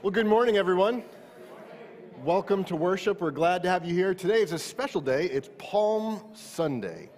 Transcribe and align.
Well, 0.00 0.12
good 0.12 0.26
morning, 0.26 0.56
everyone. 0.56 1.02
Welcome 2.22 2.62
to 2.66 2.76
worship. 2.76 3.20
We're 3.20 3.32
glad 3.32 3.64
to 3.64 3.68
have 3.68 3.84
you 3.84 3.92
here. 3.92 4.14
Today 4.14 4.42
is 4.42 4.52
a 4.52 4.58
special 4.58 5.00
day. 5.00 5.24
It's 5.24 5.50
Palm 5.58 6.22
Sunday. 6.34 7.10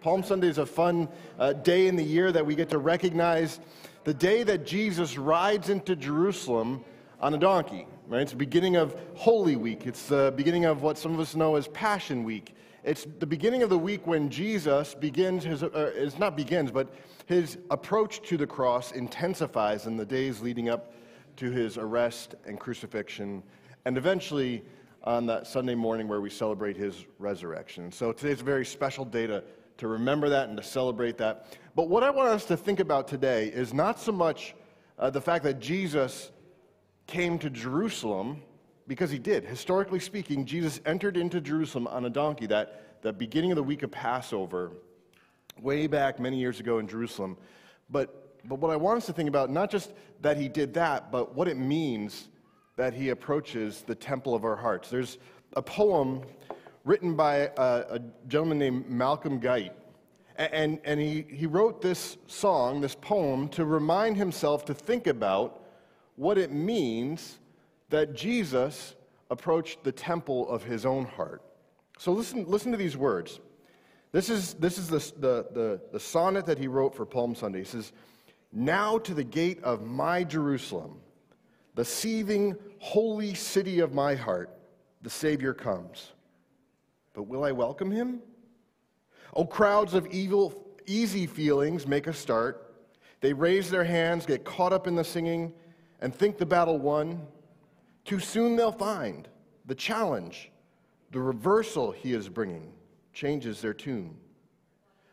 Palm 0.00 0.22
Sunday 0.22 0.48
is 0.48 0.56
a 0.56 0.64
fun 0.64 1.10
uh, 1.38 1.52
day 1.52 1.86
in 1.86 1.96
the 1.96 2.02
year 2.02 2.32
that 2.32 2.46
we 2.46 2.54
get 2.54 2.70
to 2.70 2.78
recognize 2.78 3.60
the 4.04 4.14
day 4.14 4.42
that 4.42 4.64
Jesus 4.64 5.18
rides 5.18 5.68
into 5.68 5.94
Jerusalem 5.94 6.82
on 7.20 7.34
a 7.34 7.38
donkey. 7.38 7.86
Right? 8.08 8.22
It's 8.22 8.30
the 8.30 8.38
beginning 8.38 8.76
of 8.76 8.98
Holy 9.12 9.56
Week. 9.56 9.86
It's 9.86 10.06
the 10.06 10.32
beginning 10.34 10.64
of 10.64 10.80
what 10.80 10.96
some 10.96 11.12
of 11.12 11.20
us 11.20 11.34
know 11.34 11.56
as 11.56 11.68
Passion 11.68 12.24
Week. 12.24 12.54
It's 12.84 13.06
the 13.18 13.26
beginning 13.26 13.62
of 13.62 13.68
the 13.68 13.78
week 13.78 14.06
when 14.06 14.30
Jesus 14.30 14.94
begins 14.94 15.44
his, 15.44 15.62
uh, 15.62 15.92
it's 15.94 16.18
not 16.18 16.38
begins, 16.38 16.70
but 16.70 16.88
his 17.26 17.58
approach 17.70 18.22
to 18.28 18.38
the 18.38 18.46
cross 18.46 18.92
intensifies 18.92 19.86
in 19.86 19.98
the 19.98 20.06
days 20.06 20.40
leading 20.40 20.70
up 20.70 20.94
to 21.36 21.50
his 21.50 21.78
arrest 21.78 22.34
and 22.46 22.58
crucifixion, 22.58 23.42
and 23.84 23.98
eventually 23.98 24.62
on 25.02 25.26
that 25.26 25.46
Sunday 25.46 25.74
morning 25.74 26.08
where 26.08 26.20
we 26.20 26.30
celebrate 26.30 26.76
his 26.76 27.04
resurrection. 27.18 27.92
So 27.92 28.12
today's 28.12 28.40
a 28.40 28.44
very 28.44 28.64
special 28.64 29.04
day 29.04 29.26
to, 29.26 29.44
to 29.78 29.88
remember 29.88 30.28
that 30.30 30.48
and 30.48 30.56
to 30.56 30.62
celebrate 30.62 31.18
that. 31.18 31.58
But 31.74 31.88
what 31.88 32.02
I 32.02 32.10
want 32.10 32.28
us 32.28 32.44
to 32.46 32.56
think 32.56 32.80
about 32.80 33.06
today 33.08 33.48
is 33.48 33.74
not 33.74 34.00
so 34.00 34.12
much 34.12 34.54
uh, 34.98 35.10
the 35.10 35.20
fact 35.20 35.44
that 35.44 35.60
Jesus 35.60 36.30
came 37.06 37.38
to 37.40 37.50
Jerusalem, 37.50 38.40
because 38.86 39.10
he 39.10 39.18
did. 39.18 39.44
Historically 39.44 40.00
speaking, 40.00 40.46
Jesus 40.46 40.80
entered 40.86 41.16
into 41.16 41.40
Jerusalem 41.40 41.86
on 41.88 42.06
a 42.06 42.10
donkey 42.10 42.46
that 42.46 43.02
the 43.02 43.12
beginning 43.12 43.52
of 43.52 43.56
the 43.56 43.62
week 43.62 43.82
of 43.82 43.90
Passover, 43.90 44.72
way 45.60 45.86
back 45.86 46.18
many 46.18 46.38
years 46.38 46.60
ago 46.60 46.78
in 46.78 46.88
Jerusalem. 46.88 47.36
But 47.90 48.23
but 48.46 48.58
what 48.58 48.70
I 48.70 48.76
want 48.76 48.98
us 48.98 49.06
to 49.06 49.12
think 49.12 49.28
about, 49.28 49.50
not 49.50 49.70
just 49.70 49.92
that 50.20 50.36
he 50.36 50.48
did 50.48 50.74
that, 50.74 51.10
but 51.10 51.34
what 51.34 51.48
it 51.48 51.56
means 51.56 52.28
that 52.76 52.92
he 52.92 53.10
approaches 53.10 53.82
the 53.82 53.94
temple 53.94 54.34
of 54.34 54.44
our 54.44 54.56
hearts. 54.56 54.90
There's 54.90 55.18
a 55.54 55.62
poem 55.62 56.22
written 56.84 57.14
by 57.16 57.50
a, 57.56 57.84
a 57.90 58.00
gentleman 58.28 58.58
named 58.58 58.90
Malcolm 58.90 59.38
Guite. 59.38 59.72
And, 60.36 60.80
and 60.84 61.00
he, 61.00 61.24
he 61.28 61.46
wrote 61.46 61.80
this 61.80 62.16
song, 62.26 62.80
this 62.80 62.96
poem, 62.96 63.48
to 63.50 63.64
remind 63.64 64.16
himself 64.16 64.64
to 64.66 64.74
think 64.74 65.06
about 65.06 65.62
what 66.16 66.38
it 66.38 66.52
means 66.52 67.38
that 67.90 68.14
Jesus 68.14 68.96
approached 69.30 69.84
the 69.84 69.92
temple 69.92 70.48
of 70.48 70.64
his 70.64 70.84
own 70.84 71.04
heart. 71.04 71.42
So 71.98 72.12
listen, 72.12 72.44
listen 72.46 72.72
to 72.72 72.78
these 72.78 72.96
words. 72.96 73.38
This 74.10 74.28
is, 74.28 74.54
this 74.54 74.78
is 74.78 74.88
the, 74.88 74.98
the, 75.20 75.46
the, 75.52 75.80
the 75.92 76.00
sonnet 76.00 76.46
that 76.46 76.58
he 76.58 76.66
wrote 76.66 76.94
for 76.94 77.06
Palm 77.06 77.34
Sunday. 77.34 77.60
He 77.60 77.64
says, 77.64 77.92
now 78.54 78.98
to 78.98 79.14
the 79.14 79.24
gate 79.24 79.62
of 79.64 79.82
my 79.82 80.22
Jerusalem, 80.22 81.00
the 81.74 81.84
seething, 81.84 82.56
holy 82.78 83.34
city 83.34 83.80
of 83.80 83.92
my 83.92 84.14
heart, 84.14 84.56
the 85.02 85.10
Savior 85.10 85.52
comes. 85.52 86.12
But 87.12 87.24
will 87.24 87.44
I 87.44 87.52
welcome 87.52 87.90
him? 87.90 88.20
Oh, 89.34 89.44
crowds 89.44 89.94
of 89.94 90.06
evil, 90.06 90.66
easy 90.86 91.26
feelings 91.26 91.86
make 91.86 92.06
a 92.06 92.12
start. 92.12 92.74
They 93.20 93.32
raise 93.32 93.70
their 93.70 93.84
hands, 93.84 94.26
get 94.26 94.44
caught 94.44 94.72
up 94.72 94.86
in 94.86 94.94
the 94.94 95.04
singing, 95.04 95.52
and 96.00 96.14
think 96.14 96.38
the 96.38 96.46
battle 96.46 96.78
won. 96.78 97.26
Too 98.04 98.20
soon 98.20 98.54
they'll 98.54 98.70
find 98.70 99.28
the 99.66 99.74
challenge, 99.74 100.50
the 101.10 101.20
reversal 101.20 101.90
he 101.90 102.12
is 102.12 102.28
bringing 102.28 102.72
changes 103.12 103.60
their 103.60 103.74
tune. 103.74 104.16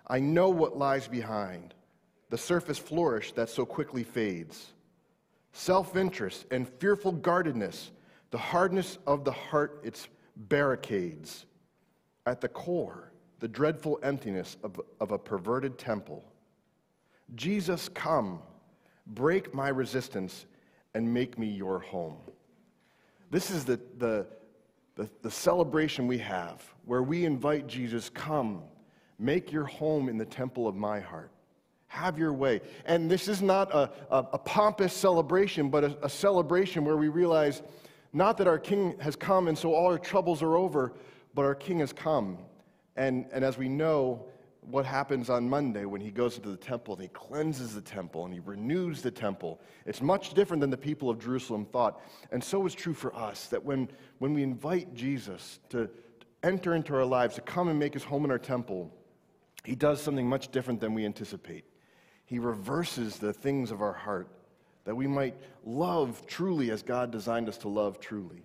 I 0.08 0.20
know 0.20 0.50
what 0.50 0.78
lies 0.78 1.08
behind 1.08 1.74
the 2.32 2.38
surface 2.38 2.78
flourish 2.78 3.34
that 3.34 3.50
so 3.50 3.66
quickly 3.66 4.04
fades. 4.04 4.74
Self 5.52 5.98
interest 5.98 6.46
and 6.50 6.68
fearful 6.68 7.12
guardedness, 7.12 7.92
the 8.32 8.38
hardness 8.38 8.98
of 9.06 9.26
the 9.26 9.34
heart, 9.34 9.82
its 9.84 10.08
barricades. 10.36 11.46
At 12.26 12.40
the 12.40 12.48
core, 12.48 13.12
the 13.40 13.50
dreadful 13.50 14.00
emptiness 14.02 14.56
of, 14.64 14.80
of 15.02 15.12
a 15.12 15.18
perverted 15.18 15.78
temple. 15.78 16.24
Jesus, 17.36 17.90
come, 17.90 18.40
break 19.08 19.54
my 19.54 19.68
resistance, 19.68 20.46
and 20.94 21.14
make 21.14 21.38
me 21.38 21.48
your 21.48 21.80
home. 21.80 22.16
This 23.30 23.52
is 23.52 23.66
the, 23.66 23.78
the, 23.98 24.26
the, 24.96 25.10
the 25.22 25.32
celebration 25.32 26.08
we 26.08 26.20
have 26.20 26.64
where 26.86 27.04
we 27.04 27.26
invite 27.26 27.68
Jesus, 27.68 28.10
come, 28.10 28.62
make 29.20 29.52
your 29.52 29.66
home 29.66 30.08
in 30.08 30.18
the 30.18 30.26
temple 30.26 30.68
of 30.68 30.76
my 30.76 31.00
heart. 31.02 31.32
Have 31.92 32.18
your 32.18 32.32
way. 32.32 32.62
And 32.86 33.12
this 33.12 33.28
is 33.28 33.42
not 33.42 33.70
a, 33.74 33.92
a, 34.10 34.18
a 34.32 34.38
pompous 34.38 34.94
celebration, 34.94 35.70
but 35.70 35.84
a, 35.84 35.98
a 36.04 36.10
celebration 36.10 36.86
where 36.86 36.96
we 36.96 37.10
realize 37.10 37.62
not 38.14 38.38
that 38.38 38.48
our 38.48 38.58
King 38.58 38.96
has 39.02 39.18
come 39.18 39.50
and 39.50 39.58
so 39.58 39.74
all 39.74 39.88
our 39.88 40.00
troubles 40.00 40.42
are 40.42 40.56
over, 40.56 40.94
but 41.34 41.44
our 41.44 41.54
King 41.54 41.80
has 41.80 41.92
come. 41.92 42.38
And, 42.96 43.26
and 43.34 43.44
as 43.44 43.58
we 43.58 43.68
know, 43.68 44.26
what 44.62 44.86
happens 44.86 45.30
on 45.30 45.50
Monday 45.50 45.84
when 45.84 46.00
he 46.00 46.12
goes 46.12 46.38
into 46.38 46.50
the 46.50 46.56
temple 46.56 46.94
and 46.94 47.04
he 47.04 47.10
cleanses 47.10 47.76
the 47.76 47.82
temple 47.82 48.24
and 48.24 48.34
he 48.34 48.40
renews 48.40 49.02
the 49.02 49.12
temple. 49.12 49.60
It's 49.86 50.02
much 50.02 50.34
different 50.34 50.62
than 50.62 50.70
the 50.70 50.78
people 50.78 51.10
of 51.10 51.20
Jerusalem 51.20 51.66
thought. 51.66 52.02
And 52.32 52.42
so 52.42 52.66
is 52.66 52.74
true 52.74 52.94
for 52.94 53.14
us 53.14 53.48
that 53.48 53.62
when, 53.62 53.90
when 54.20 54.34
we 54.34 54.44
invite 54.44 54.94
Jesus 54.94 55.60
to, 55.72 55.88
to 55.88 55.92
enter 56.44 56.74
into 56.74 56.96
our 56.96 57.04
lives, 57.04 57.36
to 57.36 57.42
come 57.42 57.68
and 57.68 57.78
make 57.78 57.96
his 57.96 58.04
home 58.06 58.24
in 58.24 58.32
our 58.32 58.40
temple, 58.40 58.90
he 59.66 59.76
does 59.76 60.02
something 60.02 60.26
much 60.26 60.54
different 60.54 60.80
than 60.80 60.94
we 60.94 61.06
anticipate. 61.06 61.66
He 62.32 62.40
reverses 62.40 63.18
the 63.18 63.34
things 63.34 63.72
of 63.72 63.82
our 63.82 63.92
heart 63.92 64.30
that 64.86 64.96
we 64.96 65.06
might 65.06 65.36
love 65.66 66.26
truly 66.28 66.72
as 66.72 66.82
God 66.82 67.12
designed 67.12 67.50
us 67.50 67.58
to 67.58 67.68
love 67.68 68.00
truly 68.00 68.42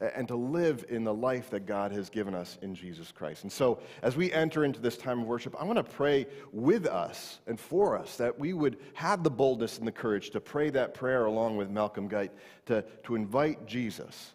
and 0.00 0.26
to 0.28 0.36
live 0.36 0.86
in 0.88 1.04
the 1.04 1.12
life 1.12 1.50
that 1.50 1.66
God 1.66 1.92
has 1.92 2.08
given 2.08 2.34
us 2.34 2.56
in 2.62 2.74
Jesus 2.74 3.12
Christ. 3.12 3.42
And 3.42 3.52
so, 3.52 3.80
as 4.00 4.16
we 4.16 4.32
enter 4.32 4.64
into 4.64 4.80
this 4.80 4.96
time 4.96 5.20
of 5.20 5.26
worship, 5.26 5.54
I 5.60 5.64
want 5.64 5.76
to 5.76 5.84
pray 5.84 6.26
with 6.50 6.86
us 6.86 7.40
and 7.46 7.60
for 7.60 7.98
us 7.98 8.16
that 8.16 8.38
we 8.38 8.54
would 8.54 8.78
have 8.94 9.22
the 9.22 9.30
boldness 9.30 9.76
and 9.76 9.86
the 9.86 9.92
courage 9.92 10.30
to 10.30 10.40
pray 10.40 10.70
that 10.70 10.94
prayer 10.94 11.26
along 11.26 11.58
with 11.58 11.68
Malcolm 11.68 12.08
Guite, 12.08 12.32
to, 12.64 12.82
to 13.04 13.16
invite 13.16 13.66
Jesus 13.66 14.32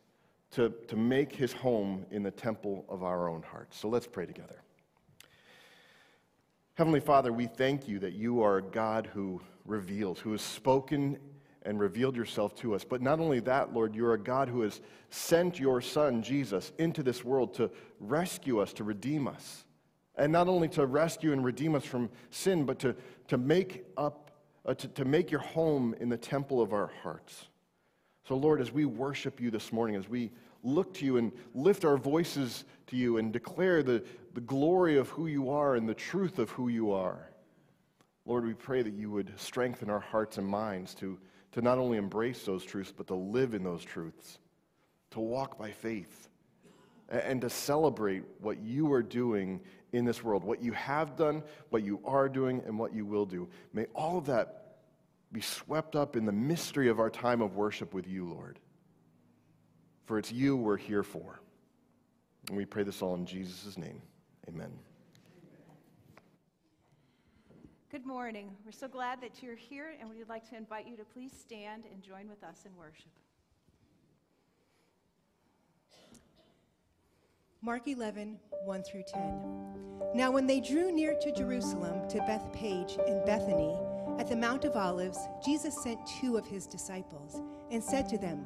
to, 0.51 0.71
to 0.87 0.95
make 0.95 1.35
his 1.35 1.53
home 1.53 2.05
in 2.11 2.21
the 2.21 2.29
temple 2.29 2.85
of 2.87 3.01
our 3.01 3.27
own 3.27 3.41
hearts. 3.41 3.79
So, 3.79 3.89
let's 3.89 4.05
pray 4.05 4.27
together. 4.27 4.61
Heavenly 6.81 6.99
Father, 6.99 7.31
we 7.31 7.45
thank 7.45 7.87
you 7.87 7.99
that 7.99 8.13
you 8.13 8.41
are 8.41 8.57
a 8.57 8.61
God 8.63 9.07
who 9.13 9.39
reveals, 9.65 10.17
who 10.17 10.31
has 10.31 10.41
spoken 10.41 11.19
and 11.61 11.79
revealed 11.79 12.15
yourself 12.15 12.55
to 12.55 12.73
us. 12.73 12.83
But 12.83 13.03
not 13.03 13.19
only 13.19 13.39
that, 13.41 13.71
Lord, 13.71 13.93
you're 13.93 14.15
a 14.15 14.19
God 14.19 14.49
who 14.49 14.61
has 14.61 14.81
sent 15.11 15.59
your 15.59 15.79
Son, 15.79 16.23
Jesus, 16.23 16.71
into 16.79 17.03
this 17.03 17.23
world 17.23 17.53
to 17.53 17.69
rescue 17.99 18.59
us, 18.59 18.73
to 18.73 18.83
redeem 18.83 19.27
us. 19.27 19.63
And 20.15 20.31
not 20.31 20.47
only 20.47 20.67
to 20.69 20.87
rescue 20.87 21.33
and 21.33 21.45
redeem 21.45 21.75
us 21.75 21.85
from 21.85 22.09
sin, 22.31 22.65
but 22.65 22.79
to, 22.79 22.95
to 23.27 23.37
make 23.37 23.85
up, 23.95 24.31
uh, 24.65 24.73
to, 24.73 24.87
to 24.87 25.05
make 25.05 25.29
your 25.29 25.41
home 25.41 25.93
in 25.99 26.09
the 26.09 26.17
temple 26.17 26.63
of 26.63 26.73
our 26.73 26.89
hearts. 27.03 27.45
So, 28.27 28.35
Lord, 28.35 28.59
as 28.59 28.71
we 28.71 28.85
worship 28.85 29.39
you 29.39 29.51
this 29.51 29.71
morning, 29.71 29.97
as 29.97 30.09
we 30.09 30.31
look 30.63 30.95
to 30.95 31.05
you 31.05 31.17
and 31.17 31.31
lift 31.53 31.85
our 31.85 31.97
voices 31.97 32.65
to 32.91 32.97
you 32.97 33.17
and 33.17 33.33
declare 33.33 33.81
the, 33.81 34.03
the 34.33 34.41
glory 34.41 34.97
of 34.97 35.09
who 35.09 35.27
you 35.27 35.49
are 35.49 35.75
and 35.75 35.89
the 35.89 35.93
truth 35.93 36.39
of 36.39 36.49
who 36.51 36.67
you 36.67 36.91
are. 36.91 37.31
Lord, 38.25 38.45
we 38.45 38.53
pray 38.53 38.83
that 38.83 38.93
you 38.93 39.09
would 39.09 39.33
strengthen 39.37 39.89
our 39.89 39.99
hearts 39.99 40.37
and 40.37 40.47
minds 40.47 40.93
to, 40.95 41.17
to 41.53 41.61
not 41.61 41.79
only 41.79 41.97
embrace 41.97 42.45
those 42.45 42.63
truths, 42.63 42.93
but 42.95 43.07
to 43.07 43.15
live 43.15 43.53
in 43.53 43.63
those 43.63 43.83
truths, 43.83 44.37
to 45.11 45.19
walk 45.19 45.57
by 45.57 45.71
faith, 45.71 46.29
and, 47.09 47.21
and 47.21 47.41
to 47.41 47.49
celebrate 47.49 48.23
what 48.39 48.59
you 48.59 48.91
are 48.93 49.03
doing 49.03 49.59
in 49.91 50.05
this 50.05 50.23
world, 50.23 50.43
what 50.43 50.61
you 50.61 50.71
have 50.73 51.17
done, 51.17 51.43
what 51.69 51.83
you 51.83 51.99
are 52.05 52.29
doing, 52.29 52.61
and 52.65 52.77
what 52.77 52.93
you 52.93 53.05
will 53.05 53.25
do. 53.25 53.49
May 53.73 53.85
all 53.95 54.17
of 54.17 54.27
that 54.27 54.77
be 55.31 55.41
swept 55.41 55.95
up 55.95 56.15
in 56.15 56.25
the 56.25 56.31
mystery 56.31 56.89
of 56.89 56.99
our 56.99 57.09
time 57.09 57.41
of 57.41 57.55
worship 57.55 57.93
with 57.93 58.07
you, 58.07 58.25
Lord. 58.25 58.59
For 60.05 60.17
it's 60.17 60.31
you 60.31 60.55
we're 60.55 60.77
here 60.77 61.03
for. 61.03 61.40
And 62.47 62.57
we 62.57 62.65
pray 62.65 62.83
this 62.83 63.01
all 63.01 63.15
in 63.15 63.25
Jesus' 63.25 63.77
name. 63.77 64.01
Amen. 64.47 64.71
Good 67.91 68.05
morning. 68.05 68.55
We're 68.65 68.71
so 68.71 68.87
glad 68.87 69.21
that 69.21 69.43
you're 69.43 69.55
here, 69.55 69.93
and 69.99 70.09
we'd 70.09 70.29
like 70.29 70.49
to 70.49 70.55
invite 70.55 70.87
you 70.87 70.95
to 70.97 71.03
please 71.03 71.33
stand 71.37 71.83
and 71.91 72.01
join 72.01 72.29
with 72.29 72.43
us 72.43 72.63
in 72.65 72.75
worship. 72.77 73.11
Mark 77.61 77.87
11, 77.87 78.39
1 78.65 78.83
through 78.83 79.03
10. 79.13 79.39
Now, 80.15 80.31
when 80.31 80.47
they 80.47 80.59
drew 80.59 80.91
near 80.91 81.15
to 81.21 81.31
Jerusalem, 81.31 82.09
to 82.09 82.17
Bethphage 82.19 82.97
and 83.07 83.23
Bethany, 83.25 83.77
at 84.17 84.27
the 84.27 84.35
Mount 84.35 84.65
of 84.65 84.75
Olives, 84.75 85.19
Jesus 85.45 85.83
sent 85.83 85.99
two 86.07 86.37
of 86.37 86.45
his 86.45 86.65
disciples 86.65 87.41
and 87.69 87.83
said 87.83 88.09
to 88.09 88.17
them, 88.17 88.45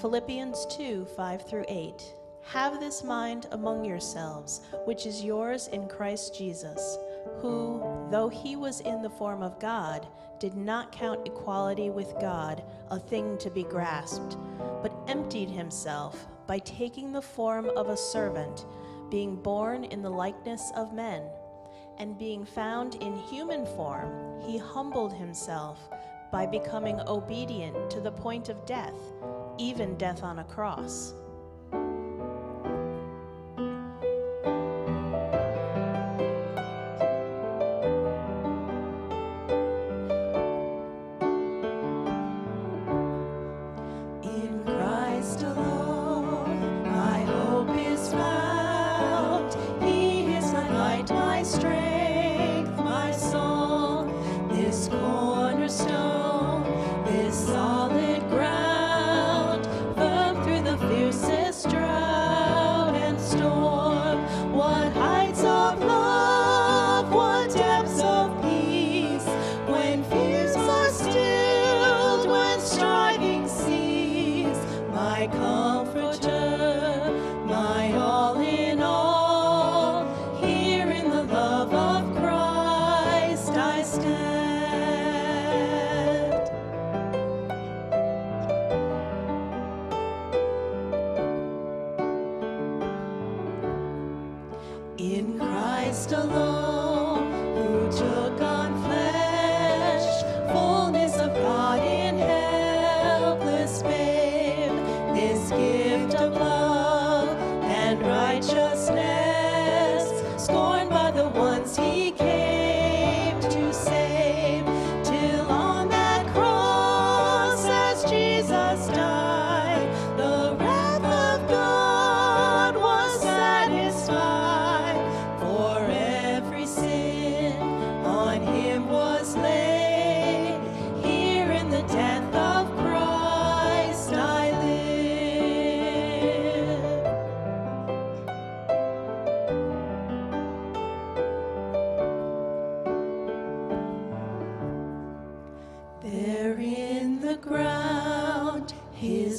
Philippians 0.00 0.66
2 0.66 1.06
5 1.16 1.42
through 1.42 1.64
8. 1.68 2.14
Have 2.42 2.78
this 2.78 3.02
mind 3.02 3.46
among 3.50 3.84
yourselves, 3.84 4.60
which 4.84 5.06
is 5.06 5.24
yours 5.24 5.66
in 5.68 5.88
Christ 5.88 6.36
Jesus, 6.36 6.98
who, 7.40 7.82
though 8.10 8.28
he 8.28 8.54
was 8.54 8.80
in 8.80 9.02
the 9.02 9.10
form 9.10 9.42
of 9.42 9.58
God, 9.58 10.06
did 10.38 10.54
not 10.54 10.92
count 10.92 11.26
equality 11.26 11.90
with 11.90 12.14
God 12.20 12.62
a 12.90 12.98
thing 13.00 13.36
to 13.38 13.50
be 13.50 13.64
grasped, 13.64 14.36
but 14.82 14.96
emptied 15.08 15.50
himself 15.50 16.28
by 16.46 16.58
taking 16.58 17.10
the 17.10 17.22
form 17.22 17.68
of 17.76 17.88
a 17.88 17.96
servant, 17.96 18.66
being 19.10 19.34
born 19.34 19.82
in 19.84 20.02
the 20.02 20.10
likeness 20.10 20.70
of 20.76 20.92
men. 20.92 21.22
And 21.98 22.18
being 22.18 22.44
found 22.44 22.96
in 22.96 23.16
human 23.16 23.66
form, 23.66 24.40
he 24.42 24.58
humbled 24.58 25.14
himself 25.14 25.80
by 26.30 26.46
becoming 26.46 27.00
obedient 27.06 27.90
to 27.90 28.00
the 28.00 28.12
point 28.12 28.48
of 28.48 28.64
death 28.66 28.94
even 29.58 29.96
death 29.96 30.22
on 30.22 30.40
a 30.40 30.44
cross. 30.44 31.14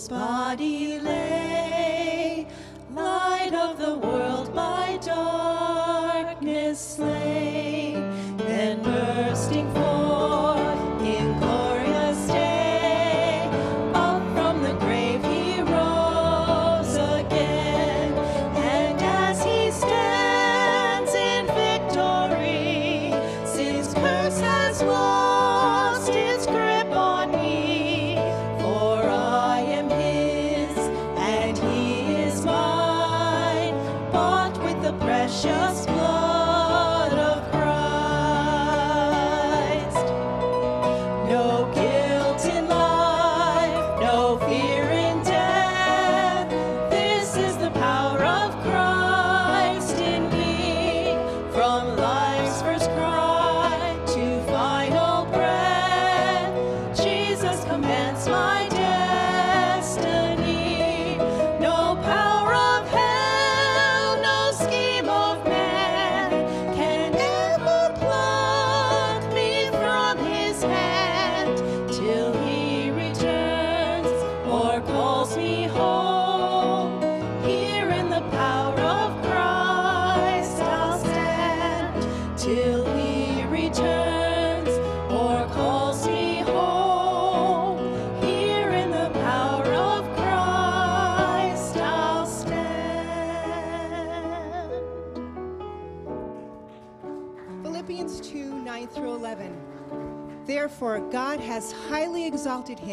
body 0.08 1.00
lay. 1.00 1.57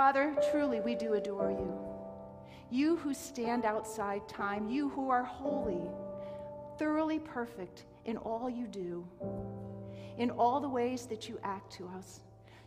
Father, 0.00 0.34
truly 0.50 0.80
we 0.80 0.94
do 0.94 1.12
adore 1.12 1.50
you. 1.50 1.78
You 2.70 2.96
who 2.96 3.12
stand 3.12 3.66
outside 3.66 4.26
time, 4.30 4.70
you 4.70 4.88
who 4.88 5.10
are 5.10 5.22
holy, 5.22 5.90
thoroughly 6.78 7.18
perfect 7.18 7.84
in 8.06 8.16
all 8.16 8.48
you 8.48 8.66
do, 8.66 9.06
in 10.16 10.30
all 10.30 10.58
the 10.58 10.70
ways 10.70 11.04
that 11.04 11.28
you 11.28 11.38
act 11.44 11.70
to 11.72 11.86
us. 11.98 12.20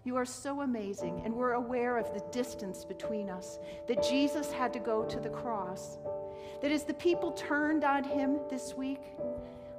You 0.04 0.16
are 0.16 0.26
so 0.26 0.62
amazing, 0.62 1.24
and 1.26 1.34
we're 1.34 1.54
aware 1.54 1.98
of 1.98 2.14
the 2.14 2.24
distance 2.32 2.86
between 2.86 3.32
us, 3.32 3.58
that 3.88 4.04
Jesus 4.04 4.52
had 4.52 4.72
to 4.74 4.80
go 4.80 5.04
to 5.04 5.20
the 5.20 5.30
cross. 5.30 5.98
That 6.62 6.72
as 6.72 6.84
the 6.84 6.94
people 6.94 7.32
turned 7.32 7.84
on 7.84 8.04
him 8.04 8.42
this 8.48 8.76
week, 8.76 9.02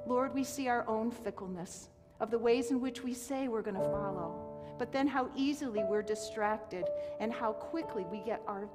Lord, 0.05 0.33
we 0.33 0.43
see 0.43 0.67
our 0.67 0.85
own 0.89 1.09
fickleness 1.09 1.87
of 2.19 2.31
the 2.31 2.37
ways 2.37 2.71
in 2.71 2.81
which 2.81 3.01
we 3.01 3.13
say 3.13 3.47
we're 3.47 3.61
going 3.61 3.77
to 3.77 3.91
follow, 3.91 4.44
but 4.77 4.91
then 4.91 5.07
how 5.07 5.29
easily 5.35 5.83
we're 5.83 6.01
distracted 6.01 6.85
and 7.19 7.31
how 7.31 7.53
quickly 7.53 8.05
we 8.11 8.19
get 8.19 8.41
our 8.47 8.67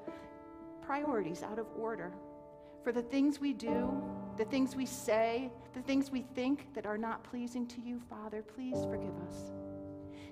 priorities 0.82 1.42
out 1.42 1.58
of 1.58 1.66
order. 1.76 2.12
For 2.82 2.92
the 2.92 3.02
things 3.02 3.40
we 3.40 3.52
do, 3.52 4.02
the 4.38 4.44
things 4.46 4.74
we 4.74 4.86
say, 4.86 5.50
the 5.74 5.82
things 5.82 6.10
we 6.10 6.22
think 6.34 6.72
that 6.74 6.86
are 6.86 6.98
not 6.98 7.22
pleasing 7.24 7.66
to 7.68 7.80
you, 7.80 8.00
Father, 8.08 8.42
please 8.42 8.84
forgive 8.84 9.14
us. 9.28 9.52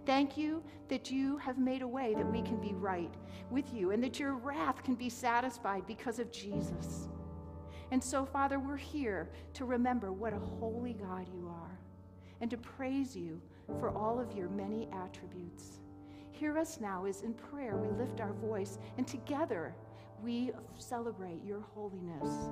Thank 0.06 0.38
you 0.38 0.62
that 0.88 1.10
you 1.10 1.36
have 1.36 1.58
made 1.58 1.82
a 1.82 1.86
way 1.86 2.14
that 2.14 2.32
we 2.32 2.40
can 2.40 2.58
be 2.58 2.72
right 2.72 3.12
with 3.50 3.74
you 3.74 3.90
and 3.90 4.02
that 4.02 4.18
your 4.18 4.32
wrath 4.32 4.82
can 4.82 4.94
be 4.94 5.10
satisfied 5.10 5.86
because 5.86 6.18
of 6.18 6.32
Jesus. 6.32 7.08
And 7.90 8.02
so, 8.02 8.24
Father, 8.24 8.58
we're 8.58 8.76
here 8.76 9.28
to 9.54 9.66
remember 9.66 10.10
what 10.10 10.32
a 10.32 10.38
holy 10.38 10.94
God 10.94 11.26
you 11.34 11.48
are 11.48 11.78
and 12.40 12.50
to 12.50 12.56
praise 12.56 13.14
you 13.14 13.40
for 13.78 13.90
all 13.90 14.18
of 14.18 14.36
your 14.36 14.48
many 14.48 14.88
attributes. 14.92 15.80
Hear 16.30 16.58
us 16.58 16.78
now 16.80 17.04
as 17.04 17.22
in 17.22 17.34
prayer 17.34 17.76
we 17.76 17.88
lift 18.02 18.20
our 18.20 18.32
voice 18.34 18.78
and 18.96 19.06
together 19.06 19.74
we 20.22 20.52
celebrate 20.78 21.44
your 21.44 21.60
holiness. 21.74 22.50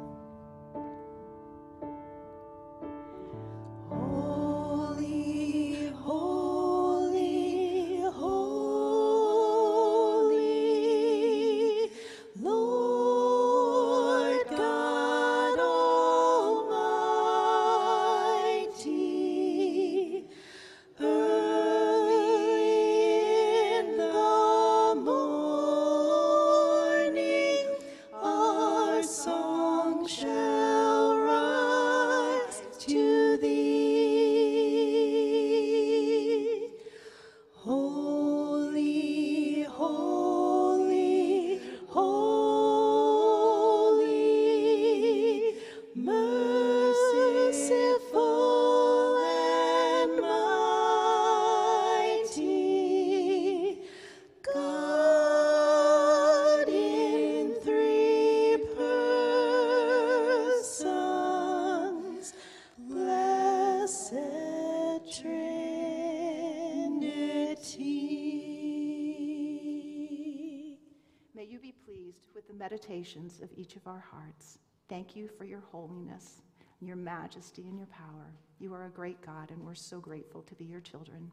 Pleased 72.77 72.89
meditations 72.89 73.41
of 73.43 73.49
each 73.57 73.77
of 73.77 73.87
our 73.87 74.05
hearts. 74.11 74.59
Thank 74.89 75.17
you 75.17 75.29
for 75.29 75.45
your 75.45 75.63
holiness, 75.73 76.43
your 76.81 76.97
majesty, 76.97 77.63
and 77.69 77.77
your 77.77 77.87
power. 77.87 78.33
You 78.59 78.75
are 78.75 78.87
a 78.87 78.91
great 78.91 79.21
God, 79.25 79.51
and 79.51 79.65
we're 79.65 79.75
so 79.75 79.99
grateful 79.99 80.43
to 80.43 80.55
be 80.55 80.65
your 80.65 80.81
children. 80.81 81.31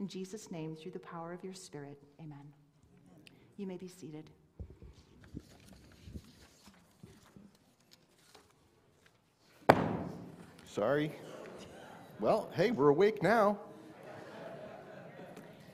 In 0.00 0.08
Jesus' 0.08 0.50
name, 0.50 0.74
through 0.74 0.92
the 0.92 0.98
power 0.98 1.32
of 1.32 1.44
your 1.44 1.54
Spirit, 1.54 1.98
amen. 2.20 2.52
You 3.56 3.66
may 3.66 3.76
be 3.76 3.88
seated. 3.88 4.30
Sorry. 10.66 11.12
Well, 12.18 12.48
hey, 12.54 12.70
we're 12.70 12.88
awake 12.88 13.22
now. 13.22 13.58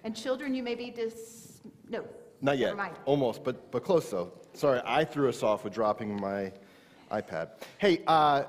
And 0.04 0.14
children, 0.14 0.54
you 0.54 0.62
may 0.62 0.74
be 0.74 0.90
dis. 0.90 1.60
No. 1.88 2.04
Not 2.40 2.58
yet. 2.58 2.66
Never 2.66 2.76
mind. 2.76 2.96
Almost, 3.04 3.44
but, 3.44 3.70
but 3.70 3.84
close 3.84 4.10
though. 4.10 4.32
Sorry, 4.52 4.80
I 4.84 5.04
threw 5.04 5.28
us 5.28 5.42
off 5.42 5.64
with 5.64 5.72
dropping 5.72 6.20
my 6.20 6.52
iPad. 7.10 7.50
Hey, 7.78 8.02
uh, 8.06 8.44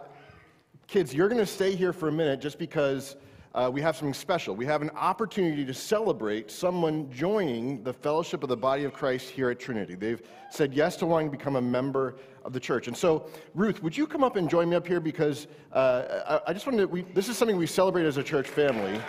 kids, 0.87 1.13
you're 1.13 1.29
going 1.29 1.39
to 1.39 1.45
stay 1.45 1.75
here 1.75 1.93
for 1.93 2.07
a 2.07 2.11
minute 2.11 2.41
just 2.41 2.59
because 2.59 3.15
uh, 3.55 3.69
we 3.71 3.81
have 3.81 3.95
something 3.95 4.13
special. 4.13 4.55
We 4.55 4.65
have 4.65 4.81
an 4.81 4.91
opportunity 4.91 5.65
to 5.65 5.73
celebrate 5.73 6.51
someone 6.51 7.11
joining 7.11 7.83
the 7.83 7.93
fellowship 7.93 8.43
of 8.43 8.49
the 8.49 8.57
body 8.57 8.83
of 8.83 8.93
Christ 8.93 9.29
here 9.29 9.49
at 9.49 9.59
Trinity. 9.59 9.95
They've 9.95 10.21
said 10.51 10.73
yes 10.73 10.95
to 10.97 11.05
wanting 11.05 11.31
to 11.31 11.37
become 11.37 11.55
a 11.55 11.61
member 11.61 12.15
of 12.45 12.53
the 12.53 12.59
church. 12.59 12.87
And 12.87 12.95
so, 12.95 13.27
Ruth, 13.55 13.81
would 13.81 13.97
you 13.97 14.05
come 14.05 14.23
up 14.23 14.35
and 14.35 14.49
join 14.49 14.69
me 14.69 14.75
up 14.75 14.85
here 14.85 14.99
because 14.99 15.47
uh, 15.73 16.39
I, 16.45 16.51
I 16.51 16.53
just 16.53 16.65
wanted 16.65 16.79
to, 16.79 16.87
we, 16.87 17.01
this 17.01 17.27
is 17.27 17.37
something 17.37 17.57
we 17.57 17.67
celebrate 17.67 18.05
as 18.05 18.17
a 18.17 18.23
church 18.23 18.47
family. 18.47 19.01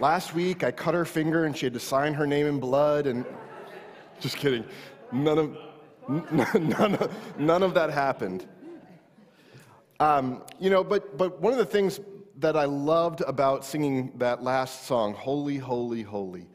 Last 0.00 0.32
week, 0.32 0.62
I 0.62 0.70
cut 0.70 0.94
her 0.94 1.04
finger 1.04 1.44
and 1.44 1.56
she 1.56 1.66
had 1.66 1.74
to 1.74 1.80
sign 1.80 2.14
her 2.14 2.26
name 2.26 2.46
in 2.46 2.60
blood, 2.60 3.08
and 3.08 3.26
just 4.20 4.36
kidding. 4.36 4.64
None 5.10 5.38
of, 5.38 5.58
none 6.32 6.94
of, 6.94 7.38
none 7.38 7.62
of 7.64 7.74
that 7.74 7.90
happened. 7.90 8.46
Um, 9.98 10.42
you 10.60 10.70
know, 10.70 10.84
but, 10.84 11.18
but 11.18 11.40
one 11.40 11.52
of 11.52 11.58
the 11.58 11.64
things 11.64 11.98
that 12.36 12.56
I 12.56 12.66
loved 12.66 13.22
about 13.22 13.64
singing 13.64 14.12
that 14.18 14.40
last 14.40 14.84
song, 14.84 15.14
Holy, 15.14 15.56
Holy, 15.56 16.02
Holy, 16.02 16.46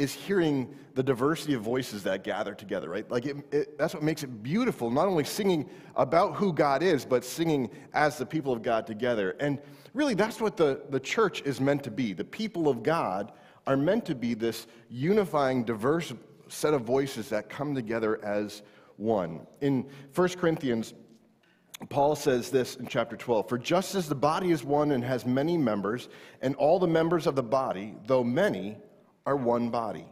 is 0.00 0.14
hearing 0.14 0.74
the 0.94 1.02
diversity 1.02 1.52
of 1.52 1.60
voices 1.60 2.02
that 2.04 2.24
gather 2.24 2.54
together, 2.54 2.88
right? 2.88 3.08
Like, 3.10 3.26
it, 3.26 3.36
it, 3.52 3.78
that's 3.78 3.92
what 3.92 4.02
makes 4.02 4.22
it 4.22 4.42
beautiful, 4.42 4.90
not 4.90 5.06
only 5.06 5.24
singing 5.24 5.68
about 5.94 6.36
who 6.36 6.54
God 6.54 6.82
is, 6.82 7.04
but 7.04 7.22
singing 7.22 7.68
as 7.92 8.16
the 8.16 8.24
people 8.24 8.50
of 8.50 8.62
God 8.62 8.86
together. 8.86 9.36
And 9.40 9.58
really, 9.92 10.14
that's 10.14 10.40
what 10.40 10.56
the, 10.56 10.80
the 10.88 10.98
church 10.98 11.42
is 11.42 11.60
meant 11.60 11.84
to 11.84 11.90
be. 11.90 12.14
The 12.14 12.24
people 12.24 12.66
of 12.66 12.82
God 12.82 13.32
are 13.66 13.76
meant 13.76 14.06
to 14.06 14.14
be 14.14 14.32
this 14.32 14.66
unifying, 14.88 15.64
diverse 15.64 16.14
set 16.48 16.72
of 16.72 16.80
voices 16.80 17.28
that 17.28 17.50
come 17.50 17.74
together 17.74 18.24
as 18.24 18.62
one. 18.96 19.46
In 19.60 19.86
1 20.14 20.28
Corinthians, 20.30 20.94
Paul 21.90 22.16
says 22.16 22.50
this 22.50 22.76
in 22.76 22.86
chapter 22.86 23.18
12 23.18 23.50
For 23.50 23.58
just 23.58 23.94
as 23.94 24.08
the 24.08 24.14
body 24.14 24.50
is 24.50 24.64
one 24.64 24.92
and 24.92 25.04
has 25.04 25.26
many 25.26 25.58
members, 25.58 26.08
and 26.40 26.54
all 26.56 26.78
the 26.78 26.88
members 26.88 27.26
of 27.26 27.36
the 27.36 27.42
body, 27.42 27.96
though 28.06 28.24
many, 28.24 28.78
are 29.26 29.36
one 29.36 29.70
body, 29.70 30.06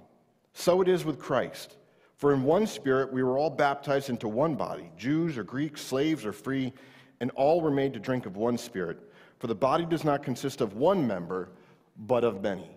so 0.52 0.80
it 0.80 0.88
is 0.88 1.04
with 1.04 1.18
Christ. 1.18 1.76
For 2.16 2.34
in 2.34 2.42
one 2.42 2.66
spirit 2.66 3.12
we 3.12 3.22
were 3.22 3.38
all 3.38 3.50
baptized 3.50 4.10
into 4.10 4.28
one 4.28 4.56
body 4.56 4.90
Jews 4.96 5.38
or 5.38 5.44
Greeks, 5.44 5.80
slaves 5.80 6.26
or 6.26 6.32
free, 6.32 6.72
and 7.20 7.30
all 7.32 7.60
were 7.60 7.70
made 7.70 7.94
to 7.94 8.00
drink 8.00 8.26
of 8.26 8.36
one 8.36 8.58
spirit. 8.58 8.98
For 9.38 9.46
the 9.46 9.54
body 9.54 9.86
does 9.86 10.04
not 10.04 10.22
consist 10.22 10.60
of 10.60 10.74
one 10.74 11.06
member, 11.06 11.50
but 11.96 12.24
of 12.24 12.42
many. 12.42 12.68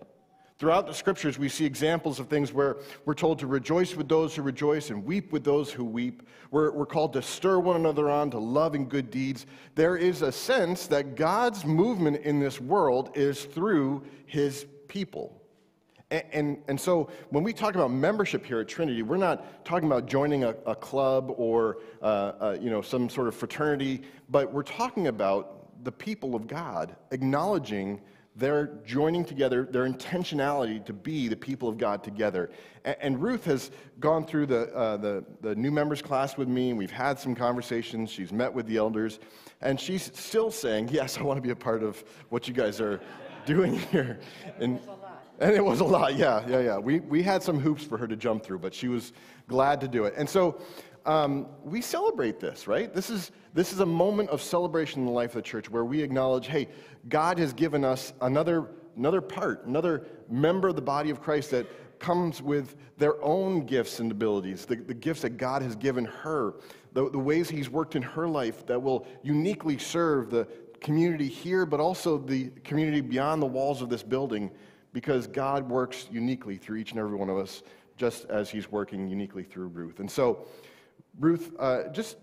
Throughout 0.58 0.86
the 0.86 0.94
scriptures, 0.94 1.40
we 1.40 1.48
see 1.48 1.64
examples 1.64 2.20
of 2.20 2.28
things 2.28 2.52
where 2.52 2.76
we're 3.04 3.14
told 3.14 3.40
to 3.40 3.48
rejoice 3.48 3.96
with 3.96 4.08
those 4.08 4.36
who 4.36 4.42
rejoice 4.42 4.90
and 4.90 5.04
weep 5.04 5.32
with 5.32 5.42
those 5.42 5.72
who 5.72 5.84
weep. 5.84 6.22
We're, 6.52 6.70
we're 6.70 6.86
called 6.86 7.14
to 7.14 7.22
stir 7.22 7.58
one 7.58 7.74
another 7.74 8.08
on 8.08 8.30
to 8.30 8.38
love 8.38 8.76
and 8.76 8.88
good 8.88 9.10
deeds. 9.10 9.46
There 9.74 9.96
is 9.96 10.22
a 10.22 10.30
sense 10.30 10.86
that 10.86 11.16
God's 11.16 11.64
movement 11.64 12.18
in 12.18 12.38
this 12.38 12.60
world 12.60 13.10
is 13.16 13.44
through 13.44 14.04
his 14.26 14.64
people. 14.86 15.41
And, 16.12 16.24
and, 16.32 16.62
and, 16.68 16.80
so 16.80 17.08
when 17.30 17.42
we 17.42 17.54
talk 17.54 17.74
about 17.74 17.90
membership 17.90 18.44
here 18.44 18.60
at 18.60 18.68
Trinity, 18.68 19.02
we're 19.02 19.16
not 19.16 19.64
talking 19.64 19.88
about 19.88 20.04
joining 20.04 20.44
a, 20.44 20.50
a 20.66 20.74
club 20.74 21.32
or 21.38 21.78
uh, 22.02 22.04
uh, 22.04 22.58
you 22.60 22.68
know, 22.68 22.82
some 22.82 23.08
sort 23.08 23.28
of 23.28 23.34
fraternity, 23.34 24.02
but 24.28 24.52
we're 24.52 24.62
talking 24.62 25.06
about 25.06 25.84
the 25.84 25.92
people 25.92 26.34
of 26.34 26.46
God 26.46 26.94
acknowledging 27.12 27.98
they're 28.36 28.78
joining 28.84 29.24
together, 29.24 29.64
their 29.64 29.88
intentionality 29.88 30.84
to 30.86 30.92
be 30.92 31.28
the 31.28 31.36
people 31.36 31.68
of 31.68 31.78
God 31.78 32.04
together. 32.04 32.50
And, 32.84 32.96
and 33.00 33.22
Ruth 33.22 33.46
has 33.46 33.70
gone 33.98 34.26
through 34.26 34.46
the, 34.46 34.74
uh, 34.74 34.98
the, 34.98 35.24
the 35.40 35.54
new 35.54 35.70
members 35.70 36.02
class 36.02 36.36
with 36.36 36.48
me. 36.48 36.74
We've 36.74 36.90
had 36.90 37.18
some 37.18 37.34
conversations. 37.34 38.10
She's 38.10 38.32
met 38.32 38.52
with 38.52 38.66
the 38.66 38.76
elders. 38.76 39.18
And 39.62 39.80
she's 39.80 40.10
still 40.14 40.50
saying, 40.50 40.90
Yes, 40.92 41.16
I 41.16 41.22
want 41.22 41.38
to 41.38 41.42
be 41.42 41.50
a 41.50 41.56
part 41.56 41.82
of 41.82 42.04
what 42.28 42.48
you 42.48 42.54
guys 42.54 42.80
are 42.80 43.00
doing 43.46 43.78
here. 43.78 44.20
And, 44.58 44.78
and 45.40 45.52
it 45.52 45.64
was 45.64 45.80
a 45.80 45.84
lot, 45.84 46.16
yeah, 46.16 46.46
yeah, 46.48 46.60
yeah. 46.60 46.78
We, 46.78 47.00
we 47.00 47.22
had 47.22 47.42
some 47.42 47.58
hoops 47.58 47.84
for 47.84 47.98
her 47.98 48.06
to 48.06 48.16
jump 48.16 48.44
through, 48.44 48.60
but 48.60 48.74
she 48.74 48.88
was 48.88 49.12
glad 49.48 49.80
to 49.80 49.88
do 49.88 50.04
it. 50.04 50.14
And 50.16 50.28
so 50.28 50.60
um, 51.04 51.46
we 51.64 51.80
celebrate 51.80 52.38
this, 52.38 52.66
right? 52.66 52.92
This 52.94 53.10
is, 53.10 53.32
this 53.54 53.72
is 53.72 53.80
a 53.80 53.86
moment 53.86 54.30
of 54.30 54.40
celebration 54.40 55.00
in 55.00 55.06
the 55.06 55.12
life 55.12 55.30
of 55.30 55.36
the 55.36 55.42
church 55.42 55.70
where 55.70 55.84
we 55.84 56.00
acknowledge, 56.00 56.46
hey, 56.46 56.68
God 57.08 57.38
has 57.38 57.52
given 57.52 57.84
us 57.84 58.12
another, 58.20 58.68
another 58.96 59.20
part, 59.20 59.66
another 59.66 60.06
member 60.28 60.68
of 60.68 60.76
the 60.76 60.82
body 60.82 61.10
of 61.10 61.20
Christ 61.20 61.50
that 61.50 61.66
comes 61.98 62.42
with 62.42 62.76
their 62.98 63.22
own 63.22 63.64
gifts 63.64 64.00
and 64.00 64.10
abilities, 64.10 64.66
the, 64.66 64.76
the 64.76 64.94
gifts 64.94 65.22
that 65.22 65.36
God 65.36 65.62
has 65.62 65.76
given 65.76 66.04
her, 66.04 66.54
the, 66.92 67.08
the 67.10 67.18
ways 67.18 67.48
He's 67.48 67.70
worked 67.70 67.96
in 67.96 68.02
her 68.02 68.28
life 68.28 68.66
that 68.66 68.80
will 68.80 69.06
uniquely 69.22 69.78
serve 69.78 70.30
the 70.30 70.46
community 70.80 71.28
here, 71.28 71.64
but 71.64 71.80
also 71.80 72.18
the 72.18 72.50
community 72.64 73.00
beyond 73.00 73.40
the 73.40 73.46
walls 73.46 73.82
of 73.82 73.88
this 73.88 74.02
building, 74.02 74.50
because 74.92 75.26
God 75.26 75.68
works 75.68 76.06
uniquely 76.10 76.56
through 76.56 76.78
each 76.78 76.90
and 76.90 77.00
every 77.00 77.16
one 77.16 77.28
of 77.28 77.38
us, 77.38 77.62
just 77.96 78.26
as 78.26 78.50
He's 78.50 78.70
working 78.70 79.08
uniquely 79.08 79.42
through 79.42 79.68
Ruth. 79.68 80.00
And 80.00 80.10
so, 80.10 80.46
Ruth, 81.18 81.52
uh, 81.58 81.88
just, 81.88 82.16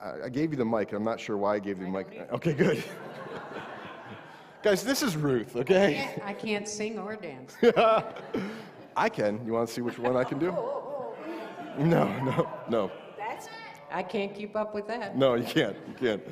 I 0.00 0.28
gave 0.28 0.50
you 0.50 0.56
the 0.56 0.64
mic. 0.64 0.92
I'm 0.92 1.04
not 1.04 1.18
sure 1.18 1.36
why 1.36 1.56
I 1.56 1.58
gave 1.58 1.78
you 1.78 1.84
the 1.84 1.90
mic. 1.90 2.28
Okay, 2.32 2.52
good. 2.52 2.82
Guys, 4.62 4.82
this 4.82 5.02
is 5.02 5.16
Ruth, 5.16 5.54
okay? 5.56 6.14
I 6.24 6.32
can't 6.32 6.66
sing 6.68 6.98
or 6.98 7.16
dance. 7.16 7.54
I 8.96 9.08
can. 9.08 9.44
You 9.46 9.52
want 9.52 9.68
to 9.68 9.74
see 9.74 9.80
which 9.80 9.98
one 9.98 10.16
I 10.16 10.24
can 10.24 10.38
do? 10.38 10.50
No, 11.78 12.08
no, 12.22 12.50
no. 12.68 12.90
That's, 13.18 13.48
I 13.92 14.02
can't 14.02 14.34
keep 14.34 14.56
up 14.56 14.74
with 14.74 14.86
that. 14.88 15.16
No, 15.16 15.34
you 15.34 15.44
can't. 15.44 15.76
You 15.86 15.94
can't. 15.94 16.22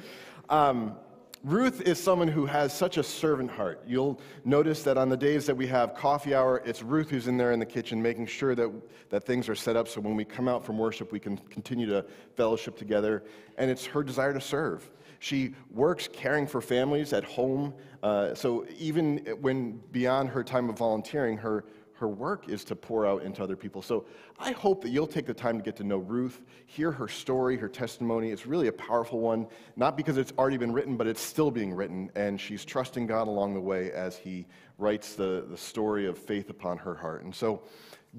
Um, 0.48 0.96
Ruth 1.44 1.82
is 1.82 2.02
someone 2.02 2.28
who 2.28 2.46
has 2.46 2.72
such 2.72 2.96
a 2.96 3.02
servant 3.02 3.50
heart. 3.50 3.82
You'll 3.86 4.18
notice 4.46 4.82
that 4.84 4.96
on 4.96 5.10
the 5.10 5.16
days 5.16 5.44
that 5.44 5.54
we 5.54 5.66
have 5.66 5.94
coffee 5.94 6.34
hour, 6.34 6.62
it's 6.64 6.82
Ruth 6.82 7.10
who's 7.10 7.28
in 7.28 7.36
there 7.36 7.52
in 7.52 7.58
the 7.58 7.66
kitchen 7.66 8.00
making 8.00 8.28
sure 8.28 8.54
that, 8.54 8.72
that 9.10 9.24
things 9.24 9.46
are 9.50 9.54
set 9.54 9.76
up 9.76 9.86
so 9.86 10.00
when 10.00 10.16
we 10.16 10.24
come 10.24 10.48
out 10.48 10.64
from 10.64 10.78
worship, 10.78 11.12
we 11.12 11.20
can 11.20 11.36
continue 11.36 11.86
to 11.86 12.06
fellowship 12.34 12.78
together. 12.78 13.24
And 13.58 13.70
it's 13.70 13.84
her 13.84 14.02
desire 14.02 14.32
to 14.32 14.40
serve. 14.40 14.88
She 15.18 15.54
works 15.70 16.08
caring 16.10 16.46
for 16.46 16.62
families 16.62 17.12
at 17.12 17.24
home. 17.24 17.74
Uh, 18.02 18.34
so 18.34 18.64
even 18.78 19.18
when 19.42 19.82
beyond 19.92 20.30
her 20.30 20.42
time 20.42 20.70
of 20.70 20.78
volunteering, 20.78 21.36
her, 21.36 21.66
her 21.94 22.08
work 22.08 22.48
is 22.48 22.64
to 22.64 22.76
pour 22.76 23.06
out 23.06 23.22
into 23.22 23.42
other 23.42 23.56
people. 23.56 23.80
So 23.80 24.04
I 24.38 24.50
hope 24.52 24.82
that 24.82 24.90
you'll 24.90 25.06
take 25.06 25.26
the 25.26 25.34
time 25.34 25.56
to 25.56 25.62
get 25.62 25.76
to 25.76 25.84
know 25.84 25.98
Ruth, 25.98 26.40
hear 26.66 26.90
her 26.90 27.06
story, 27.06 27.56
her 27.56 27.68
testimony. 27.68 28.30
It's 28.30 28.46
really 28.46 28.66
a 28.66 28.72
powerful 28.72 29.20
one, 29.20 29.46
not 29.76 29.96
because 29.96 30.16
it's 30.16 30.32
already 30.36 30.56
been 30.56 30.72
written, 30.72 30.96
but 30.96 31.06
it's 31.06 31.20
still 31.20 31.50
being 31.50 31.72
written, 31.72 32.10
and 32.16 32.40
she's 32.40 32.64
trusting 32.64 33.06
God 33.06 33.28
along 33.28 33.54
the 33.54 33.60
way 33.60 33.92
as 33.92 34.16
He 34.16 34.46
writes 34.78 35.14
the, 35.14 35.46
the 35.48 35.56
story 35.56 36.06
of 36.06 36.18
faith 36.18 36.50
upon 36.50 36.78
her 36.78 36.96
heart. 36.96 37.22
And 37.22 37.34
so 37.34 37.62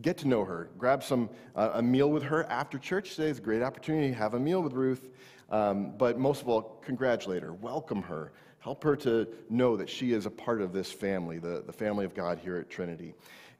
get 0.01 0.17
to 0.19 0.27
know 0.27 0.45
her. 0.45 0.69
Grab 0.77 1.03
some 1.03 1.29
uh, 1.55 1.71
a 1.73 1.81
meal 1.81 2.09
with 2.09 2.23
her 2.23 2.45
after 2.45 2.77
church 2.77 3.15
today. 3.15 3.29
It's 3.29 3.39
a 3.39 3.41
great 3.41 3.61
opportunity 3.61 4.09
to 4.09 4.15
have 4.15 4.33
a 4.33 4.39
meal 4.39 4.61
with 4.61 4.73
Ruth. 4.73 5.09
Um, 5.49 5.93
but 5.97 6.17
most 6.17 6.41
of 6.41 6.49
all, 6.49 6.79
congratulate 6.83 7.43
her, 7.43 7.53
welcome 7.53 8.01
her, 8.03 8.31
help 8.59 8.83
her 8.83 8.95
to 8.95 9.27
know 9.49 9.77
that 9.77 9.89
she 9.89 10.11
is 10.11 10.25
a 10.25 10.31
part 10.31 10.59
of 10.59 10.73
this 10.73 10.91
family, 10.91 11.37
the, 11.37 11.63
the 11.65 11.71
family 11.71 12.03
of 12.03 12.15
God 12.15 12.39
here 12.39 12.57
at 12.57 12.69
Trinity. 12.69 13.13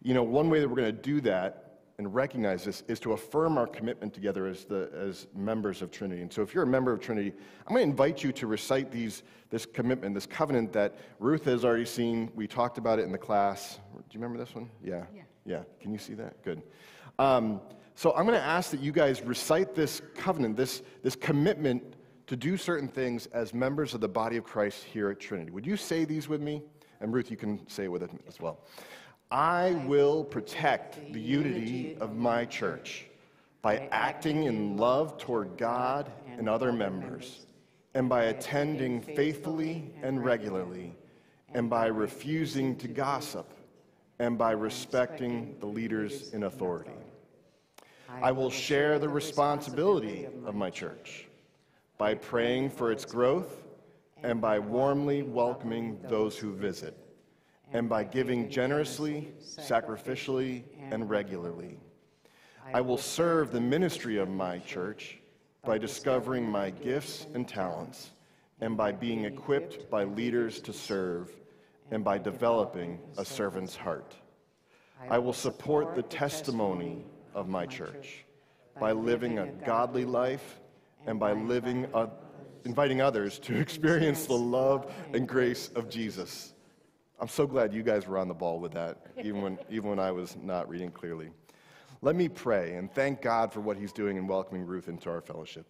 You 0.06 0.14
know, 0.14 0.22
one 0.22 0.52
way 0.52 0.60
that 0.60 0.70
we're 0.70 0.76
going 0.76 0.96
to 0.96 1.02
do 1.02 1.20
that 1.22 1.80
and 1.98 2.14
recognize 2.14 2.64
this 2.64 2.84
is 2.88 3.00
to 3.00 3.14
affirm 3.14 3.58
our 3.58 3.66
commitment 3.66 4.14
together 4.14 4.46
as, 4.46 4.64
the, 4.64 4.88
as 4.96 5.26
members 5.34 5.82
of 5.82 5.90
Trinity. 5.90 6.22
And 6.22 6.32
so, 6.32 6.44
if 6.44 6.54
you're 6.54 6.62
a 6.62 6.68
member 6.68 6.94
of 6.94 7.00
Trinity, 7.00 7.34
I'm 7.66 7.74
going 7.74 7.84
to 7.84 7.90
invite 7.90 8.24
you 8.24 8.32
to 8.34 8.46
recite 8.46 8.92
these, 8.92 9.24
this 9.50 9.66
commitment, 9.66 10.14
this 10.14 10.28
covenant 10.28 10.72
that 10.74 10.96
Ruth 11.18 11.46
has 11.46 11.66
already 11.66 11.86
seen. 11.86 12.30
We 12.36 12.46
talked 12.46 12.78
about 12.78 13.00
it 13.00 13.06
in 13.06 13.12
the 13.12 13.18
class. 13.18 13.80
Do 13.96 14.04
you 14.12 14.20
remember 14.20 14.38
this 14.38 14.54
one? 14.54 14.70
Yeah. 14.84 15.06
Yeah. 15.16 15.24
yeah. 15.44 15.64
Can 15.82 15.92
you 15.92 15.98
see 15.98 16.14
that? 16.14 16.40
Good. 16.44 16.62
Um, 17.18 17.60
so, 17.96 18.14
I'm 18.16 18.28
going 18.28 18.40
to 18.40 18.46
ask 18.46 18.70
that 18.70 18.82
you 18.82 18.92
guys 18.92 19.24
recite 19.24 19.74
this 19.74 20.04
covenant, 20.14 20.56
this, 20.56 20.84
this 21.02 21.16
commitment 21.16 21.96
to 22.28 22.36
do 22.36 22.58
certain 22.58 22.90
things 22.90 23.26
as 23.34 23.56
members 23.56 23.96
of 23.96 24.02
the 24.02 24.08
body 24.08 24.38
of 24.38 24.44
Christ 24.44 24.84
here 24.84 25.10
at 25.10 25.20
Trinity. 25.20 25.50
Would 25.50 25.66
you 25.66 25.76
say 25.76 26.06
these 26.06 26.30
with 26.30 26.42
me? 26.42 26.62
And 27.02 27.12
Ruth, 27.12 27.32
you 27.32 27.38
can 27.38 27.68
say 27.68 27.86
it 27.86 27.92
with 27.92 28.04
it 28.04 28.12
as 28.28 28.40
well. 28.40 28.60
I 29.32 29.72
will 29.88 30.24
protect 30.24 31.12
the 31.12 31.20
unity 31.20 31.98
of 32.00 32.16
my 32.16 32.46
church 32.46 33.08
by 33.64 33.88
acting 33.92 34.44
in 34.44 34.78
love 34.78 35.18
toward 35.18 35.58
God 35.58 36.12
and 36.38 36.48
other 36.48 36.72
members, 36.72 37.48
and 37.96 38.08
by 38.08 38.26
attending 38.26 39.02
faithfully 39.02 39.92
and 40.04 40.24
regularly, 40.24 40.94
and 41.56 41.70
by 41.70 41.88
refusing 41.88 42.76
to 42.78 42.88
gossip, 42.88 43.52
and 44.20 44.38
by 44.38 44.52
respecting 44.52 45.56
the 45.60 45.66
leaders 45.66 46.32
in 46.34 46.44
authority. 46.44 46.92
I 48.22 48.32
will 48.32 48.52
share 48.52 49.00
the 49.00 49.10
responsibility 49.10 50.28
of 50.46 50.54
my 50.54 50.70
church 50.70 51.28
by 51.98 52.14
praying 52.14 52.70
for 52.70 52.92
its 52.92 53.06
growth 53.06 53.66
and 54.22 54.40
by 54.40 54.60
warmly 54.60 55.24
welcoming 55.24 56.00
those 56.04 56.38
who 56.38 56.54
visit 56.54 56.96
and 57.76 57.90
by 57.90 58.06
giving 58.06 58.50
generously, 58.50 59.34
sacrificially, 59.44 60.64
and 60.92 61.10
regularly. 61.10 61.78
I 62.74 62.80
will 62.80 62.98
serve 62.98 63.52
the 63.52 63.60
ministry 63.60 64.18
of 64.18 64.30
my 64.30 64.60
church 64.60 65.20
by 65.66 65.78
discovering 65.78 66.50
my 66.50 66.70
gifts 66.70 67.28
and 67.34 67.46
talents, 67.46 68.12
and 68.62 68.78
by 68.78 68.94
being 68.94 69.26
equipped 69.26 69.90
by 69.92 70.06
leaders 70.06 70.62
to 70.62 70.72
serve, 70.72 71.30
and 71.92 72.02
by 72.02 72.18
developing 72.18 72.98
a 73.18 73.26
servant's 73.26 73.76
heart. 73.76 74.16
I 75.10 75.20
will 75.20 75.34
support 75.34 75.96
the 75.96 76.04
testimony 76.04 77.04
of 77.34 77.50
my 77.50 77.66
church 77.66 78.24
by 78.80 78.94
living 78.94 79.40
a 79.40 79.48
godly 79.48 80.06
life 80.06 80.62
and 81.08 81.20
by 81.20 81.34
living, 81.34 81.88
uh, 81.94 82.08
inviting 82.64 83.02
others 83.02 83.38
to 83.40 83.58
experience 83.60 84.28
the 84.28 84.34
love 84.34 84.90
and 85.14 85.28
grace 85.28 85.72
of 85.76 85.90
Jesus. 85.90 86.54
I'm 87.20 87.28
so 87.28 87.48
glad 87.48 87.74
you 87.74 87.84
guys 87.84 88.08
were 88.08 88.18
on 88.18 88.28
the 88.28 88.34
ball 88.34 88.60
with 88.60 88.74
that, 88.74 88.98
even 89.24 89.42
when, 89.42 89.60
even 89.70 89.90
when 89.90 90.00
I 90.00 90.12
was 90.12 90.36
not 90.42 90.70
reading 90.70 90.92
clearly. 90.92 91.30
Let 92.02 92.16
me 92.16 92.28
pray 92.28 92.76
and 92.76 92.94
thank 92.94 93.22
God 93.22 93.54
for 93.54 93.62
what 93.62 93.78
He's 93.78 93.94
doing 93.94 94.18
in 94.18 94.28
welcoming 94.28 94.66
Ruth 94.66 94.88
into 94.88 95.10
our 95.10 95.22
fellowship. 95.22 95.66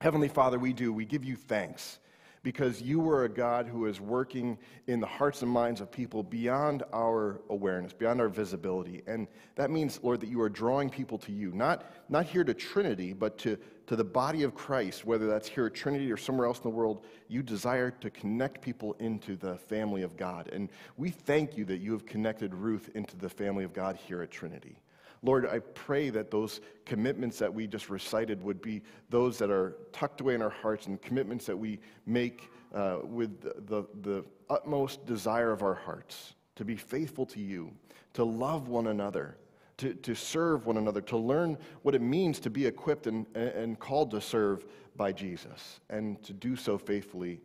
Heavenly 0.00 0.28
Father, 0.28 0.58
we 0.58 0.72
do. 0.72 0.92
We 0.92 1.06
give 1.06 1.24
you 1.24 1.36
thanks 1.36 1.98
because 2.44 2.82
you 2.82 3.08
are 3.08 3.24
a 3.24 3.28
God 3.28 3.66
who 3.66 3.86
is 3.86 4.00
working 4.00 4.58
in 4.86 5.00
the 5.00 5.06
hearts 5.06 5.40
and 5.42 5.50
minds 5.50 5.80
of 5.80 5.90
people 5.90 6.22
beyond 6.22 6.84
our 6.92 7.40
awareness, 7.48 7.92
beyond 7.94 8.20
our 8.20 8.28
visibility. 8.28 9.02
And 9.06 9.26
that 9.56 9.70
means, 9.70 9.98
Lord, 10.02 10.20
that 10.20 10.28
you 10.28 10.40
are 10.42 10.50
drawing 10.50 10.90
people 10.90 11.16
to 11.18 11.32
you, 11.32 11.52
not, 11.52 11.90
not 12.10 12.26
here 12.26 12.44
to 12.44 12.52
Trinity, 12.52 13.14
but 13.14 13.38
to, 13.38 13.58
to 13.86 13.96
the 13.96 14.04
body 14.04 14.42
of 14.42 14.54
Christ, 14.54 15.06
whether 15.06 15.26
that's 15.26 15.48
here 15.48 15.66
at 15.66 15.74
Trinity 15.74 16.12
or 16.12 16.18
somewhere 16.18 16.46
else 16.46 16.58
in 16.58 16.64
the 16.64 16.68
world. 16.68 17.06
You 17.28 17.42
desire 17.42 17.90
to 17.90 18.10
connect 18.10 18.60
people 18.60 18.94
into 19.00 19.36
the 19.36 19.56
family 19.56 20.02
of 20.02 20.14
God. 20.14 20.50
And 20.52 20.68
we 20.98 21.08
thank 21.08 21.56
you 21.56 21.64
that 21.64 21.78
you 21.78 21.92
have 21.92 22.04
connected 22.04 22.54
Ruth 22.54 22.90
into 22.94 23.16
the 23.16 23.30
family 23.30 23.64
of 23.64 23.72
God 23.72 23.96
here 23.96 24.20
at 24.20 24.30
Trinity. 24.30 24.76
Lord, 25.24 25.46
I 25.46 25.60
pray 25.60 26.10
that 26.10 26.30
those 26.30 26.60
commitments 26.84 27.38
that 27.38 27.52
we 27.52 27.66
just 27.66 27.88
recited 27.88 28.42
would 28.44 28.60
be 28.60 28.82
those 29.08 29.38
that 29.38 29.50
are 29.50 29.78
tucked 29.90 30.20
away 30.20 30.34
in 30.34 30.42
our 30.42 30.50
hearts 30.50 30.86
and 30.86 31.00
commitments 31.00 31.46
that 31.46 31.56
we 31.56 31.80
make 32.04 32.50
uh, 32.74 32.98
with 33.02 33.40
the, 33.40 33.54
the, 33.66 33.84
the 34.02 34.24
utmost 34.50 35.06
desire 35.06 35.50
of 35.50 35.62
our 35.62 35.74
hearts 35.74 36.34
to 36.56 36.64
be 36.64 36.76
faithful 36.76 37.24
to 37.24 37.40
you, 37.40 37.72
to 38.12 38.22
love 38.22 38.68
one 38.68 38.88
another, 38.88 39.38
to, 39.78 39.94
to 39.94 40.14
serve 40.14 40.66
one 40.66 40.76
another, 40.76 41.00
to 41.00 41.16
learn 41.16 41.56
what 41.82 41.94
it 41.94 42.02
means 42.02 42.38
to 42.40 42.50
be 42.50 42.66
equipped 42.66 43.06
and, 43.06 43.26
and 43.34 43.78
called 43.78 44.10
to 44.10 44.20
serve 44.20 44.66
by 44.94 45.10
Jesus, 45.10 45.80
and 45.88 46.22
to 46.22 46.34
do 46.34 46.54
so 46.54 46.76
faithfully 46.76 47.40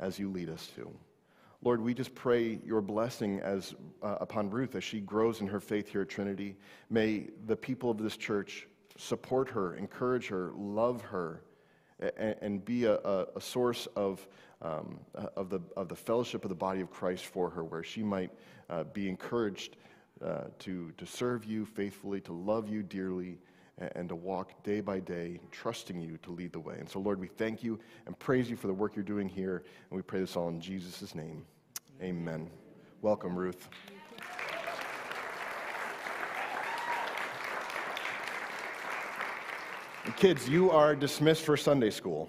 as 0.00 0.18
you 0.18 0.28
lead 0.28 0.50
us 0.50 0.68
to. 0.74 0.90
Lord, 1.62 1.82
we 1.82 1.92
just 1.92 2.14
pray 2.14 2.58
your 2.64 2.80
blessing 2.80 3.40
as, 3.40 3.74
uh, 4.02 4.16
upon 4.20 4.48
Ruth 4.48 4.74
as 4.76 4.84
she 4.84 5.00
grows 5.00 5.42
in 5.42 5.46
her 5.46 5.60
faith 5.60 5.88
here 5.88 6.02
at 6.02 6.08
Trinity. 6.08 6.56
May 6.88 7.26
the 7.46 7.56
people 7.56 7.90
of 7.90 7.98
this 7.98 8.16
church 8.16 8.66
support 8.96 9.50
her, 9.50 9.74
encourage 9.74 10.28
her, 10.28 10.52
love 10.56 11.02
her, 11.02 11.42
and, 12.16 12.34
and 12.40 12.64
be 12.64 12.84
a, 12.84 12.94
a, 12.94 13.40
source 13.40 13.86
of, 13.94 14.26
um, 14.62 15.00
of, 15.36 15.50
the, 15.50 15.60
of 15.76 15.88
the 15.88 15.94
fellowship 15.94 16.46
of 16.46 16.48
the 16.48 16.54
body 16.54 16.80
of 16.80 16.90
Christ 16.90 17.26
for 17.26 17.50
her, 17.50 17.62
where 17.62 17.82
she 17.82 18.02
might 18.02 18.30
uh, 18.70 18.84
be 18.84 19.06
encouraged 19.06 19.76
uh, 20.24 20.44
to, 20.60 20.92
to 20.96 21.04
serve 21.04 21.44
you 21.44 21.66
faithfully, 21.66 22.22
to 22.22 22.32
love 22.32 22.70
you 22.70 22.82
dearly, 22.82 23.38
and 23.94 24.08
to 24.08 24.14
walk 24.14 24.62
day 24.62 24.80
by 24.80 25.00
day, 25.00 25.40
trusting 25.50 26.00
you 26.00 26.18
to 26.18 26.30
lead 26.30 26.52
the 26.52 26.60
way. 26.60 26.76
And 26.78 26.88
so, 26.88 27.00
Lord, 27.00 27.18
we 27.18 27.28
thank 27.28 27.62
you 27.62 27.78
and 28.06 28.18
praise 28.18 28.50
you 28.50 28.56
for 28.56 28.66
the 28.66 28.74
work 28.74 28.94
you're 28.94 29.04
doing 29.04 29.28
here. 29.28 29.64
And 29.90 29.96
we 29.96 30.02
pray 30.02 30.20
this 30.20 30.36
all 30.36 30.48
in 30.48 30.60
Jesus' 30.60 31.14
name. 31.14 31.44
Amen. 32.02 32.50
Welcome, 33.02 33.36
Ruth. 33.36 33.68
Kids, 40.16 40.48
you 40.48 40.70
are 40.70 40.94
dismissed 40.94 41.42
for 41.44 41.56
Sunday 41.56 41.90
school. 41.90 42.28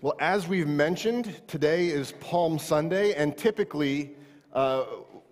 Well, 0.00 0.14
as 0.20 0.46
we've 0.46 0.68
mentioned, 0.68 1.42
today 1.48 1.88
is 1.88 2.12
Palm 2.20 2.56
Sunday, 2.56 3.14
and 3.14 3.36
typically, 3.36 4.14
uh, 4.52 4.84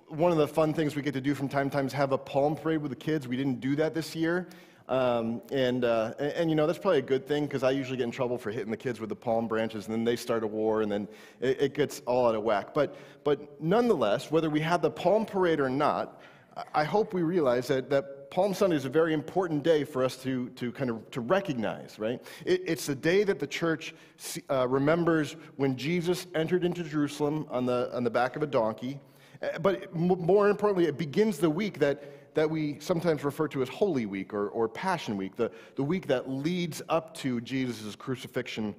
one 0.08 0.32
of 0.32 0.38
the 0.38 0.48
fun 0.48 0.74
things 0.74 0.96
we 0.96 1.02
get 1.02 1.14
to 1.14 1.20
do 1.20 1.36
from 1.36 1.48
time 1.48 1.70
to 1.70 1.76
time 1.76 1.86
is 1.86 1.92
have 1.92 2.10
a 2.10 2.18
palm 2.18 2.56
parade 2.56 2.82
with 2.82 2.90
the 2.90 2.96
kids. 2.96 3.28
We 3.28 3.36
didn't 3.36 3.60
do 3.60 3.76
that 3.76 3.94
this 3.94 4.16
year. 4.16 4.48
Um, 4.88 5.40
and, 5.52 5.84
uh, 5.84 6.14
and, 6.18 6.32
and, 6.32 6.50
you 6.50 6.56
know, 6.56 6.66
that's 6.66 6.80
probably 6.80 6.98
a 6.98 7.02
good 7.02 7.28
thing 7.28 7.44
because 7.46 7.62
I 7.62 7.70
usually 7.70 7.96
get 7.96 8.04
in 8.04 8.10
trouble 8.10 8.38
for 8.38 8.50
hitting 8.50 8.72
the 8.72 8.76
kids 8.76 8.98
with 8.98 9.08
the 9.08 9.14
palm 9.14 9.46
branches 9.46 9.86
and 9.86 9.94
then 9.94 10.02
they 10.02 10.16
start 10.16 10.42
a 10.42 10.48
war 10.48 10.82
and 10.82 10.90
then 10.90 11.06
it, 11.40 11.60
it 11.60 11.74
gets 11.74 12.02
all 12.04 12.26
out 12.26 12.34
of 12.34 12.42
whack. 12.42 12.74
But, 12.74 12.96
but 13.22 13.62
nonetheless, 13.62 14.32
whether 14.32 14.50
we 14.50 14.60
have 14.62 14.82
the 14.82 14.90
palm 14.90 15.26
parade 15.26 15.60
or 15.60 15.70
not, 15.70 16.20
I 16.74 16.82
hope 16.82 17.14
we 17.14 17.22
realize 17.22 17.68
that, 17.68 17.88
that 17.90 18.15
Palm 18.36 18.52
Sunday 18.52 18.76
is 18.76 18.84
a 18.84 18.90
very 18.90 19.14
important 19.14 19.62
day 19.62 19.82
for 19.82 20.04
us 20.04 20.18
to, 20.18 20.50
to 20.50 20.70
kind 20.70 20.90
of 20.90 21.10
to 21.10 21.22
recognize, 21.22 21.98
right? 21.98 22.22
It, 22.44 22.60
it's 22.66 22.84
the 22.84 22.94
day 22.94 23.24
that 23.24 23.38
the 23.38 23.46
church 23.46 23.94
uh, 24.50 24.68
remembers 24.68 25.36
when 25.56 25.74
Jesus 25.74 26.26
entered 26.34 26.62
into 26.62 26.84
Jerusalem 26.84 27.46
on 27.48 27.64
the, 27.64 27.88
on 27.96 28.04
the 28.04 28.10
back 28.10 28.36
of 28.36 28.42
a 28.42 28.46
donkey. 28.46 29.00
Uh, 29.40 29.58
but 29.60 29.90
more 29.94 30.50
importantly, 30.50 30.84
it 30.84 30.98
begins 30.98 31.38
the 31.38 31.48
week 31.48 31.78
that, 31.78 32.34
that 32.34 32.50
we 32.50 32.78
sometimes 32.78 33.24
refer 33.24 33.48
to 33.48 33.62
as 33.62 33.70
Holy 33.70 34.04
Week 34.04 34.34
or, 34.34 34.48
or 34.50 34.68
Passion 34.68 35.16
Week, 35.16 35.34
the, 35.34 35.50
the 35.76 35.82
week 35.82 36.06
that 36.06 36.28
leads 36.28 36.82
up 36.90 37.14
to 37.14 37.40
Jesus' 37.40 37.96
crucifixion 37.96 38.74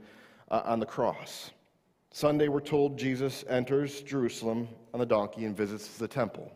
uh, 0.51 0.61
on 0.65 0.79
the 0.79 0.85
cross. 0.85 1.49
Sunday, 2.11 2.47
we're 2.47 2.59
told 2.59 2.95
Jesus 2.95 3.43
enters 3.49 4.03
Jerusalem 4.03 4.67
on 4.93 4.99
the 4.99 5.05
donkey 5.07 5.45
and 5.45 5.57
visits 5.57 5.97
the 5.97 6.07
temple. 6.07 6.51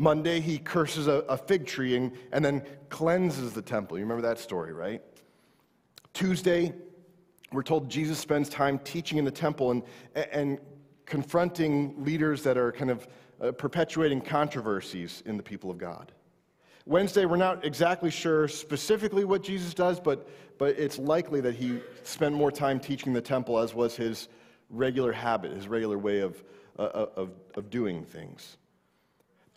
Monday, 0.00 0.40
he 0.40 0.56
curses 0.56 1.08
a, 1.08 1.24
a 1.28 1.36
fig 1.36 1.66
tree 1.66 1.94
and, 1.94 2.12
and 2.32 2.42
then 2.42 2.62
cleanses 2.88 3.52
the 3.52 3.60
temple. 3.60 3.98
You 3.98 4.04
remember 4.04 4.26
that 4.26 4.38
story, 4.38 4.72
right? 4.72 5.02
Tuesday, 6.14 6.72
we're 7.52 7.62
told 7.62 7.90
Jesus 7.90 8.18
spends 8.18 8.48
time 8.48 8.78
teaching 8.78 9.18
in 9.18 9.26
the 9.26 9.30
temple 9.30 9.72
and, 9.72 9.82
and 10.14 10.58
confronting 11.04 12.02
leaders 12.02 12.42
that 12.44 12.56
are 12.56 12.72
kind 12.72 12.90
of 12.90 13.06
uh, 13.42 13.52
perpetuating 13.52 14.22
controversies 14.22 15.22
in 15.26 15.36
the 15.36 15.42
people 15.42 15.70
of 15.70 15.76
God. 15.76 16.12
Wednesday, 16.86 17.26
we're 17.26 17.36
not 17.36 17.62
exactly 17.62 18.10
sure 18.10 18.48
specifically 18.48 19.26
what 19.26 19.42
Jesus 19.42 19.74
does, 19.74 20.00
but, 20.00 20.26
but 20.56 20.78
it's 20.78 20.98
likely 20.98 21.42
that 21.42 21.54
he 21.54 21.78
spent 22.04 22.34
more 22.34 22.50
time 22.50 22.80
teaching 22.80 23.12
the 23.12 23.20
temple, 23.20 23.58
as 23.58 23.74
was 23.74 23.96
his 23.96 24.30
regular 24.70 25.12
habit, 25.12 25.52
his 25.52 25.68
regular 25.68 25.98
way 25.98 26.20
of, 26.20 26.42
uh, 26.78 26.84
of, 27.16 27.32
of 27.54 27.68
doing 27.68 28.02
things. 28.02 28.56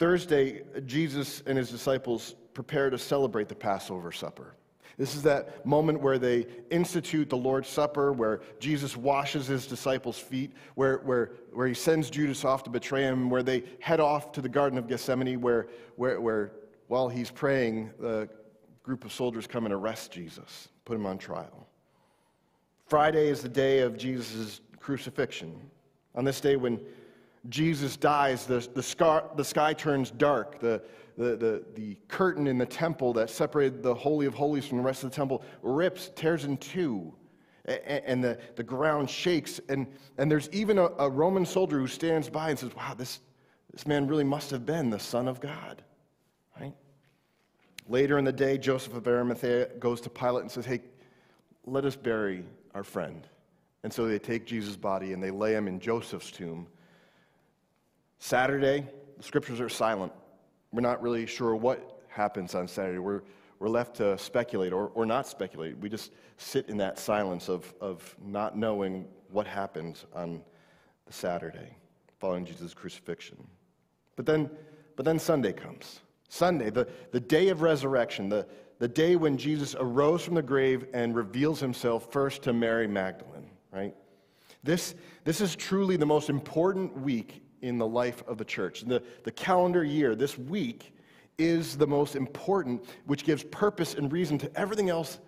Thursday, 0.03 0.63
Jesus 0.85 1.41
and 1.47 1.57
his 1.57 1.69
disciples 1.69 2.35
prepare 2.53 2.89
to 2.89 2.97
celebrate 2.97 3.47
the 3.47 3.55
Passover 3.55 4.11
supper. 4.11 4.53
This 4.97 5.15
is 5.15 5.23
that 5.23 5.65
moment 5.65 6.01
where 6.01 6.19
they 6.19 6.45
institute 6.71 7.29
the 7.29 7.37
Lord's 7.37 7.69
Supper, 7.69 8.11
where 8.11 8.41
Jesus 8.59 8.97
washes 8.97 9.47
his 9.47 9.65
disciples' 9.65 10.19
feet, 10.19 10.51
where, 10.75 10.97
where, 11.05 11.31
where 11.53 11.67
he 11.67 11.73
sends 11.73 12.09
Judas 12.09 12.43
off 12.43 12.63
to 12.63 12.69
betray 12.69 13.03
him, 13.03 13.29
where 13.29 13.43
they 13.43 13.63
head 13.79 14.01
off 14.01 14.33
to 14.33 14.41
the 14.41 14.49
Garden 14.49 14.77
of 14.77 14.89
Gethsemane, 14.89 15.39
where, 15.39 15.69
where, 15.95 16.19
where 16.19 16.51
while 16.87 17.07
he's 17.07 17.31
praying, 17.31 17.89
the 17.97 18.27
group 18.83 19.05
of 19.05 19.13
soldiers 19.13 19.47
come 19.47 19.63
and 19.63 19.73
arrest 19.73 20.11
Jesus, 20.11 20.67
put 20.83 20.97
him 20.97 21.05
on 21.05 21.17
trial. 21.17 21.65
Friday 22.87 23.29
is 23.29 23.41
the 23.41 23.47
day 23.47 23.79
of 23.79 23.95
Jesus' 23.95 24.59
crucifixion. 24.81 25.61
On 26.13 26.25
this 26.25 26.41
day, 26.41 26.57
when 26.57 26.81
Jesus 27.49 27.97
dies, 27.97 28.45
the, 28.45 28.67
the, 28.73 28.83
sky, 28.83 29.21
the 29.35 29.43
sky 29.43 29.73
turns 29.73 30.11
dark. 30.11 30.59
The, 30.59 30.81
the, 31.17 31.35
the, 31.35 31.63
the 31.75 31.97
curtain 32.07 32.47
in 32.47 32.57
the 32.57 32.65
temple 32.65 33.13
that 33.13 33.29
separated 33.29 33.83
the 33.83 33.93
Holy 33.93 34.25
of 34.25 34.33
Holies 34.33 34.65
from 34.65 34.77
the 34.77 34.83
rest 34.83 35.03
of 35.03 35.11
the 35.11 35.15
temple 35.15 35.43
rips, 35.61 36.11
tears 36.15 36.45
in 36.45 36.57
two, 36.57 37.13
and 37.65 38.23
the, 38.23 38.37
the 38.55 38.63
ground 38.63 39.09
shakes. 39.09 39.59
And, 39.69 39.87
and 40.17 40.29
there's 40.29 40.49
even 40.51 40.77
a, 40.77 40.85
a 40.97 41.09
Roman 41.09 41.45
soldier 41.45 41.79
who 41.79 41.87
stands 41.87 42.29
by 42.29 42.49
and 42.49 42.59
says, 42.59 42.75
Wow, 42.75 42.93
this, 42.97 43.19
this 43.71 43.87
man 43.87 44.07
really 44.07 44.23
must 44.23 44.51
have 44.51 44.65
been 44.65 44.89
the 44.89 44.99
Son 44.99 45.27
of 45.27 45.39
God. 45.39 45.83
Right? 46.59 46.73
Later 47.87 48.17
in 48.17 48.25
the 48.25 48.33
day, 48.33 48.57
Joseph 48.57 48.95
of 48.95 49.07
Arimathea 49.07 49.67
goes 49.79 50.01
to 50.01 50.09
Pilate 50.09 50.43
and 50.43 50.51
says, 50.51 50.65
Hey, 50.65 50.81
let 51.65 51.85
us 51.85 51.95
bury 51.95 52.43
our 52.73 52.83
friend. 52.83 53.27
And 53.83 53.91
so 53.91 54.07
they 54.07 54.19
take 54.19 54.45
Jesus' 54.45 54.75
body 54.75 55.13
and 55.13 55.21
they 55.21 55.31
lay 55.31 55.53
him 55.53 55.67
in 55.67 55.79
Joseph's 55.79 56.31
tomb. 56.31 56.67
Saturday, 58.23 58.87
the 59.17 59.23
scriptures 59.23 59.59
are 59.59 59.67
silent. 59.67 60.13
We're 60.71 60.79
not 60.79 61.01
really 61.01 61.25
sure 61.25 61.57
what 61.57 62.05
happens 62.07 62.55
on 62.55 62.69
Saturday. 62.69 62.99
We're, 62.99 63.23
we're 63.59 63.67
left 63.67 63.97
to 63.97 64.17
speculate 64.17 64.71
or, 64.71 64.87
or 64.95 65.05
not 65.05 65.27
speculate. 65.27 65.77
We 65.77 65.89
just 65.89 66.13
sit 66.37 66.69
in 66.69 66.77
that 66.77 66.97
silence 66.97 67.49
of, 67.49 67.73
of 67.81 68.15
not 68.23 68.57
knowing 68.57 69.09
what 69.29 69.45
happened 69.45 70.05
on 70.15 70.41
the 71.05 71.11
Saturday 71.11 71.75
following 72.17 72.45
Jesus' 72.45 72.73
crucifixion. 72.73 73.45
But 74.15 74.25
then, 74.25 74.49
but 74.95 75.03
then 75.03 75.19
Sunday 75.19 75.51
comes. 75.51 75.99
Sunday, 76.29 76.69
the, 76.69 76.87
the 77.11 77.19
day 77.19 77.49
of 77.49 77.61
resurrection, 77.61 78.29
the, 78.29 78.47
the 78.79 78.87
day 78.87 79.17
when 79.17 79.37
Jesus 79.37 79.75
arose 79.77 80.23
from 80.23 80.35
the 80.35 80.41
grave 80.41 80.85
and 80.93 81.13
reveals 81.13 81.59
himself 81.59 82.09
first 82.09 82.41
to 82.43 82.53
Mary 82.53 82.87
Magdalene, 82.87 83.49
right? 83.73 83.93
This, 84.63 84.95
this 85.25 85.41
is 85.41 85.57
truly 85.57 85.97
the 85.97 86.05
most 86.05 86.29
important 86.29 86.97
week 87.01 87.42
in 87.63 87.77
the 87.77 87.87
life 87.87 88.23
of 88.27 88.37
the 88.37 88.45
church. 88.45 88.81
The, 88.81 89.01
the 89.23 89.31
calendar 89.31 89.83
year, 89.83 90.15
this 90.15 90.37
week, 90.37 90.93
is 91.39 91.77
the 91.77 91.87
most 91.87 92.15
important, 92.15 92.85
which 93.05 93.23
gives 93.23 93.43
purpose 93.45 93.95
and 93.95 94.11
reason 94.11 94.37
to 94.37 94.51
everything 94.55 94.89
else 94.89 95.19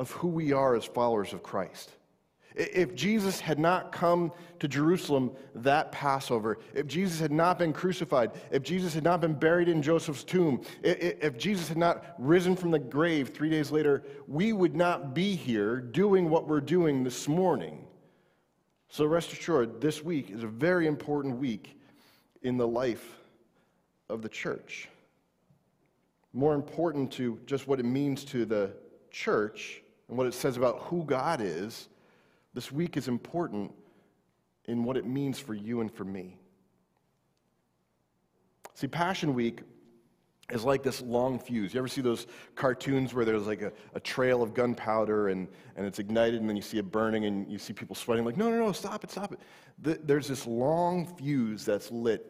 of 0.00 0.10
who 0.12 0.28
we 0.28 0.52
are 0.52 0.74
as 0.74 0.84
followers 0.84 1.32
of 1.32 1.42
Christ. 1.42 1.92
If 2.54 2.96
Jesus 2.96 3.38
had 3.38 3.58
not 3.58 3.92
come 3.92 4.32
to 4.58 4.66
Jerusalem 4.66 5.30
that 5.54 5.92
Passover, 5.92 6.58
if 6.74 6.88
Jesus 6.88 7.20
had 7.20 7.30
not 7.30 7.56
been 7.58 7.72
crucified, 7.72 8.32
if 8.50 8.64
Jesus 8.64 8.94
had 8.94 9.04
not 9.04 9.20
been 9.20 9.34
buried 9.34 9.68
in 9.68 9.80
Joseph's 9.80 10.24
tomb, 10.24 10.62
if 10.82 11.38
Jesus 11.38 11.68
had 11.68 11.76
not 11.76 12.16
risen 12.18 12.56
from 12.56 12.72
the 12.72 12.78
grave 12.78 13.28
three 13.28 13.50
days 13.50 13.70
later, 13.70 14.02
we 14.26 14.52
would 14.52 14.74
not 14.74 15.14
be 15.14 15.36
here 15.36 15.76
doing 15.76 16.30
what 16.30 16.48
we're 16.48 16.60
doing 16.60 17.04
this 17.04 17.28
morning. 17.28 17.87
So 18.88 19.04
rest 19.04 19.32
assured, 19.32 19.80
this 19.80 20.02
week 20.02 20.30
is 20.30 20.42
a 20.42 20.48
very 20.48 20.86
important 20.86 21.36
week 21.36 21.78
in 22.42 22.56
the 22.56 22.66
life 22.66 23.18
of 24.08 24.22
the 24.22 24.28
church. 24.28 24.88
More 26.32 26.54
important 26.54 27.12
to 27.12 27.38
just 27.46 27.68
what 27.68 27.80
it 27.80 27.84
means 27.84 28.24
to 28.26 28.44
the 28.44 28.72
church 29.10 29.82
and 30.08 30.16
what 30.16 30.26
it 30.26 30.34
says 30.34 30.56
about 30.56 30.80
who 30.82 31.04
God 31.04 31.40
is, 31.40 31.88
this 32.54 32.72
week 32.72 32.96
is 32.96 33.08
important 33.08 33.72
in 34.64 34.84
what 34.84 34.96
it 34.96 35.06
means 35.06 35.38
for 35.38 35.54
you 35.54 35.80
and 35.80 35.92
for 35.92 36.04
me. 36.04 36.36
See, 38.74 38.86
Passion 38.86 39.34
Week 39.34 39.60
is 40.50 40.64
like 40.64 40.82
this 40.82 41.02
long 41.02 41.38
fuse. 41.38 41.74
You 41.74 41.78
ever 41.78 41.88
see 41.88 42.00
those 42.00 42.26
cartoons 42.54 43.12
where 43.12 43.24
there's 43.24 43.46
like 43.46 43.60
a, 43.60 43.72
a 43.94 44.00
trail 44.00 44.42
of 44.42 44.54
gunpowder 44.54 45.28
and, 45.28 45.46
and 45.76 45.86
it's 45.86 45.98
ignited 45.98 46.40
and 46.40 46.48
then 46.48 46.56
you 46.56 46.62
see 46.62 46.78
it 46.78 46.90
burning 46.90 47.26
and 47.26 47.50
you 47.50 47.58
see 47.58 47.74
people 47.74 47.94
sweating 47.94 48.24
like, 48.24 48.36
no, 48.36 48.50
no, 48.50 48.58
no, 48.58 48.72
stop 48.72 49.04
it, 49.04 49.10
stop 49.10 49.32
it. 49.32 49.40
The, 49.80 50.00
there's 50.02 50.26
this 50.26 50.46
long 50.46 51.06
fuse 51.06 51.64
that's 51.64 51.90
lit 51.90 52.24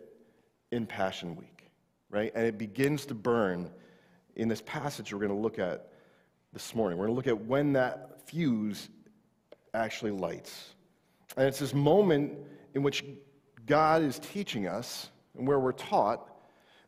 in 0.72 0.84
Passion 0.84 1.36
Week, 1.36 1.70
right? 2.10 2.32
And 2.34 2.44
it 2.44 2.58
begins 2.58 3.06
to 3.06 3.14
burn 3.14 3.70
in 4.34 4.48
this 4.48 4.62
passage 4.66 5.12
we're 5.12 5.20
going 5.20 5.30
to 5.30 5.36
look 5.36 5.58
at 5.58 5.92
this 6.52 6.74
morning. 6.74 6.98
We're 6.98 7.06
going 7.06 7.14
to 7.14 7.16
look 7.16 7.40
at 7.40 7.46
when 7.46 7.72
that 7.74 8.26
fuse 8.28 8.88
actually 9.74 10.10
lights. 10.10 10.74
And 11.36 11.46
it's 11.46 11.58
this 11.60 11.74
moment 11.74 12.36
in 12.74 12.82
which 12.82 13.04
God 13.66 14.02
is 14.02 14.18
teaching 14.18 14.66
us 14.66 15.10
and 15.36 15.46
where 15.46 15.60
we're 15.60 15.72
taught 15.72 16.28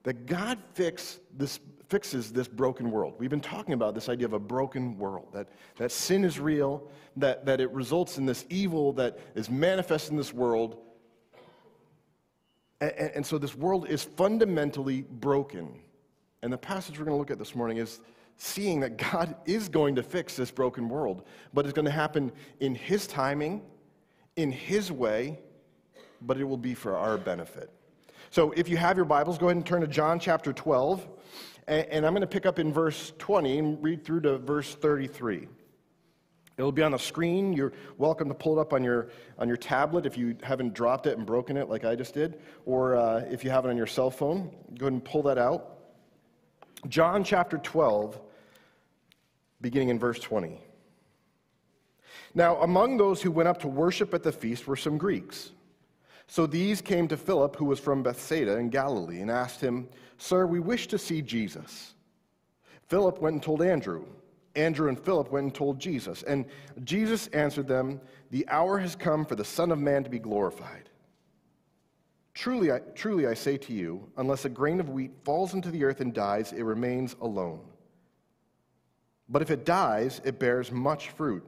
that 0.02 0.26
God 0.26 0.58
fix 0.74 1.20
this, 1.36 1.60
fixes 1.88 2.32
this 2.32 2.48
broken 2.48 2.90
world. 2.90 3.14
We've 3.18 3.30
been 3.30 3.40
talking 3.40 3.74
about 3.74 3.94
this 3.94 4.08
idea 4.08 4.26
of 4.26 4.32
a 4.32 4.38
broken 4.38 4.96
world, 4.98 5.28
that, 5.32 5.48
that 5.76 5.92
sin 5.92 6.24
is 6.24 6.38
real, 6.38 6.88
that, 7.16 7.44
that 7.46 7.60
it 7.60 7.70
results 7.72 8.16
in 8.16 8.26
this 8.26 8.44
evil 8.48 8.92
that 8.94 9.18
is 9.34 9.50
manifest 9.50 10.10
in 10.10 10.16
this 10.16 10.32
world. 10.32 10.78
And, 12.80 12.92
and 12.92 13.26
so 13.26 13.38
this 13.38 13.54
world 13.54 13.88
is 13.88 14.02
fundamentally 14.02 15.02
broken. 15.02 15.80
And 16.42 16.52
the 16.52 16.58
passage 16.58 16.98
we're 16.98 17.04
going 17.04 17.16
to 17.16 17.18
look 17.18 17.30
at 17.30 17.38
this 17.38 17.54
morning 17.54 17.76
is 17.76 18.00
seeing 18.38 18.80
that 18.80 18.96
God 18.96 19.34
is 19.44 19.68
going 19.68 19.96
to 19.96 20.02
fix 20.02 20.34
this 20.34 20.50
broken 20.50 20.88
world, 20.88 21.24
but 21.52 21.66
it's 21.66 21.74
going 21.74 21.84
to 21.84 21.90
happen 21.90 22.32
in 22.60 22.74
His 22.74 23.06
timing, 23.06 23.60
in 24.36 24.50
His 24.50 24.90
way, 24.90 25.38
but 26.22 26.38
it 26.38 26.44
will 26.44 26.56
be 26.56 26.72
for 26.72 26.96
our 26.96 27.18
benefit. 27.18 27.70
So 28.32 28.52
if 28.52 28.68
you 28.68 28.76
have 28.76 28.96
your 28.96 29.06
Bibles, 29.06 29.38
go 29.38 29.46
ahead 29.46 29.56
and 29.56 29.66
turn 29.66 29.80
to 29.80 29.88
John 29.88 30.20
chapter 30.20 30.52
12. 30.52 31.04
And 31.66 32.06
I'm 32.06 32.12
going 32.12 32.20
to 32.20 32.28
pick 32.28 32.46
up 32.46 32.60
in 32.60 32.72
verse 32.72 33.12
20 33.18 33.58
and 33.58 33.82
read 33.82 34.04
through 34.04 34.20
to 34.20 34.38
verse 34.38 34.72
33. 34.72 35.48
It'll 36.56 36.70
be 36.70 36.82
on 36.82 36.92
the 36.92 36.98
screen. 36.98 37.52
You're 37.52 37.72
welcome 37.98 38.28
to 38.28 38.34
pull 38.34 38.56
it 38.56 38.60
up 38.60 38.72
on 38.72 38.84
your, 38.84 39.08
on 39.38 39.48
your 39.48 39.56
tablet 39.56 40.06
if 40.06 40.16
you 40.16 40.36
haven't 40.44 40.74
dropped 40.74 41.08
it 41.08 41.18
and 41.18 41.26
broken 41.26 41.56
it 41.56 41.68
like 41.68 41.84
I 41.84 41.96
just 41.96 42.14
did, 42.14 42.40
or 42.66 42.94
uh, 42.94 43.24
if 43.30 43.42
you 43.42 43.50
have 43.50 43.64
it 43.64 43.68
on 43.68 43.76
your 43.76 43.86
cell 43.88 44.12
phone, 44.12 44.54
go 44.78 44.86
ahead 44.86 44.92
and 44.92 45.04
pull 45.04 45.24
that 45.24 45.38
out. 45.38 45.78
John 46.88 47.24
chapter 47.24 47.58
12, 47.58 48.20
beginning 49.60 49.88
in 49.88 49.98
verse 49.98 50.20
20. 50.20 50.60
Now, 52.34 52.58
among 52.58 52.96
those 52.96 53.22
who 53.22 53.32
went 53.32 53.48
up 53.48 53.58
to 53.62 53.68
worship 53.68 54.14
at 54.14 54.22
the 54.22 54.32
feast 54.32 54.68
were 54.68 54.76
some 54.76 54.98
Greeks. 54.98 55.50
So 56.30 56.46
these 56.46 56.80
came 56.80 57.08
to 57.08 57.16
Philip, 57.16 57.56
who 57.56 57.64
was 57.64 57.80
from 57.80 58.04
Bethsaida 58.04 58.56
in 58.56 58.70
Galilee, 58.70 59.20
and 59.20 59.28
asked 59.28 59.60
him, 59.60 59.88
Sir, 60.16 60.46
we 60.46 60.60
wish 60.60 60.86
to 60.86 60.96
see 60.96 61.22
Jesus. 61.22 61.94
Philip 62.86 63.20
went 63.20 63.34
and 63.34 63.42
told 63.42 63.62
Andrew. 63.62 64.06
Andrew 64.54 64.88
and 64.88 64.98
Philip 64.98 65.32
went 65.32 65.42
and 65.42 65.52
told 65.52 65.80
Jesus. 65.80 66.22
And 66.22 66.44
Jesus 66.84 67.26
answered 67.28 67.66
them, 67.66 68.00
The 68.30 68.46
hour 68.46 68.78
has 68.78 68.94
come 68.94 69.24
for 69.26 69.34
the 69.34 69.44
Son 69.44 69.72
of 69.72 69.80
Man 69.80 70.04
to 70.04 70.08
be 70.08 70.20
glorified. 70.20 70.88
Truly 72.32 72.70
I, 72.70 72.78
truly, 72.94 73.26
I 73.26 73.34
say 73.34 73.56
to 73.56 73.72
you, 73.72 74.08
unless 74.16 74.44
a 74.44 74.48
grain 74.50 74.78
of 74.78 74.88
wheat 74.88 75.10
falls 75.24 75.54
into 75.54 75.72
the 75.72 75.82
earth 75.82 76.00
and 76.00 76.14
dies, 76.14 76.52
it 76.52 76.62
remains 76.62 77.16
alone. 77.20 77.64
But 79.28 79.42
if 79.42 79.50
it 79.50 79.64
dies, 79.64 80.20
it 80.24 80.38
bears 80.38 80.70
much 80.70 81.10
fruit. 81.10 81.44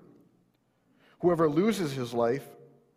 Whoever 1.20 1.48
loses 1.48 1.92
his 1.92 2.12
life, 2.12 2.48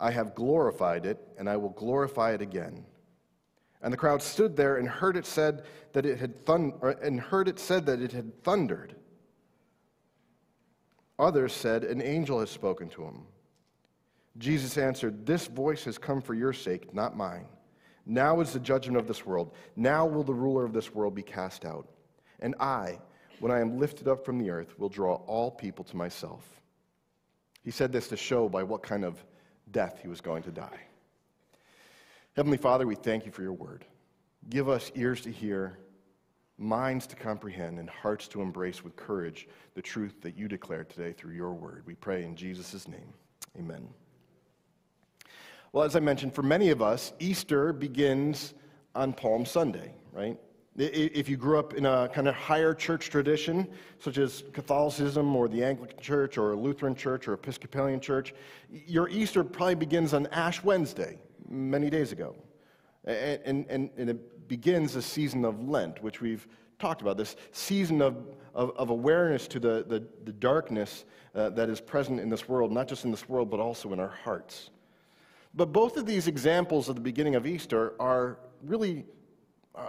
I 0.00 0.10
have 0.10 0.34
glorified 0.34 1.06
it, 1.06 1.18
and 1.38 1.48
I 1.48 1.56
will 1.56 1.70
glorify 1.70 2.32
it 2.32 2.42
again. 2.42 2.84
And 3.82 3.92
the 3.92 3.96
crowd 3.96 4.22
stood 4.22 4.56
there 4.56 4.76
and 4.76 4.88
heard 4.88 5.16
it 5.16 5.26
said 5.26 5.64
that 5.92 6.04
it 6.04 6.18
had 6.18 6.44
thun- 6.44 6.74
and 7.02 7.20
heard 7.20 7.48
it 7.48 7.58
said 7.58 7.86
that 7.86 8.00
it 8.00 8.12
had 8.12 8.42
thundered. 8.42 8.94
Others 11.18 11.52
said, 11.52 11.84
An 11.84 12.00
angel 12.00 12.40
has 12.40 12.50
spoken 12.50 12.88
to 12.90 13.04
him. 13.04 13.26
Jesus 14.38 14.78
answered, 14.78 15.26
This 15.26 15.46
voice 15.46 15.84
has 15.84 15.98
come 15.98 16.20
for 16.20 16.34
your 16.34 16.52
sake, 16.52 16.94
not 16.94 17.16
mine. 17.16 17.46
Now 18.06 18.40
is 18.40 18.52
the 18.52 18.60
judgment 18.60 18.96
of 18.96 19.06
this 19.06 19.26
world. 19.26 19.52
Now 19.76 20.06
will 20.06 20.24
the 20.24 20.34
ruler 20.34 20.64
of 20.64 20.72
this 20.72 20.94
world 20.94 21.14
be 21.14 21.22
cast 21.22 21.64
out. 21.64 21.88
And 22.40 22.54
I, 22.58 22.98
when 23.40 23.52
I 23.52 23.60
am 23.60 23.78
lifted 23.78 24.08
up 24.08 24.24
from 24.24 24.38
the 24.38 24.50
earth, 24.50 24.78
will 24.78 24.88
draw 24.88 25.16
all 25.26 25.50
people 25.50 25.84
to 25.84 25.96
myself. 25.96 26.44
He 27.62 27.70
said 27.70 27.92
this 27.92 28.08
to 28.08 28.16
show 28.16 28.48
by 28.48 28.62
what 28.62 28.82
kind 28.82 29.04
of 29.04 29.22
death 29.72 29.98
he 30.02 30.08
was 30.08 30.20
going 30.20 30.42
to 30.44 30.50
die. 30.50 30.80
Heavenly 32.34 32.58
Father, 32.58 32.86
we 32.86 32.94
thank 32.94 33.26
you 33.26 33.32
for 33.32 33.42
your 33.42 33.52
word. 33.52 33.84
Give 34.48 34.68
us 34.68 34.92
ears 34.94 35.20
to 35.22 35.32
hear, 35.32 35.78
minds 36.56 37.06
to 37.08 37.16
comprehend, 37.16 37.78
and 37.78 37.90
hearts 37.90 38.28
to 38.28 38.42
embrace 38.42 38.84
with 38.84 38.96
courage 38.96 39.48
the 39.74 39.82
truth 39.82 40.20
that 40.22 40.36
you 40.36 40.48
declared 40.48 40.88
today 40.88 41.12
through 41.12 41.34
your 41.34 41.52
word. 41.52 41.82
We 41.86 41.94
pray 41.94 42.24
in 42.24 42.36
Jesus' 42.36 42.86
name. 42.86 43.12
Amen. 43.58 43.88
Well, 45.72 45.84
as 45.84 45.96
I 45.96 46.00
mentioned, 46.00 46.34
for 46.34 46.42
many 46.42 46.70
of 46.70 46.80
us, 46.80 47.12
Easter 47.18 47.72
begins 47.72 48.54
on 48.94 49.12
Palm 49.12 49.44
Sunday, 49.44 49.92
right? 50.12 50.38
If 50.80 51.28
you 51.28 51.36
grew 51.36 51.58
up 51.58 51.74
in 51.74 51.86
a 51.86 52.08
kind 52.08 52.28
of 52.28 52.36
higher 52.36 52.72
church 52.72 53.10
tradition, 53.10 53.66
such 53.98 54.16
as 54.16 54.44
Catholicism 54.52 55.34
or 55.34 55.48
the 55.48 55.64
Anglican 55.64 55.98
Church 55.98 56.38
or 56.38 56.52
a 56.52 56.56
Lutheran 56.56 56.94
Church 56.94 57.26
or 57.26 57.34
Episcopalian 57.34 57.98
Church, 57.98 58.32
your 58.70 59.08
Easter 59.08 59.42
probably 59.42 59.74
begins 59.74 60.14
on 60.14 60.28
Ash 60.28 60.62
Wednesday, 60.62 61.18
many 61.48 61.90
days 61.90 62.12
ago. 62.12 62.36
And, 63.04 63.66
and, 63.68 63.90
and 63.96 64.08
it 64.08 64.46
begins 64.46 64.94
a 64.94 65.02
season 65.02 65.44
of 65.44 65.68
Lent, 65.68 66.00
which 66.00 66.20
we've 66.20 66.46
talked 66.78 67.02
about, 67.02 67.16
this 67.16 67.34
season 67.50 68.00
of, 68.00 68.16
of, 68.54 68.70
of 68.76 68.90
awareness 68.90 69.48
to 69.48 69.58
the, 69.58 69.84
the, 69.88 70.04
the 70.24 70.32
darkness 70.32 71.06
uh, 71.34 71.50
that 71.50 71.68
is 71.68 71.80
present 71.80 72.20
in 72.20 72.28
this 72.28 72.48
world, 72.48 72.70
not 72.70 72.86
just 72.86 73.04
in 73.04 73.10
this 73.10 73.28
world, 73.28 73.50
but 73.50 73.58
also 73.58 73.92
in 73.92 73.98
our 73.98 74.14
hearts. 74.22 74.70
But 75.54 75.72
both 75.72 75.96
of 75.96 76.06
these 76.06 76.28
examples 76.28 76.88
of 76.88 76.94
the 76.94 77.00
beginning 77.00 77.34
of 77.34 77.48
Easter 77.48 77.94
are 77.98 78.38
really, 78.62 79.06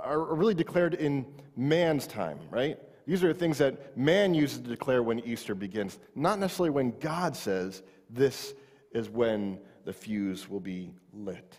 are 0.04 0.36
really 0.36 0.54
declared 0.54 0.94
in 0.94 1.26
man's 1.56 2.08
time, 2.08 2.40
right? 2.50 2.78
These 3.06 3.24
are 3.24 3.34
things 3.34 3.58
that 3.58 3.98
man 3.98 4.34
uses 4.34 4.60
to 4.60 4.70
declare 4.70 5.02
when 5.02 5.20
Easter 5.22 5.56
begins, 5.56 5.98
not 6.16 6.40
necessarily 6.40 6.70
when 6.70 6.98
God 7.00 7.36
says 7.36 7.82
this 8.10 8.54
is 8.92 9.10
when 9.10 9.60
the 9.86 9.94
fuse 9.94 10.50
will 10.50 10.60
be 10.60 10.94
lit. 11.14 11.58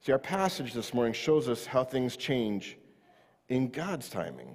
See, 0.00 0.12
our 0.12 0.18
passage 0.18 0.72
this 0.72 0.94
morning 0.94 1.12
shows 1.12 1.48
us 1.48 1.66
how 1.66 1.84
things 1.84 2.16
change 2.16 2.76
in 3.48 3.68
God's 3.70 4.08
timing. 4.08 4.54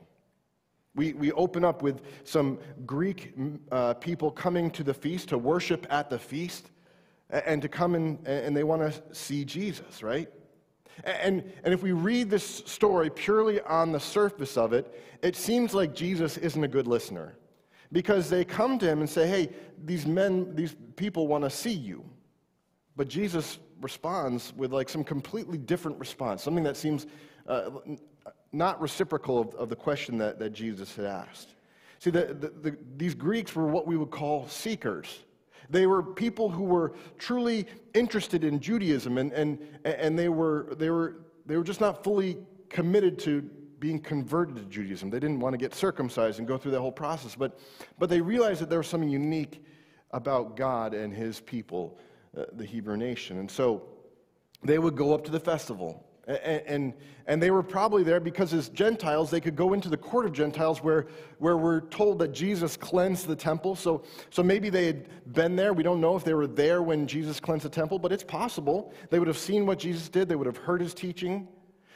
We, 0.95 1.13
we 1.13 1.31
open 1.33 1.63
up 1.63 1.81
with 1.81 2.01
some 2.23 2.59
Greek 2.85 3.33
uh, 3.71 3.93
people 3.95 4.31
coming 4.31 4.71
to 4.71 4.83
the 4.83 4.93
feast 4.93 5.29
to 5.29 5.37
worship 5.37 5.85
at 5.89 6.09
the 6.09 6.17
feast 6.17 6.71
and 7.29 7.61
to 7.61 7.69
come 7.69 7.95
in, 7.95 8.19
and 8.25 8.55
they 8.55 8.63
want 8.63 8.81
to 8.81 9.15
see 9.15 9.45
Jesus, 9.45 10.01
right? 10.01 10.29
And, 11.03 11.43
and 11.63 11.73
if 11.73 11.83
we 11.83 11.91
read 11.91 12.29
this 12.29 12.43
story 12.65 13.09
purely 13.09 13.61
on 13.61 13.91
the 13.91 13.99
surface 13.99 14.57
of 14.57 14.73
it, 14.73 14.93
it 15.21 15.35
seems 15.35 15.73
like 15.73 15.93
Jesus 15.93 16.37
isn't 16.37 16.63
a 16.63 16.67
good 16.67 16.87
listener. 16.87 17.35
Because 17.91 18.29
they 18.29 18.43
come 18.43 18.77
to 18.79 18.85
him 18.85 18.99
and 18.99 19.09
say, 19.09 19.27
hey, 19.27 19.49
these 19.85 20.05
men, 20.05 20.55
these 20.55 20.75
people 20.95 21.27
want 21.27 21.43
to 21.43 21.49
see 21.49 21.71
you. 21.71 22.03
But 22.95 23.07
Jesus 23.07 23.59
responds 23.81 24.53
with 24.55 24.73
like 24.73 24.89
some 24.89 25.03
completely 25.03 25.57
different 25.57 25.99
response, 25.99 26.43
something 26.43 26.63
that 26.63 26.75
seems 26.75 27.05
uh, 27.47 27.69
not 28.51 28.81
reciprocal 28.81 29.39
of, 29.39 29.53
of, 29.55 29.69
the 29.69 29.75
question 29.75 30.17
that, 30.17 30.39
that 30.39 30.49
Jesus 30.51 30.95
had 30.95 31.05
asked. 31.05 31.55
See, 31.99 32.09
the, 32.09 32.25
the, 32.25 32.49
the, 32.49 32.77
these 32.97 33.13
Greeks 33.13 33.55
were 33.55 33.67
what 33.67 33.87
we 33.87 33.97
would 33.97 34.11
call 34.11 34.47
seekers. 34.47 35.23
They 35.69 35.85
were 35.85 36.01
people 36.01 36.49
who 36.49 36.63
were 36.63 36.93
truly 37.17 37.67
interested 37.93 38.43
in 38.43 38.59
Judaism, 38.59 39.17
and, 39.17 39.31
and, 39.33 39.59
and 39.83 40.17
they, 40.17 40.29
were, 40.29 40.75
they, 40.77 40.89
were, 40.89 41.17
they 41.45 41.57
were 41.57 41.63
just 41.63 41.81
not 41.81 42.03
fully 42.03 42.37
committed 42.69 43.19
to 43.19 43.41
being 43.79 43.99
converted 43.99 44.55
to 44.55 44.63
Judaism. 44.63 45.09
They 45.09 45.19
didn't 45.19 45.39
want 45.39 45.53
to 45.53 45.57
get 45.57 45.75
circumcised 45.75 46.39
and 46.39 46.47
go 46.47 46.57
through 46.57 46.71
that 46.71 46.81
whole 46.81 46.91
process, 46.91 47.35
but, 47.35 47.59
but 47.99 48.09
they 48.09 48.21
realized 48.21 48.61
that 48.61 48.69
there 48.69 48.79
was 48.79 48.87
something 48.87 49.09
unique 49.09 49.63
about 50.11 50.55
God 50.55 50.93
and 50.93 51.13
his 51.13 51.39
people 51.41 51.99
uh, 52.37 52.45
the 52.53 52.65
Hebrew 52.65 52.97
nation. 52.97 53.39
And 53.39 53.49
so 53.49 53.83
they 54.63 54.79
would 54.79 54.95
go 54.95 55.13
up 55.13 55.23
to 55.25 55.31
the 55.31 55.39
festival. 55.39 56.06
And, 56.27 56.61
and, 56.67 56.93
and, 57.25 57.41
they 57.41 57.51
were 57.51 57.63
probably 57.63 58.03
there 58.03 58.19
because 58.19 58.53
as 58.53 58.67
Gentiles, 58.67 59.31
they 59.31 59.39
could 59.39 59.55
go 59.55 59.71
into 59.71 59.87
the 59.87 59.95
court 59.95 60.25
of 60.25 60.33
Gentiles 60.33 60.83
where, 60.83 61.07
where 61.39 61.55
we're 61.55 61.81
told 61.81 62.19
that 62.19 62.33
Jesus 62.33 62.75
cleansed 62.75 63.27
the 63.27 63.35
temple. 63.35 63.77
So, 63.77 64.03
so 64.29 64.43
maybe 64.43 64.69
they 64.69 64.87
had 64.87 65.33
been 65.33 65.55
there. 65.55 65.71
We 65.71 65.83
don't 65.83 66.01
know 66.01 66.17
if 66.17 66.25
they 66.25 66.33
were 66.33 66.47
there 66.47 66.83
when 66.83 67.07
Jesus 67.07 67.39
cleansed 67.39 67.63
the 67.63 67.69
temple, 67.69 67.97
but 67.97 68.11
it's 68.11 68.25
possible. 68.25 68.93
They 69.09 69.19
would 69.19 69.29
have 69.29 69.37
seen 69.37 69.65
what 69.65 69.79
Jesus 69.79 70.09
did, 70.09 70.27
they 70.27 70.35
would 70.35 70.47
have 70.47 70.57
heard 70.57 70.81
his 70.81 70.93
teaching. 70.93 71.47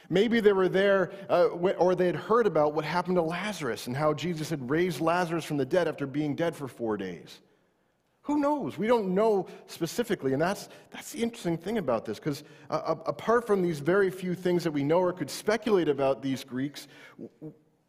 Maybe 0.08 0.40
they 0.40 0.52
were 0.52 0.68
there 0.68 1.12
uh, 1.30 1.46
or 1.48 1.94
they 1.94 2.06
had 2.06 2.16
heard 2.16 2.46
about 2.46 2.74
what 2.74 2.84
happened 2.84 3.16
to 3.16 3.22
Lazarus 3.22 3.86
and 3.86 3.96
how 3.96 4.12
Jesus 4.14 4.50
had 4.50 4.68
raised 4.68 5.00
Lazarus 5.00 5.44
from 5.44 5.56
the 5.56 5.64
dead 5.64 5.88
after 5.88 6.06
being 6.06 6.34
dead 6.34 6.56
for 6.56 6.68
four 6.68 6.96
days. 6.96 7.40
Who 8.22 8.38
knows? 8.38 8.78
We 8.78 8.86
don't 8.86 9.14
know 9.14 9.48
specifically. 9.66 10.32
And 10.32 10.40
that's, 10.40 10.68
that's 10.90 11.12
the 11.12 11.22
interesting 11.22 11.58
thing 11.58 11.78
about 11.78 12.04
this, 12.04 12.18
because 12.18 12.44
uh, 12.70 12.94
apart 13.06 13.46
from 13.46 13.62
these 13.62 13.80
very 13.80 14.10
few 14.10 14.34
things 14.34 14.62
that 14.64 14.70
we 14.70 14.84
know 14.84 15.00
or 15.00 15.12
could 15.12 15.30
speculate 15.30 15.88
about 15.88 16.22
these 16.22 16.44
Greeks, 16.44 16.86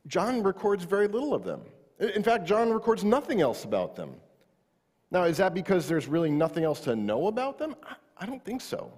John 0.07 0.41
records 0.41 0.83
very 0.85 1.07
little 1.07 1.33
of 1.33 1.43
them. 1.43 1.61
In 1.99 2.23
fact, 2.23 2.45
John 2.45 2.71
records 2.71 3.03
nothing 3.03 3.41
else 3.41 3.63
about 3.63 3.95
them. 3.95 4.15
Now, 5.11 5.23
is 5.25 5.37
that 5.37 5.53
because 5.53 5.87
there's 5.87 6.07
really 6.07 6.31
nothing 6.31 6.63
else 6.63 6.79
to 6.81 6.95
know 6.95 7.27
about 7.27 7.59
them? 7.59 7.75
I 8.17 8.25
don't 8.25 8.43
think 8.43 8.61
so. 8.61 8.91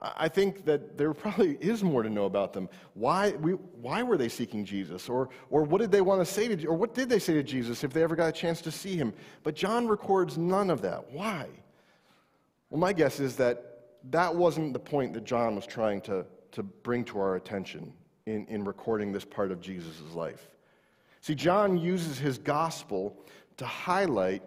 I 0.00 0.28
think 0.28 0.64
that 0.64 0.96
there 0.96 1.12
probably 1.12 1.56
is 1.60 1.82
more 1.82 2.02
to 2.02 2.10
know 2.10 2.24
about 2.24 2.52
them. 2.52 2.68
Why, 2.94 3.30
we, 3.32 3.52
why 3.52 4.02
were 4.02 4.16
they 4.16 4.28
seeking 4.28 4.64
Jesus? 4.64 5.08
Or, 5.08 5.28
or 5.50 5.64
what 5.64 5.80
did 5.80 5.90
they 5.90 6.00
want 6.00 6.20
to 6.20 6.26
say 6.26 6.54
to, 6.54 6.66
or 6.66 6.76
what 6.76 6.94
did 6.94 7.08
they 7.08 7.18
say 7.18 7.34
to 7.34 7.42
Jesus 7.42 7.84
if 7.84 7.92
they 7.92 8.02
ever 8.02 8.16
got 8.16 8.28
a 8.28 8.32
chance 8.32 8.60
to 8.62 8.70
see 8.70 8.96
him? 8.96 9.12
But 9.42 9.54
John 9.54 9.88
records 9.88 10.38
none 10.38 10.70
of 10.70 10.82
that. 10.82 11.10
Why? 11.10 11.48
Well, 12.70 12.80
my 12.80 12.92
guess 12.92 13.18
is 13.18 13.36
that 13.36 13.64
that 14.10 14.34
wasn't 14.34 14.72
the 14.72 14.78
point 14.78 15.14
that 15.14 15.24
John 15.24 15.56
was 15.56 15.66
trying 15.66 16.00
to, 16.02 16.24
to 16.52 16.62
bring 16.62 17.04
to 17.06 17.18
our 17.18 17.36
attention 17.36 17.92
in, 18.26 18.46
in 18.46 18.64
recording 18.64 19.12
this 19.12 19.24
part 19.24 19.50
of 19.50 19.60
Jesus' 19.60 20.00
life. 20.14 20.48
See, 21.20 21.34
John 21.34 21.76
uses 21.76 22.18
his 22.18 22.38
gospel 22.38 23.16
to 23.56 23.66
highlight 23.66 24.42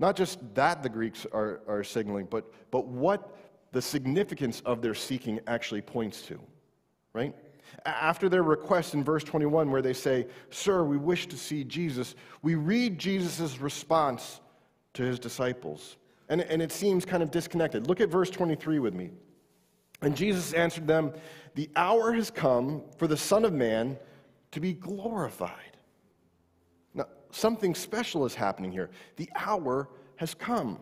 not 0.00 0.16
just 0.16 0.38
that 0.54 0.82
the 0.82 0.88
Greeks 0.88 1.26
are, 1.30 1.60
are 1.68 1.84
signaling, 1.84 2.26
but, 2.30 2.50
but 2.70 2.86
what 2.86 3.36
the 3.72 3.82
significance 3.82 4.62
of 4.64 4.82
their 4.82 4.94
seeking 4.94 5.40
actually 5.46 5.80
points 5.80 6.22
to, 6.22 6.40
right? 7.12 7.34
After 7.84 8.28
their 8.28 8.42
request 8.42 8.94
in 8.94 9.04
verse 9.04 9.24
21, 9.24 9.70
where 9.70 9.82
they 9.82 9.92
say, 9.92 10.26
Sir, 10.50 10.82
we 10.82 10.96
wish 10.96 11.28
to 11.28 11.36
see 11.36 11.64
Jesus, 11.64 12.14
we 12.42 12.56
read 12.56 12.98
Jesus' 12.98 13.60
response 13.60 14.40
to 14.94 15.02
his 15.02 15.18
disciples. 15.18 15.96
And, 16.28 16.40
and 16.42 16.60
it 16.60 16.72
seems 16.72 17.04
kind 17.04 17.22
of 17.22 17.30
disconnected. 17.30 17.86
Look 17.86 18.00
at 18.00 18.08
verse 18.08 18.30
23 18.30 18.78
with 18.78 18.94
me. 18.94 19.10
And 20.02 20.16
Jesus 20.16 20.52
answered 20.52 20.86
them, 20.86 21.12
The 21.54 21.70
hour 21.76 22.12
has 22.12 22.30
come 22.30 22.82
for 22.96 23.06
the 23.06 23.16
Son 23.16 23.44
of 23.44 23.52
Man 23.52 23.98
to 24.52 24.60
be 24.60 24.72
glorified. 24.72 25.76
Now, 26.94 27.06
something 27.30 27.74
special 27.74 28.24
is 28.24 28.34
happening 28.34 28.72
here. 28.72 28.90
The 29.16 29.28
hour 29.36 29.88
has 30.16 30.34
come, 30.34 30.78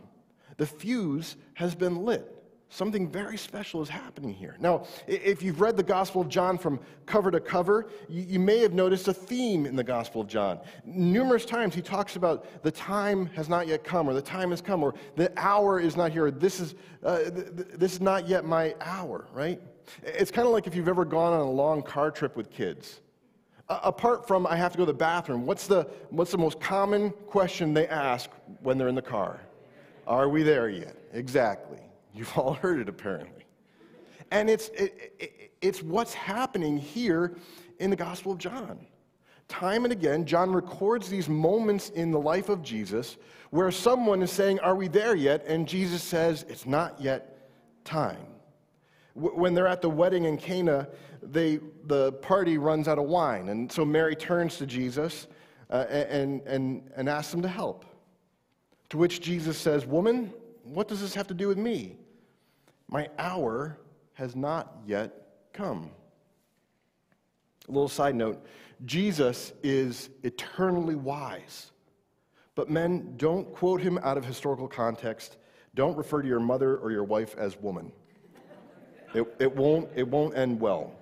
the 0.57 0.67
fuse 0.67 1.37
has 1.55 1.75
been 1.75 2.05
lit. 2.05 2.38
Something 2.71 3.11
very 3.11 3.39
special 3.39 3.81
is 3.81 3.89
happening 3.89 4.35
here. 4.35 4.55
Now, 4.61 4.85
if 5.07 5.43
you've 5.43 5.61
read 5.61 5.77
the 5.79 5.83
Gospel 5.83 6.21
of 6.21 6.29
John 6.29 6.59
from 6.59 6.79
cover 7.07 7.31
to 7.31 7.41
cover, 7.41 7.89
you, 8.11 8.39
may 8.39 8.59
have 8.59 8.75
noticed 8.75 9.09
a 9.09 9.15
theme 9.15 9.65
in 9.65 9.75
the 9.75 9.85
Gospel 9.85 10.21
of 10.21 10.29
John. 10.29 10.61
Numerous 10.85 11.47
times 11.47 11.75
he 11.75 11.81
talks 11.81 12.17
about 12.17 12.63
the 12.63 12.71
time 12.71 13.25
has 13.29 13.49
not 13.49 13.69
yet 13.69 13.85
come, 13.85 14.07
or 14.07 14.13
the 14.13 14.21
time 14.21 14.51
has 14.51 14.61
come, 14.61 14.83
or 14.83 14.95
the 15.17 15.33
hour 15.39 15.81
is 15.81 15.97
not 15.97 16.13
here, 16.13 16.27
or 16.27 16.31
this 16.31 16.61
is, 16.61 16.75
uh, 17.05 17.21
this 17.33 17.95
is 17.95 18.01
not 18.03 18.29
yet 18.29 18.45
my 18.45 18.75
hour, 18.83 19.27
right? 19.33 19.63
It's 20.03 20.31
kind 20.31 20.47
of 20.47 20.53
like 20.53 20.67
if 20.67 20.75
you've 20.75 20.89
ever 20.89 21.07
gone 21.07 21.33
on 21.33 21.41
a 21.41 21.51
long 21.51 21.81
car 21.81 22.11
trip 22.11 22.37
with 22.37 22.51
kids. 22.51 23.01
Apart 23.71 24.29
from 24.29 24.47
I 24.47 24.57
have 24.57 24.73
to 24.73 24.79
go 24.79 24.85
to 24.85 24.93
the 24.93 24.99
bathroom, 24.99 25.47
what's 25.47 25.67
the, 25.67 25.85
what's 26.11 26.33
the 26.33 26.39
most 26.39 26.61
common 26.61 27.11
question 27.29 27.73
they 27.73 27.89
ask 27.89 28.29
when 28.63 28.77
they're 28.77 28.89
in 28.89 28.95
the 28.95 29.01
car? 29.01 29.41
Are 30.07 30.29
we 30.29 30.43
there 30.43 30.69
yet? 30.69 30.97
Exactly. 31.15 31.79
You've 32.19 32.37
all 32.37 32.55
heard 32.55 32.81
it 32.81 32.89
apparently. 32.89 33.45
And 34.33 34.51
it's, 34.51 34.69
it, 34.71 35.15
it, 35.21 35.53
it's 35.61 35.83
what's 35.83 36.13
happening 36.13 36.77
here 36.77 37.37
in 37.79 37.91
the 37.91 37.97
Gospel 37.97 38.33
of 38.33 38.39
John. 38.39 38.87
Time 39.47 39.85
and 39.85 39.93
again, 39.93 40.27
John 40.27 40.53
records 40.53 41.09
these 41.09 41.29
moments 41.29 41.91
in 41.91 42.11
the 42.11 42.19
life 42.19 42.49
of 42.49 42.63
Jesus 42.63 43.17
where 43.51 43.71
someone 43.71 44.21
is 44.21 44.33
saying, 44.33 44.59
Are 44.61 44.75
we 44.75 44.89
there 44.89 45.15
yet? 45.15 45.45
And 45.47 45.67
Jesus 45.67 46.03
says, 46.03 46.45
It's 46.49 46.67
not 46.67 47.01
yet 47.01 47.49
time. 47.85 48.27
When 49.15 49.55
they're 49.55 49.69
at 49.69 49.81
the 49.81 49.89
wedding 49.89 50.25
in 50.25 50.37
Cana, 50.39 50.89
they, 51.23 51.61
the 51.87 52.13
party 52.15 52.59
runs 52.59 52.89
out 52.89 52.99
of 52.99 53.05
wine. 53.05 53.49
And 53.49 53.71
so 53.71 53.85
Mary 53.85 54.17
turns 54.17 54.59
to 54.59 54.67
Jesus 54.67 55.29
uh, 55.71 55.87
and, 55.89 56.43
and, 56.43 56.91
and 56.97 57.09
asks 57.09 57.33
him 57.33 57.43
to 57.43 57.49
help. 57.49 57.85
To 58.91 58.99
which 58.99 59.21
Jesus 59.21 59.57
says, 59.57 59.87
Woman, 59.87 60.33
what 60.65 60.89
does 60.89 61.01
this 61.01 61.15
have 61.15 61.29
to 61.29 61.35
do 61.35 61.47
with 61.47 61.59
me? 61.59 61.97
My 62.89 63.09
hour 63.19 63.79
has 64.15 64.35
not 64.35 64.79
yet 64.87 65.13
come. 65.53 65.91
A 67.69 67.73
little 67.73 67.89
side 67.89 68.15
note 68.15 68.45
Jesus 68.85 69.53
is 69.63 70.11
eternally 70.23 70.95
wise. 70.95 71.73
But 72.55 72.71
men, 72.71 73.15
don't 73.17 73.53
quote 73.53 73.81
him 73.81 73.99
out 74.03 74.17
of 74.17 74.25
historical 74.25 74.67
context. 74.67 75.37
Don't 75.75 75.97
refer 75.97 76.23
to 76.23 76.29
your 76.29 76.41
mother 76.41 76.77
or 76.79 76.91
your 76.91 77.05
wife 77.05 77.37
as 77.39 77.57
woman. 77.57 77.93
It, 79.15 79.27
it, 79.39 79.55
won't, 79.55 79.89
it 79.95 80.07
won't 80.07 80.37
end 80.37 80.61
well. 80.61 80.93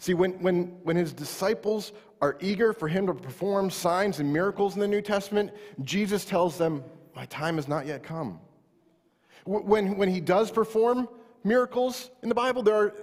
See, 0.00 0.14
when, 0.14 0.32
when, 0.40 0.76
when 0.82 0.96
his 0.96 1.12
disciples 1.12 1.92
are 2.20 2.36
eager 2.40 2.72
for 2.72 2.88
him 2.88 3.06
to 3.06 3.14
perform 3.14 3.70
signs 3.70 4.20
and 4.20 4.32
miracles 4.32 4.74
in 4.74 4.80
the 4.80 4.88
New 4.88 5.02
Testament, 5.02 5.52
Jesus 5.82 6.24
tells 6.24 6.58
them, 6.58 6.84
My 7.14 7.26
time 7.26 7.56
has 7.56 7.68
not 7.68 7.86
yet 7.86 8.02
come. 8.02 8.40
When, 9.44 9.96
when 9.96 10.08
he 10.08 10.20
does 10.20 10.50
perform 10.50 11.08
miracles 11.44 12.10
in 12.22 12.28
the 12.28 12.34
Bible, 12.34 12.62
there 12.62 12.74
are, 12.74 12.94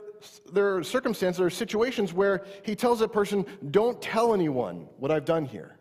there 0.51 0.77
are 0.77 0.83
circumstances, 0.83 1.37
there 1.37 1.47
are 1.47 1.51
situations 1.51 2.13
where 2.13 2.45
he 2.63 2.75
tells 2.75 3.01
a 3.01 3.07
person, 3.07 3.45
Don't 3.71 4.01
tell 4.01 4.33
anyone 4.33 4.87
what 4.97 5.11
I've 5.11 5.25
done 5.25 5.45
here. 5.45 5.77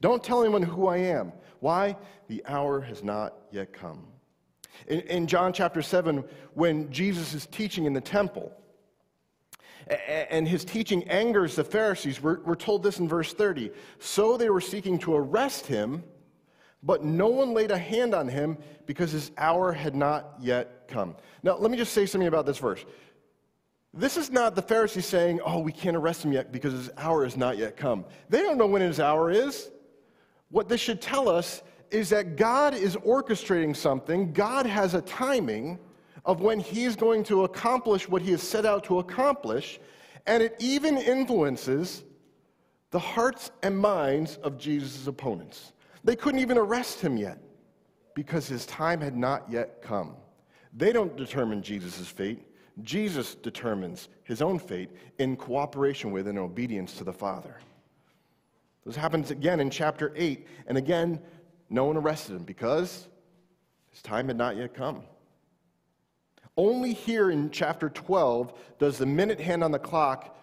Don't 0.00 0.22
tell 0.22 0.42
anyone 0.42 0.62
who 0.62 0.88
I 0.88 0.98
am. 0.98 1.32
Why? 1.60 1.96
The 2.28 2.42
hour 2.46 2.80
has 2.80 3.04
not 3.04 3.34
yet 3.52 3.72
come. 3.72 4.06
In, 4.88 5.00
in 5.00 5.26
John 5.26 5.52
chapter 5.52 5.80
7, 5.80 6.24
when 6.54 6.90
Jesus 6.90 7.34
is 7.34 7.46
teaching 7.46 7.84
in 7.84 7.92
the 7.92 8.00
temple, 8.00 8.52
and 10.08 10.46
his 10.46 10.64
teaching 10.64 11.02
angers 11.08 11.56
the 11.56 11.64
Pharisees. 11.64 12.22
We're, 12.22 12.40
we're, 12.42 12.54
told 12.54 12.82
this 12.82 12.98
in 12.98 13.08
verse 13.08 13.32
30. 13.32 13.70
So 13.98 14.36
they 14.36 14.50
were 14.50 14.60
seeking 14.60 14.98
to 15.00 15.14
arrest 15.14 15.66
him, 15.66 16.04
but 16.82 17.04
no 17.04 17.28
one 17.28 17.54
laid 17.54 17.70
a 17.70 17.78
hand 17.78 18.14
on 18.14 18.28
him 18.28 18.58
because 18.86 19.12
his 19.12 19.30
hour 19.38 19.72
had 19.72 19.94
not 19.94 20.34
yet 20.40 20.88
come. 20.88 21.14
Now, 21.42 21.56
let 21.56 21.70
me 21.70 21.76
just 21.76 21.92
say 21.92 22.06
something 22.06 22.28
about 22.28 22.46
this 22.46 22.58
verse. 22.58 22.84
This 23.94 24.16
is 24.16 24.30
not 24.30 24.54
the 24.54 24.62
Pharisees 24.62 25.06
saying, 25.06 25.40
oh, 25.44 25.58
we 25.58 25.70
can't 25.70 25.96
arrest 25.96 26.24
him 26.24 26.32
yet 26.32 26.50
because 26.50 26.72
his 26.72 26.90
hour 26.96 27.24
has 27.24 27.36
not 27.36 27.58
yet 27.58 27.76
come. 27.76 28.04
They 28.28 28.40
don't 28.40 28.56
know 28.56 28.66
when 28.66 28.82
his 28.82 28.98
hour 28.98 29.30
is. 29.30 29.70
What 30.50 30.68
this 30.68 30.80
should 30.80 31.00
tell 31.00 31.28
us 31.28 31.62
is 31.90 32.08
that 32.08 32.36
God 32.36 32.74
is 32.74 32.96
orchestrating 32.96 33.76
something, 33.76 34.32
God 34.32 34.64
has 34.64 34.94
a 34.94 35.02
timing 35.02 35.78
of 36.24 36.40
when 36.40 36.58
he's 36.58 36.96
going 36.96 37.22
to 37.24 37.44
accomplish 37.44 38.08
what 38.08 38.22
he 38.22 38.30
has 38.30 38.42
set 38.42 38.64
out 38.64 38.84
to 38.84 38.98
accomplish, 38.98 39.78
and 40.26 40.42
it 40.42 40.56
even 40.58 40.96
influences 40.96 42.04
the 42.90 42.98
hearts 42.98 43.50
and 43.62 43.76
minds 43.76 44.36
of 44.36 44.56
Jesus' 44.56 45.06
opponents. 45.06 45.72
They 46.04 46.16
couldn't 46.16 46.40
even 46.40 46.58
arrest 46.58 47.00
him 47.00 47.16
yet 47.16 47.38
because 48.14 48.46
his 48.46 48.66
time 48.66 49.00
had 49.00 49.16
not 49.16 49.50
yet 49.50 49.82
come. 49.82 50.16
They 50.74 50.92
don't 50.92 51.16
determine 51.16 51.62
Jesus' 51.62 52.08
fate. 52.08 52.46
Jesus 52.82 53.34
determines 53.34 54.08
his 54.24 54.40
own 54.40 54.58
fate 54.58 54.90
in 55.18 55.36
cooperation 55.36 56.10
with 56.10 56.26
and 56.26 56.38
obedience 56.38 56.94
to 56.94 57.04
the 57.04 57.12
Father. 57.12 57.56
This 58.84 58.96
happens 58.96 59.30
again 59.30 59.60
in 59.60 59.70
chapter 59.70 60.12
8. 60.16 60.46
And 60.66 60.78
again, 60.78 61.20
no 61.70 61.84
one 61.84 61.96
arrested 61.96 62.36
him 62.36 62.44
because 62.44 63.06
his 63.90 64.02
time 64.02 64.28
had 64.28 64.36
not 64.36 64.56
yet 64.56 64.74
come. 64.74 65.02
Only 66.56 66.92
here 66.92 67.30
in 67.30 67.50
chapter 67.50 67.88
12 67.88 68.52
does 68.78 68.98
the 68.98 69.06
minute 69.06 69.40
hand 69.40 69.62
on 69.62 69.70
the 69.70 69.78
clock 69.78 70.36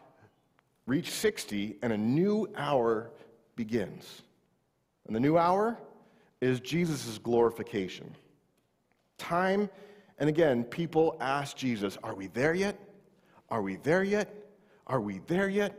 reach 0.86 1.12
60 1.12 1.78
and 1.82 1.94
a 1.94 1.98
new 1.98 2.48
hour 2.56 3.12
begins. 3.56 4.24
And 5.10 5.16
the 5.16 5.20
new 5.20 5.40
hour 5.40 5.76
is 6.40 6.60
Jesus' 6.60 7.18
glorification. 7.18 8.16
Time 9.18 9.68
and 10.20 10.30
again, 10.30 10.66
people 10.66 11.18
ask 11.20 11.58
Jesus, 11.58 11.98
Are 12.04 12.14
we 12.14 12.28
there 12.28 12.54
yet? 12.54 12.78
Are 13.50 13.64
we 13.64 13.78
there 13.78 14.04
yet? 14.04 14.32
Are 14.86 15.02
we 15.02 15.22
there 15.26 15.50
yet? 15.50 15.74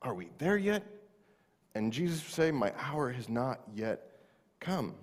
Are 0.00 0.14
we 0.14 0.30
there 0.38 0.56
yet? 0.56 0.82
And 1.74 1.92
Jesus 1.92 2.22
would 2.24 2.32
say, 2.32 2.50
My 2.50 2.72
hour 2.78 3.10
has 3.10 3.28
not 3.28 3.60
yet 3.74 4.06
come. 4.58 4.94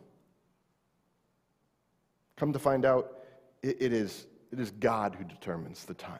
Come 2.37 2.51
to 2.51 2.59
find 2.59 2.85
out, 2.85 3.19
it, 3.61 3.77
it, 3.79 3.93
is, 3.93 4.25
it 4.51 4.59
is 4.59 4.71
God 4.71 5.13
who 5.13 5.25
determines 5.25 5.85
the 5.85 5.93
time. 5.93 6.17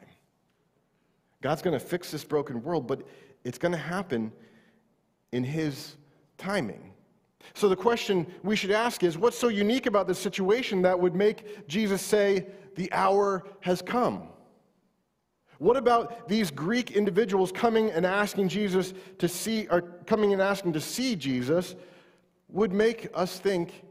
God's 1.42 1.64
going 1.64 1.80
to 1.80 1.84
fix 1.84 2.12
this 2.12 2.24
broken 2.24 2.62
world, 2.62 2.86
but 2.86 3.02
it's 3.44 3.58
going 3.58 3.72
to 3.72 3.78
happen 3.80 4.32
in 5.32 5.44
His 5.44 5.96
timing. 6.38 6.94
So 7.54 7.70
the 7.70 7.76
question 7.76 8.28
we 8.44 8.56
should 8.56 8.72
ask 8.72 9.04
is 9.04 9.18
what's 9.18 9.38
so 9.38 9.48
unique 9.48 9.86
about 9.86 10.08
this 10.08 10.20
situation 10.20 10.82
that 10.84 11.00
would 11.00 11.16
make 11.16 11.68
Jesus 11.68 12.02
say, 12.02 12.48
The 12.76 12.92
hour 12.92 13.46
has 13.62 13.82
come? 13.82 14.30
What 15.60 15.76
about 15.76 16.30
these 16.30 16.52
Greek 16.52 16.92
individuals 16.92 17.52
coming 17.52 17.92
and 17.92 18.06
asking 18.06 18.48
Jesus 18.48 18.94
to 19.18 19.28
see, 19.28 19.68
or 19.70 19.82
coming 19.82 20.32
and 20.32 20.42
asking 20.42 20.74
to 20.74 20.82
see 20.82 21.16
Jesus, 21.16 21.76
would 22.48 22.72
make 22.72 23.10
us 23.14 23.40
think 23.40 23.84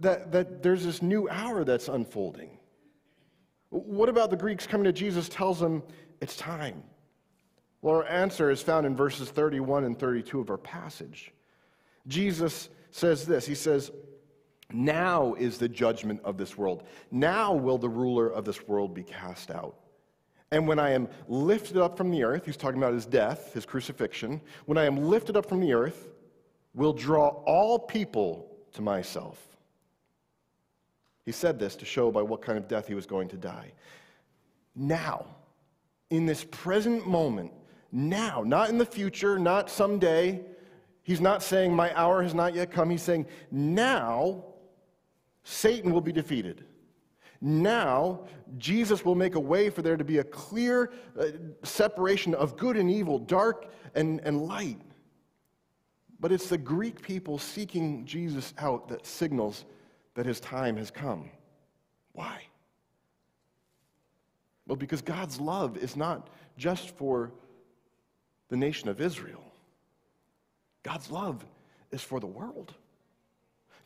that, 0.00 0.30
that 0.32 0.62
there's 0.62 0.84
this 0.84 1.00
new 1.00 1.26
hour 1.30 1.64
that's 1.64 1.88
unfolding? 1.88 2.58
What 3.70 4.10
about 4.10 4.30
the 4.30 4.36
Greeks 4.36 4.66
coming 4.66 4.84
to 4.84 4.92
Jesus 4.92 5.28
tells 5.28 5.58
them 5.58 5.82
it's 6.20 6.36
time? 6.36 6.82
Well, 7.80 7.96
our 7.96 8.06
answer 8.06 8.50
is 8.50 8.60
found 8.60 8.86
in 8.86 8.96
verses 8.96 9.30
31 9.30 9.84
and 9.84 9.98
32 9.98 10.40
of 10.40 10.50
our 10.50 10.58
passage. 10.58 11.32
Jesus 12.06 12.68
says 12.90 13.26
this 13.26 13.46
He 13.46 13.54
says, 13.54 13.90
Now 14.72 15.34
is 15.34 15.58
the 15.58 15.68
judgment 15.68 16.20
of 16.24 16.36
this 16.36 16.56
world. 16.56 16.84
Now 17.10 17.54
will 17.54 17.78
the 17.78 17.88
ruler 17.88 18.28
of 18.28 18.44
this 18.44 18.66
world 18.66 18.94
be 18.94 19.02
cast 19.02 19.50
out. 19.50 19.76
And 20.50 20.66
when 20.66 20.78
I 20.78 20.90
am 20.90 21.08
lifted 21.28 21.76
up 21.76 21.96
from 21.96 22.10
the 22.10 22.24
earth, 22.24 22.46
he's 22.46 22.56
talking 22.56 22.78
about 22.78 22.94
his 22.94 23.04
death, 23.04 23.52
his 23.52 23.66
crucifixion. 23.66 24.40
When 24.64 24.78
I 24.78 24.84
am 24.84 24.96
lifted 24.96 25.36
up 25.36 25.46
from 25.46 25.60
the 25.60 25.74
earth, 25.74 26.08
will 26.74 26.92
draw 26.92 27.28
all 27.44 27.78
people 27.78 28.50
to 28.72 28.82
myself. 28.82 29.38
He 31.26 31.32
said 31.32 31.58
this 31.58 31.76
to 31.76 31.84
show 31.84 32.10
by 32.10 32.22
what 32.22 32.40
kind 32.40 32.56
of 32.56 32.68
death 32.68 32.86
he 32.86 32.94
was 32.94 33.04
going 33.04 33.28
to 33.28 33.36
die. 33.36 33.72
Now, 34.74 35.26
in 36.08 36.24
this 36.24 36.44
present 36.44 37.06
moment, 37.06 37.52
now, 37.92 38.42
not 38.46 38.70
in 38.70 38.78
the 38.78 38.86
future, 38.86 39.38
not 39.38 39.68
someday. 39.70 40.40
He's 41.08 41.22
not 41.22 41.42
saying, 41.42 41.74
My 41.74 41.90
hour 41.98 42.22
has 42.22 42.34
not 42.34 42.54
yet 42.54 42.70
come. 42.70 42.90
He's 42.90 43.00
saying, 43.00 43.24
Now, 43.50 44.44
Satan 45.42 45.90
will 45.90 46.02
be 46.02 46.12
defeated. 46.12 46.66
Now, 47.40 48.26
Jesus 48.58 49.06
will 49.06 49.14
make 49.14 49.34
a 49.34 49.40
way 49.40 49.70
for 49.70 49.80
there 49.80 49.96
to 49.96 50.04
be 50.04 50.18
a 50.18 50.24
clear 50.24 50.92
uh, 51.18 51.28
separation 51.62 52.34
of 52.34 52.58
good 52.58 52.76
and 52.76 52.90
evil, 52.90 53.18
dark 53.18 53.72
and, 53.94 54.20
and 54.22 54.42
light. 54.42 54.82
But 56.20 56.30
it's 56.30 56.50
the 56.50 56.58
Greek 56.58 57.00
people 57.00 57.38
seeking 57.38 58.04
Jesus 58.04 58.52
out 58.58 58.88
that 58.88 59.06
signals 59.06 59.64
that 60.14 60.26
his 60.26 60.40
time 60.40 60.76
has 60.76 60.90
come. 60.90 61.30
Why? 62.12 62.42
Well, 64.66 64.76
because 64.76 65.00
God's 65.00 65.40
love 65.40 65.78
is 65.78 65.96
not 65.96 66.28
just 66.58 66.94
for 66.98 67.32
the 68.50 68.58
nation 68.58 68.90
of 68.90 69.00
Israel, 69.00 69.47
God's 70.88 71.10
love 71.10 71.44
is 71.90 72.00
for 72.00 72.18
the 72.18 72.26
world. 72.26 72.72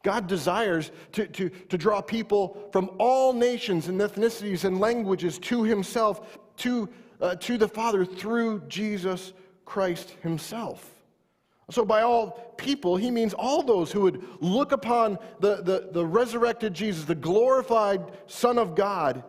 God 0.04 0.28
desires 0.28 0.92
to, 1.12 1.26
to, 1.26 1.48
to 1.48 1.76
draw 1.76 2.00
people 2.00 2.68
from 2.70 2.90
all 2.98 3.32
nations 3.32 3.88
and 3.88 4.00
ethnicities 4.00 4.64
and 4.64 4.78
languages 4.78 5.40
to 5.40 5.64
himself, 5.64 6.38
to, 6.58 6.88
uh, 7.20 7.34
to 7.36 7.58
the 7.58 7.66
Father 7.66 8.04
through 8.04 8.62
Jesus 8.68 9.32
Christ 9.64 10.10
himself. 10.22 10.88
So, 11.70 11.84
by 11.84 12.02
all 12.02 12.54
people, 12.56 12.96
he 12.96 13.10
means 13.10 13.34
all 13.34 13.64
those 13.64 13.90
who 13.90 14.02
would 14.02 14.22
look 14.40 14.70
upon 14.70 15.18
the, 15.40 15.56
the, 15.56 15.88
the 15.90 16.06
resurrected 16.06 16.72
Jesus, 16.72 17.04
the 17.04 17.16
glorified 17.16 18.12
Son 18.28 18.58
of 18.58 18.76
God, 18.76 19.24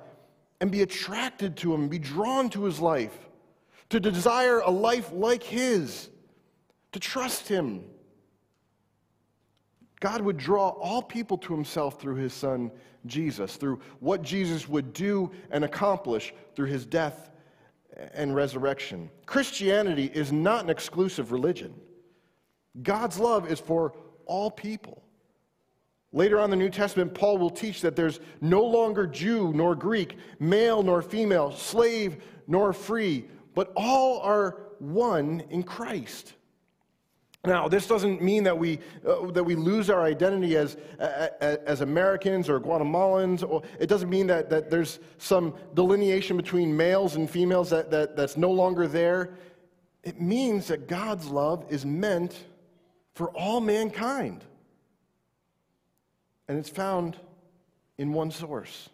and 0.61 0.69
be 0.69 0.83
attracted 0.83 1.57
to 1.57 1.73
him, 1.73 1.87
be 1.87 1.99
drawn 1.99 2.51
to 2.51 2.65
his 2.65 2.79
life, 2.79 3.17
to 3.89 3.99
desire 3.99 4.59
a 4.59 4.69
life 4.69 5.11
like 5.11 5.41
his, 5.41 6.09
to 6.93 6.99
trust 6.99 7.47
him, 7.47 7.83
God 9.99 10.21
would 10.21 10.37
draw 10.37 10.69
all 10.69 11.01
people 11.01 11.37
to 11.39 11.53
himself 11.53 11.99
through 11.99 12.15
his 12.15 12.33
son 12.33 12.71
Jesus, 13.05 13.55
through 13.55 13.79
what 13.99 14.21
Jesus 14.21 14.67
would 14.67 14.93
do 14.93 15.31
and 15.51 15.63
accomplish 15.63 16.33
through 16.55 16.67
his 16.67 16.85
death 16.85 17.31
and 18.13 18.35
resurrection. 18.35 19.09
Christianity 19.25 20.09
is 20.13 20.31
not 20.31 20.63
an 20.63 20.69
exclusive 20.69 21.31
religion. 21.31 21.73
God's 22.81 23.19
love 23.19 23.51
is 23.51 23.59
for 23.59 23.93
all 24.25 24.49
people. 24.49 25.03
Later 26.11 26.37
on 26.39 26.45
in 26.45 26.49
the 26.51 26.55
New 26.57 26.69
Testament, 26.69 27.13
Paul 27.13 27.37
will 27.37 27.49
teach 27.49 27.81
that 27.81 27.95
there's 27.95 28.19
no 28.39 28.63
longer 28.63 29.07
Jew 29.07 29.51
nor 29.53 29.75
Greek, 29.75 30.17
male 30.39 30.83
nor 30.83 31.01
female, 31.01 31.51
slave 31.51 32.23
nor 32.47 32.71
free, 32.71 33.25
but 33.55 33.71
all 33.75 34.19
are 34.19 34.61
one 34.79 35.43
in 35.49 35.63
Christ. 35.63 36.33
Now, 37.45 37.67
this 37.67 37.87
doesn't 37.87 38.21
mean 38.21 38.45
that 38.45 38.57
we, 38.57 38.79
uh, 39.05 39.29
that 39.31 39.43
we 39.43 39.55
lose 39.55 39.89
our 39.89 40.03
identity 40.03 40.55
as, 40.55 40.77
uh, 40.97 41.27
as 41.41 41.81
Americans 41.81 42.47
or 42.47 42.57
Guatemalans. 42.57 43.43
Or, 43.47 43.61
it 43.81 43.87
doesn't 43.87 44.09
mean 44.09 44.27
that, 44.27 44.49
that 44.49 44.69
there's 44.69 44.99
some 45.17 45.53
delineation 45.73 46.37
between 46.37 46.75
males 46.75 47.17
and 47.17 47.29
females 47.29 47.69
that, 47.71 47.91
that, 47.91 48.15
that's 48.15 48.37
no 48.37 48.49
longer 48.49 48.87
there. 48.87 49.33
It 50.03 50.21
means 50.21 50.67
that 50.67 50.87
God's 50.87 51.27
love 51.27 51.65
is 51.69 51.85
meant 51.85 52.45
for 53.13 53.29
all 53.31 53.59
mankind. 53.59 54.45
And 56.47 56.57
it's 56.57 56.69
found 56.69 57.17
in 57.97 58.13
one 58.13 58.31
source 58.31 58.89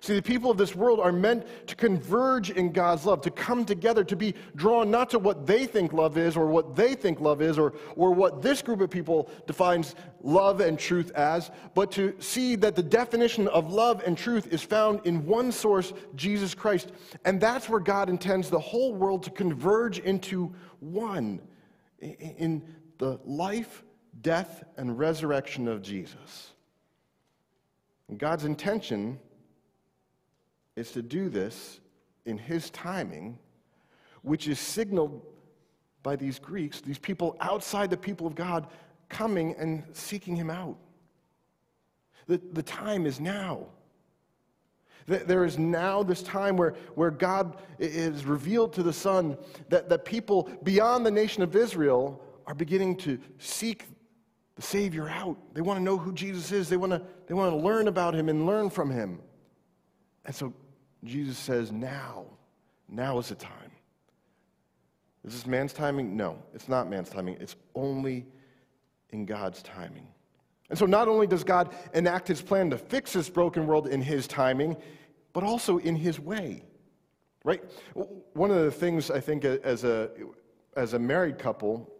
See, 0.00 0.14
the 0.14 0.22
people 0.22 0.50
of 0.50 0.58
this 0.58 0.74
world 0.74 1.00
are 1.00 1.12
meant 1.12 1.46
to 1.68 1.74
converge 1.74 2.50
in 2.50 2.72
God's 2.72 3.06
love, 3.06 3.22
to 3.22 3.30
come 3.30 3.64
together, 3.64 4.04
to 4.04 4.16
be 4.16 4.34
drawn 4.54 4.90
not 4.90 5.10
to 5.10 5.18
what 5.18 5.46
they 5.46 5.66
think 5.66 5.92
love 5.92 6.18
is 6.18 6.36
or 6.36 6.46
what 6.46 6.76
they 6.76 6.94
think 6.94 7.20
love 7.20 7.40
is 7.40 7.58
or, 7.58 7.74
or 7.96 8.12
what 8.12 8.42
this 8.42 8.62
group 8.62 8.80
of 8.80 8.90
people 8.90 9.30
defines 9.46 9.94
love 10.22 10.60
and 10.60 10.78
truth 10.78 11.10
as, 11.12 11.50
but 11.74 11.90
to 11.92 12.14
see 12.18 12.56
that 12.56 12.76
the 12.76 12.82
definition 12.82 13.48
of 13.48 13.72
love 13.72 14.02
and 14.06 14.18
truth 14.18 14.52
is 14.52 14.62
found 14.62 15.00
in 15.04 15.24
one 15.24 15.50
source, 15.50 15.92
Jesus 16.14 16.54
Christ. 16.54 16.92
And 17.24 17.40
that's 17.40 17.68
where 17.68 17.80
God 17.80 18.08
intends 18.08 18.50
the 18.50 18.60
whole 18.60 18.94
world 18.94 19.22
to 19.24 19.30
converge 19.30 19.98
into 20.00 20.54
one 20.80 21.40
in 22.00 22.62
the 22.98 23.18
life, 23.24 23.82
death, 24.20 24.64
and 24.76 24.98
resurrection 24.98 25.68
of 25.68 25.82
Jesus. 25.82 26.52
And 28.08 28.18
God's 28.18 28.44
intention 28.44 29.18
is 30.76 30.92
to 30.92 31.02
do 31.02 31.28
this 31.28 31.80
in 32.26 32.38
his 32.38 32.70
timing, 32.70 33.38
which 34.22 34.46
is 34.46 34.58
signaled 34.58 35.22
by 36.02 36.14
these 36.14 36.38
Greeks, 36.38 36.80
these 36.80 36.98
people 36.98 37.36
outside 37.40 37.90
the 37.90 37.96
people 37.96 38.26
of 38.26 38.34
God, 38.34 38.68
coming 39.08 39.54
and 39.58 39.82
seeking 39.92 40.36
him 40.36 40.50
out. 40.50 40.76
The, 42.26 42.40
the 42.52 42.62
time 42.62 43.06
is 43.06 43.18
now. 43.20 43.66
There 45.06 45.44
is 45.44 45.56
now 45.56 46.02
this 46.02 46.20
time 46.20 46.56
where, 46.56 46.74
where 46.96 47.12
God 47.12 47.58
is 47.78 48.24
revealed 48.24 48.72
to 48.72 48.82
the 48.82 48.92
Son 48.92 49.38
that, 49.68 49.88
that 49.88 50.04
people 50.04 50.50
beyond 50.64 51.06
the 51.06 51.12
nation 51.12 51.44
of 51.44 51.54
Israel 51.54 52.20
are 52.44 52.54
beginning 52.54 52.96
to 52.98 53.18
seek 53.38 53.84
the 54.56 54.62
Savior 54.62 55.08
out. 55.08 55.36
They 55.54 55.60
want 55.60 55.78
to 55.78 55.82
know 55.82 55.96
who 55.96 56.12
Jesus 56.12 56.50
is, 56.50 56.68
they 56.68 56.76
want 56.76 56.90
to, 56.90 57.02
they 57.28 57.34
want 57.34 57.52
to 57.52 57.56
learn 57.56 57.86
about 57.86 58.14
him 58.14 58.28
and 58.28 58.46
learn 58.46 58.68
from 58.68 58.90
him. 58.90 59.20
And 60.24 60.34
so 60.34 60.52
Jesus 61.06 61.38
says, 61.38 61.72
now, 61.72 62.24
now 62.88 63.18
is 63.18 63.28
the 63.28 63.34
time. 63.34 63.70
Is 65.24 65.32
this 65.32 65.46
man's 65.46 65.72
timing? 65.72 66.16
No, 66.16 66.38
it's 66.54 66.68
not 66.68 66.88
man's 66.88 67.08
timing. 67.08 67.36
It's 67.40 67.56
only 67.74 68.26
in 69.10 69.26
God's 69.26 69.62
timing. 69.62 70.06
And 70.68 70.78
so 70.78 70.86
not 70.86 71.08
only 71.08 71.26
does 71.26 71.44
God 71.44 71.74
enact 71.94 72.28
his 72.28 72.42
plan 72.42 72.70
to 72.70 72.78
fix 72.78 73.12
this 73.12 73.28
broken 73.28 73.66
world 73.66 73.88
in 73.88 74.00
his 74.00 74.26
timing, 74.26 74.76
but 75.32 75.44
also 75.44 75.78
in 75.78 75.96
his 75.96 76.18
way. 76.18 76.62
Right? 77.44 77.62
One 78.32 78.50
of 78.50 78.64
the 78.64 78.70
things 78.70 79.10
I 79.10 79.20
think 79.20 79.44
as 79.44 79.84
a, 79.84 80.10
as 80.76 80.94
a 80.94 80.98
married 80.98 81.38
couple, 81.38 81.92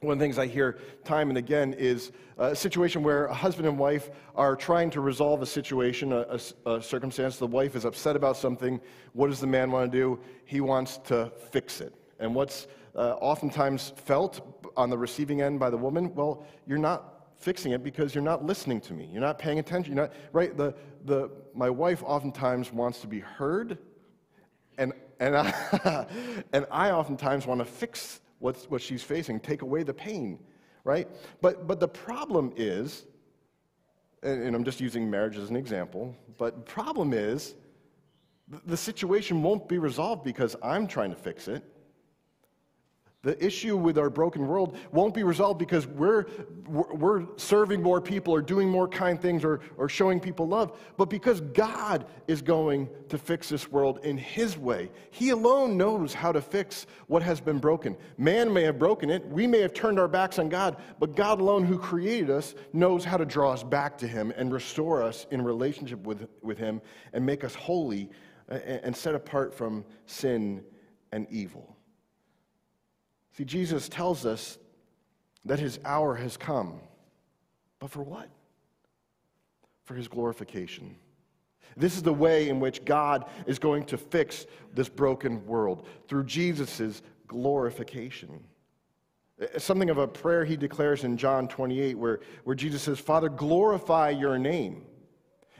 one 0.00 0.12
of 0.12 0.18
the 0.18 0.24
things 0.24 0.38
I 0.38 0.46
hear 0.46 0.78
time 1.04 1.30
and 1.30 1.38
again 1.38 1.72
is 1.72 2.12
a 2.36 2.54
situation 2.54 3.02
where 3.02 3.26
a 3.26 3.34
husband 3.34 3.66
and 3.66 3.78
wife 3.78 4.10
are 4.34 4.54
trying 4.54 4.90
to 4.90 5.00
resolve 5.00 5.40
a 5.40 5.46
situation, 5.46 6.12
a, 6.12 6.38
a, 6.66 6.70
a, 6.70 6.82
circumstance. 6.82 7.38
The 7.38 7.46
wife 7.46 7.74
is 7.74 7.86
upset 7.86 8.14
about 8.14 8.36
something. 8.36 8.78
What 9.14 9.28
does 9.28 9.40
the 9.40 9.46
man 9.46 9.70
want 9.70 9.90
to 9.90 9.98
do? 9.98 10.20
He 10.44 10.60
wants 10.60 10.98
to 11.04 11.32
fix 11.50 11.80
it. 11.80 11.94
And 12.20 12.34
what's 12.34 12.66
uh, 12.94 13.14
oftentimes 13.20 13.94
felt 13.96 14.66
on 14.76 14.90
the 14.90 14.98
receiving 14.98 15.40
end 15.40 15.58
by 15.58 15.70
the 15.70 15.78
woman? 15.78 16.14
Well, 16.14 16.44
you're 16.66 16.76
not 16.76 17.30
fixing 17.38 17.72
it 17.72 17.82
because 17.82 18.14
you're 18.14 18.24
not 18.24 18.44
listening 18.44 18.82
to 18.82 18.92
me. 18.92 19.08
You're 19.10 19.22
not 19.22 19.38
paying 19.38 19.60
attention. 19.60 19.94
You're 19.94 20.04
not, 20.04 20.12
right? 20.32 20.54
The, 20.54 20.74
the, 21.06 21.30
my 21.54 21.70
wife 21.70 22.02
oftentimes 22.04 22.70
wants 22.70 23.00
to 23.00 23.06
be 23.06 23.20
heard, 23.20 23.78
and, 24.76 24.92
and, 25.20 25.34
I, 25.34 26.06
and 26.52 26.66
I 26.70 26.90
oftentimes 26.90 27.46
want 27.46 27.60
to 27.60 27.64
fix 27.64 28.20
what's, 28.38 28.64
what 28.70 28.82
she's 28.82 29.02
facing, 29.02 29.40
take 29.40 29.62
away 29.62 29.82
the 29.82 29.94
pain, 29.94 30.38
right? 30.84 31.08
But, 31.40 31.66
but 31.66 31.80
the 31.80 31.88
problem 31.88 32.52
is, 32.56 33.06
and, 34.22 34.42
and 34.42 34.56
I'm 34.56 34.64
just 34.64 34.80
using 34.80 35.10
marriage 35.10 35.36
as 35.36 35.50
an 35.50 35.56
example, 35.56 36.14
but 36.38 36.66
problem 36.66 37.12
is 37.12 37.54
the 38.66 38.76
situation 38.76 39.42
won't 39.42 39.68
be 39.68 39.78
resolved 39.78 40.22
because 40.22 40.54
I'm 40.62 40.86
trying 40.86 41.10
to 41.10 41.16
fix 41.16 41.48
it. 41.48 41.64
The 43.26 43.44
issue 43.44 43.76
with 43.76 43.98
our 43.98 44.08
broken 44.08 44.46
world 44.46 44.76
won't 44.92 45.12
be 45.12 45.24
resolved 45.24 45.58
because 45.58 45.84
we're, 45.84 46.26
we're 46.68 47.26
serving 47.36 47.82
more 47.82 48.00
people 48.00 48.32
or 48.32 48.40
doing 48.40 48.68
more 48.68 48.86
kind 48.86 49.20
things 49.20 49.42
or, 49.42 49.62
or 49.76 49.88
showing 49.88 50.20
people 50.20 50.46
love, 50.46 50.78
but 50.96 51.10
because 51.10 51.40
God 51.40 52.06
is 52.28 52.40
going 52.40 52.88
to 53.08 53.18
fix 53.18 53.48
this 53.48 53.68
world 53.68 53.98
in 54.04 54.16
His 54.16 54.56
way. 54.56 54.92
He 55.10 55.30
alone 55.30 55.76
knows 55.76 56.14
how 56.14 56.30
to 56.30 56.40
fix 56.40 56.86
what 57.08 57.20
has 57.24 57.40
been 57.40 57.58
broken. 57.58 57.96
Man 58.16 58.52
may 58.52 58.62
have 58.62 58.78
broken 58.78 59.10
it, 59.10 59.26
we 59.26 59.48
may 59.48 59.58
have 59.58 59.74
turned 59.74 59.98
our 59.98 60.06
backs 60.06 60.38
on 60.38 60.48
God, 60.48 60.76
but 61.00 61.16
God 61.16 61.40
alone, 61.40 61.64
who 61.64 61.80
created 61.80 62.30
us, 62.30 62.54
knows 62.72 63.04
how 63.04 63.16
to 63.16 63.24
draw 63.24 63.50
us 63.50 63.64
back 63.64 63.98
to 63.98 64.06
Him 64.06 64.32
and 64.36 64.52
restore 64.52 65.02
us 65.02 65.26
in 65.32 65.42
relationship 65.42 65.98
with, 66.06 66.28
with 66.42 66.58
Him 66.58 66.80
and 67.12 67.26
make 67.26 67.42
us 67.42 67.56
holy 67.56 68.08
uh, 68.48 68.54
and 68.54 68.94
set 68.94 69.16
apart 69.16 69.52
from 69.52 69.84
sin 70.06 70.62
and 71.10 71.26
evil. 71.28 71.75
See, 73.36 73.44
Jesus 73.44 73.88
tells 73.88 74.24
us 74.24 74.58
that 75.44 75.58
his 75.58 75.78
hour 75.84 76.14
has 76.14 76.36
come. 76.36 76.80
But 77.78 77.90
for 77.90 78.02
what? 78.02 78.28
For 79.84 79.94
his 79.94 80.08
glorification. 80.08 80.96
This 81.76 81.96
is 81.96 82.02
the 82.02 82.12
way 82.12 82.48
in 82.48 82.60
which 82.60 82.84
God 82.84 83.26
is 83.46 83.58
going 83.58 83.84
to 83.86 83.98
fix 83.98 84.46
this 84.72 84.88
broken 84.88 85.44
world 85.46 85.86
through 86.08 86.24
Jesus' 86.24 87.02
glorification. 87.26 88.42
It's 89.38 89.64
something 89.64 89.90
of 89.90 89.98
a 89.98 90.08
prayer 90.08 90.46
he 90.46 90.56
declares 90.56 91.04
in 91.04 91.18
John 91.18 91.46
28, 91.46 91.98
where, 91.98 92.20
where 92.44 92.56
Jesus 92.56 92.82
says, 92.82 92.98
Father, 92.98 93.28
glorify 93.28 94.10
your 94.10 94.38
name. 94.38 94.86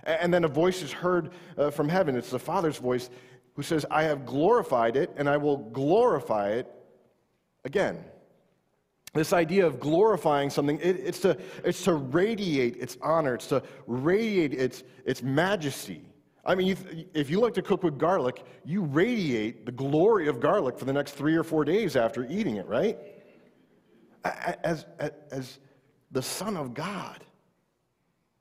And 0.05 0.33
then 0.33 0.45
a 0.45 0.49
voice 0.49 0.81
is 0.81 0.93
heard 0.93 1.33
uh, 1.59 1.71
from 1.71 1.91
heaven. 1.91 2.17
It's 2.17 2.31
the 2.31 2.39
Father's 2.39 2.79
voice 2.79 3.11
who 3.53 3.63
says, 3.63 3.85
I 3.91 4.05
have 4.05 4.25
glorified 4.25 4.97
it, 4.97 5.13
and 5.17 5.29
I 5.29 5.37
will 5.37 5.59
glorify 5.59 6.53
it 6.53 6.73
again. 7.67 8.03
This 9.13 9.33
idea 9.33 9.67
of 9.67 9.81
glorifying 9.81 10.51
something, 10.51 10.79
it, 10.79 10.97
it's, 11.01 11.21
to, 11.21 11.37
it's 11.65 11.83
to 11.85 11.95
radiate 11.95 12.77
its 12.77 12.97
honor, 13.03 13.35
it's 13.35 13.49
to 13.49 13.63
radiate 13.87 14.55
its, 14.55 14.85
its 15.05 15.23
majesty. 15.23 16.03
I 16.45 16.55
mean, 16.55 16.77
if 17.13 17.29
you 17.29 17.41
like 17.41 17.55
to 17.55 17.63
cook 17.63 17.83
with 17.83 17.99
garlic, 17.99 18.45
you 18.65 18.83
radiate 18.83 19.67
the 19.67 19.73
glory 19.73 20.29
of 20.29 20.39
garlic 20.39 20.79
for 20.79 20.85
the 20.85 20.93
next 20.93 21.13
three 21.13 21.35
or 21.35 21.43
four 21.43 21.65
days 21.65 21.97
after 21.97 22.25
eating 22.27 22.57
it, 22.57 22.67
right? 22.67 22.99
As, 24.25 24.87
as, 24.99 25.13
as 25.31 25.59
the 26.13 26.23
Son 26.23 26.57
of 26.57 26.73
God, 26.73 27.25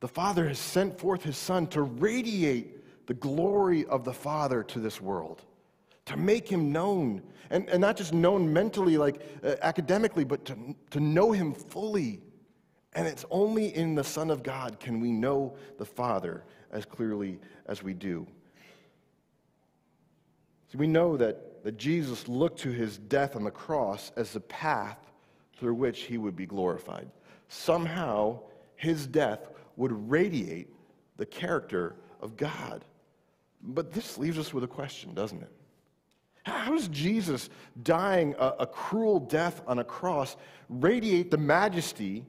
the 0.02 0.08
Father 0.08 0.48
has 0.48 0.60
sent 0.60 1.00
forth 1.00 1.24
His 1.24 1.38
Son 1.38 1.66
to 1.68 1.82
radiate 1.82 3.08
the 3.08 3.16
glory 3.16 3.86
of 3.86 4.04
the 4.04 4.14
Father 4.14 4.62
to 4.64 4.80
this 4.80 5.02
world 5.02 5.42
to 6.06 6.18
make 6.18 6.48
him 6.48 6.72
known. 6.72 7.22
And, 7.50 7.70
and 7.70 7.80
not 7.80 7.98
just 7.98 8.14
known 8.14 8.52
mentally, 8.52 8.98
like 8.98 9.22
uh, 9.44 9.56
academically, 9.62 10.24
but 10.24 10.46
to, 10.46 10.76
to 10.92 11.00
know 11.00 11.32
him 11.32 11.54
fully. 11.54 12.22
And 12.94 13.08
it's 13.08 13.26
only 13.30 13.76
in 13.76 13.94
the 13.94 14.04
Son 14.04 14.32
of 14.32 14.42
God 14.42 14.80
can 14.80 15.00
we 15.00 15.12
know 15.12 15.56
the 15.78 15.86
Father 15.86 16.44
as 16.72 16.86
clearly 16.86 17.40
as 17.68 17.84
we 17.84 17.94
do. 17.94 18.26
So 20.72 20.78
we 20.80 20.88
know 20.88 21.18
that, 21.18 21.64
that 21.64 21.78
Jesus 21.78 22.28
looked 22.28 22.60
to 22.62 22.72
his 22.72 22.98
death 22.98 23.36
on 23.36 23.44
the 23.44 23.52
cross 23.52 24.12
as 24.16 24.32
the 24.32 24.40
path 24.40 24.98
through 25.58 25.76
which 25.76 26.02
he 26.02 26.18
would 26.18 26.36
be 26.36 26.46
glorified. 26.46 27.08
Somehow, 27.48 28.40
his 28.76 29.08
death 29.08 29.50
would 29.78 30.10
radiate 30.10 30.70
the 31.18 31.26
character 31.26 31.96
of 32.22 32.36
God. 32.36 32.84
But 33.62 33.92
this 33.92 34.18
leaves 34.18 34.38
us 34.38 34.54
with 34.54 34.64
a 34.64 34.68
question, 34.68 35.14
doesn't 35.14 35.42
it? 35.42 35.52
How 36.46 36.72
does 36.72 36.88
Jesus 36.90 37.50
dying 37.82 38.36
a, 38.38 38.54
a, 38.60 38.68
cruel 38.68 39.20
death 39.20 39.62
on 39.66 39.80
a 39.80 39.84
cross 39.84 40.38
radiate 40.70 41.32
the 41.32 41.38
majesty 41.38 42.24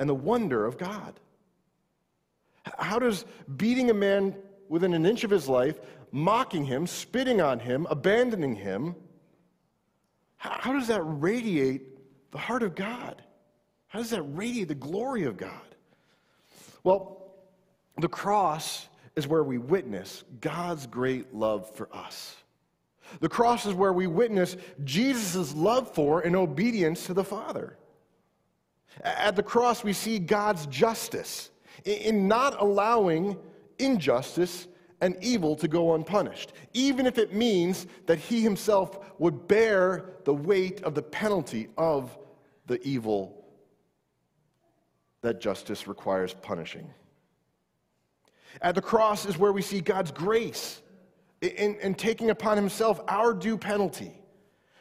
and 0.00 0.08
the 0.08 0.14
wonder 0.14 0.64
of 0.64 0.78
God? 0.78 1.20
How 2.78 2.98
does 2.98 3.26
beating 3.56 3.90
a 3.90 3.94
man 3.94 4.34
within 4.68 4.94
an 4.94 5.04
inch 5.04 5.24
of 5.24 5.30
his 5.30 5.48
life, 5.48 5.80
mocking 6.12 6.64
him, 6.64 6.86
spitting 6.86 7.40
on 7.40 7.58
him, 7.58 7.86
abandoning 7.90 8.54
him, 8.54 8.94
how, 10.38 10.56
how 10.58 10.72
does 10.72 10.86
that 10.88 11.02
radiate 11.02 11.82
the 12.30 12.38
heart 12.38 12.62
of 12.62 12.74
God? 12.74 13.22
How 13.88 13.98
does 13.98 14.10
that 14.10 14.22
radiate 14.22 14.68
the 14.68 14.74
glory 14.74 15.24
of 15.24 15.36
God? 15.36 15.50
Well, 16.84 17.34
the 17.98 18.08
cross 18.08 18.88
is 19.16 19.26
where 19.26 19.42
we 19.42 19.58
witness 19.58 20.24
God's 20.40 20.86
great 20.86 21.34
love 21.34 21.74
for 21.74 21.88
us. 21.94 22.36
The 23.20 23.28
cross 23.28 23.66
is 23.66 23.74
where 23.74 23.92
we 23.92 24.06
witness 24.06 24.56
Jesus' 24.84 25.54
love 25.54 25.92
for 25.94 26.20
and 26.20 26.36
obedience 26.36 27.06
to 27.06 27.14
the 27.14 27.24
Father. 27.24 27.76
At 29.02 29.36
the 29.36 29.42
cross, 29.42 29.84
we 29.84 29.92
see 29.92 30.18
God's 30.18 30.66
justice 30.66 31.50
in 31.84 32.28
not 32.28 32.60
allowing 32.60 33.36
injustice 33.78 34.66
and 35.00 35.16
evil 35.20 35.54
to 35.56 35.68
go 35.68 35.94
unpunished, 35.94 36.52
even 36.72 37.06
if 37.06 37.18
it 37.18 37.32
means 37.32 37.86
that 38.06 38.18
he 38.18 38.42
himself 38.42 38.98
would 39.18 39.46
bear 39.46 40.14
the 40.24 40.34
weight 40.34 40.82
of 40.82 40.94
the 40.94 41.02
penalty 41.02 41.68
of 41.76 42.16
the 42.66 42.82
evil 42.86 43.44
that 45.20 45.40
justice 45.40 45.86
requires 45.86 46.34
punishing. 46.34 46.92
At 48.60 48.74
the 48.74 48.82
cross 48.82 49.26
is 49.26 49.38
where 49.38 49.52
we 49.52 49.62
see 49.62 49.80
God's 49.80 50.10
grace 50.10 50.82
in, 51.40 51.76
in 51.76 51.94
taking 51.94 52.30
upon 52.30 52.56
himself 52.56 53.00
our 53.08 53.32
due 53.32 53.56
penalty. 53.56 54.12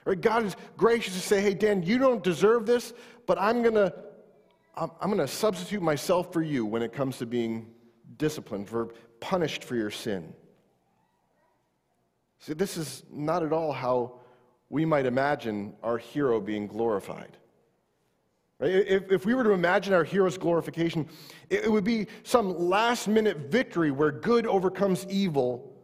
Right? 0.06 0.20
God 0.20 0.46
is 0.46 0.56
gracious 0.78 1.14
to 1.14 1.20
say, 1.20 1.42
hey, 1.42 1.54
Dan, 1.54 1.84
you 1.84 1.98
don't 1.98 2.24
deserve 2.24 2.66
this, 2.66 2.94
but 3.26 3.38
I'm 3.40 3.62
going 3.62 3.76
to 3.76 3.94
I'm, 4.78 5.10
going 5.10 5.18
to 5.18 5.28
substitute 5.28 5.82
myself 5.82 6.32
for 6.32 6.44
you 6.44 6.64
when 6.64 6.84
it 6.84 6.94
comes 6.94 7.18
to 7.18 7.26
being 7.26 7.66
disciplined, 8.18 8.70
for 8.70 8.94
punished 9.20 9.64
for 9.64 9.76
your 9.76 9.90
sin. 9.90 10.34
See, 12.40 12.54
this 12.54 12.78
is 12.78 13.02
not 13.12 13.42
at 13.42 13.52
all 13.52 13.72
how 13.72 14.20
we 14.70 14.86
might 14.86 15.08
imagine 15.08 15.74
our 15.82 15.98
hero 15.98 16.40
being 16.40 16.68
glorified. 16.68 17.38
Right? 18.60 18.70
If, 18.70 19.12
if 19.12 19.26
we 19.26 19.34
were 19.34 19.44
to 19.44 19.52
imagine 19.52 19.94
our 19.94 20.04
hero's 20.04 20.38
glorification, 20.38 21.08
it, 21.50 21.66
it 21.66 21.72
would 21.72 21.84
be 21.84 22.08
some 22.24 22.56
last 22.56 23.08
minute 23.08 23.50
victory 23.50 23.90
where 23.90 24.12
good 24.12 24.46
overcomes 24.46 25.08
evil 25.10 25.77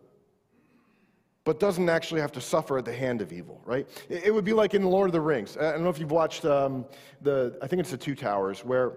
but 1.46 1.60
doesn't 1.60 1.90
actually 1.90 2.22
have 2.22 2.32
to 2.32 2.42
suffer 2.42 2.78
at 2.78 2.86
the 2.86 2.94
hand 2.94 3.22
of 3.22 3.34
evil, 3.34 3.62
right? 3.66 3.88
It 4.10 4.34
would 4.34 4.46
be 4.46 4.54
like 4.54 4.74
in 4.74 4.84
Lord 4.84 5.10
of 5.10 5.14
the 5.14 5.22
Rings. 5.22 5.58
I 5.58 5.72
don't 5.72 5.84
know 5.84 5.90
if 5.90 6.00
you've 6.00 6.12
watched 6.12 6.46
um, 6.46 6.86
the, 7.22 7.58
I 7.62 7.68
think 7.68 7.82
it's 7.82 7.92
the 7.92 7.98
Two 7.98 8.16
Towers, 8.16 8.64
where 8.64 8.94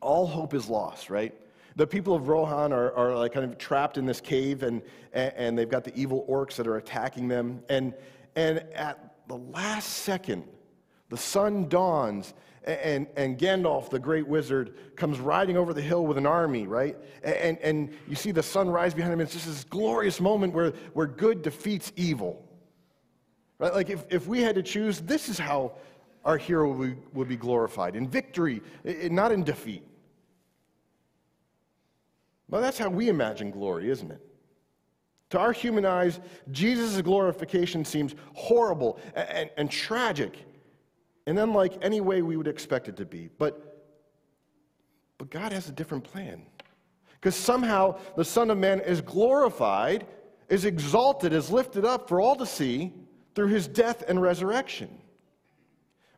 all 0.00 0.26
hope 0.26 0.52
is 0.52 0.68
lost, 0.68 1.08
right? 1.08 1.34
The 1.76 1.86
people 1.86 2.14
of 2.14 2.28
Rohan 2.28 2.72
are, 2.72 2.92
are 2.94 3.16
like 3.16 3.32
kind 3.32 3.50
of 3.50 3.56
trapped 3.56 3.96
in 3.96 4.04
this 4.04 4.20
cave, 4.20 4.62
and, 4.62 4.82
and 5.12 5.56
they've 5.56 5.68
got 5.68 5.84
the 5.84 5.94
evil 5.94 6.26
orcs 6.28 6.56
that 6.56 6.66
are 6.66 6.76
attacking 6.76 7.28
them. 7.28 7.62
And, 7.68 7.94
and 8.36 8.58
at 8.74 9.14
the 9.28 9.36
last 9.36 9.88
second, 9.88 10.44
the 11.08 11.16
sun 11.16 11.68
dawns, 11.68 12.34
and, 12.64 13.06
and 13.16 13.38
Gandalf, 13.38 13.90
the 13.90 13.98
great 13.98 14.26
wizard, 14.26 14.96
comes 14.96 15.18
riding 15.18 15.56
over 15.56 15.72
the 15.72 15.80
hill 15.80 16.06
with 16.06 16.18
an 16.18 16.26
army, 16.26 16.66
right? 16.66 16.96
And, 17.22 17.58
and 17.58 17.96
you 18.08 18.16
see 18.16 18.30
the 18.30 18.42
sun 18.42 18.68
rise 18.68 18.94
behind 18.94 19.12
him. 19.12 19.20
It's 19.20 19.32
just 19.32 19.46
this 19.46 19.64
glorious 19.64 20.20
moment 20.20 20.54
where, 20.54 20.70
where 20.92 21.06
good 21.06 21.42
defeats 21.42 21.92
evil. 21.96 22.44
Right? 23.58 23.74
Like 23.74 23.90
if, 23.90 24.04
if 24.10 24.26
we 24.26 24.42
had 24.42 24.54
to 24.56 24.62
choose, 24.62 25.00
this 25.00 25.28
is 25.28 25.38
how 25.38 25.72
our 26.24 26.36
hero 26.36 26.72
would, 26.72 26.96
would 27.14 27.28
be 27.28 27.36
glorified 27.36 27.96
in 27.96 28.08
victory, 28.08 28.60
not 28.84 29.32
in 29.32 29.44
defeat. 29.44 29.84
Well, 32.50 32.60
that's 32.60 32.78
how 32.78 32.88
we 32.88 33.08
imagine 33.08 33.50
glory, 33.50 33.90
isn't 33.90 34.10
it? 34.10 34.20
To 35.30 35.38
our 35.38 35.52
human 35.52 35.84
eyes, 35.84 36.20
Jesus' 36.50 37.00
glorification 37.02 37.84
seems 37.84 38.14
horrible 38.34 38.98
and, 39.14 39.28
and, 39.28 39.50
and 39.58 39.70
tragic 39.70 40.44
and 41.28 41.38
unlike 41.38 41.74
any 41.82 42.00
way 42.00 42.22
we 42.22 42.38
would 42.38 42.48
expect 42.48 42.88
it 42.88 42.96
to 42.96 43.04
be. 43.04 43.28
But, 43.36 43.84
but 45.18 45.28
God 45.28 45.52
has 45.52 45.68
a 45.68 45.72
different 45.72 46.02
plan. 46.02 46.46
Because 47.12 47.36
somehow 47.36 47.98
the 48.16 48.24
Son 48.24 48.48
of 48.50 48.56
Man 48.56 48.80
is 48.80 49.02
glorified, 49.02 50.06
is 50.48 50.64
exalted, 50.64 51.34
is 51.34 51.50
lifted 51.50 51.84
up 51.84 52.08
for 52.08 52.18
all 52.18 52.34
to 52.36 52.46
see 52.46 52.94
through 53.34 53.48
his 53.48 53.68
death 53.68 54.04
and 54.08 54.22
resurrection. 54.22 54.88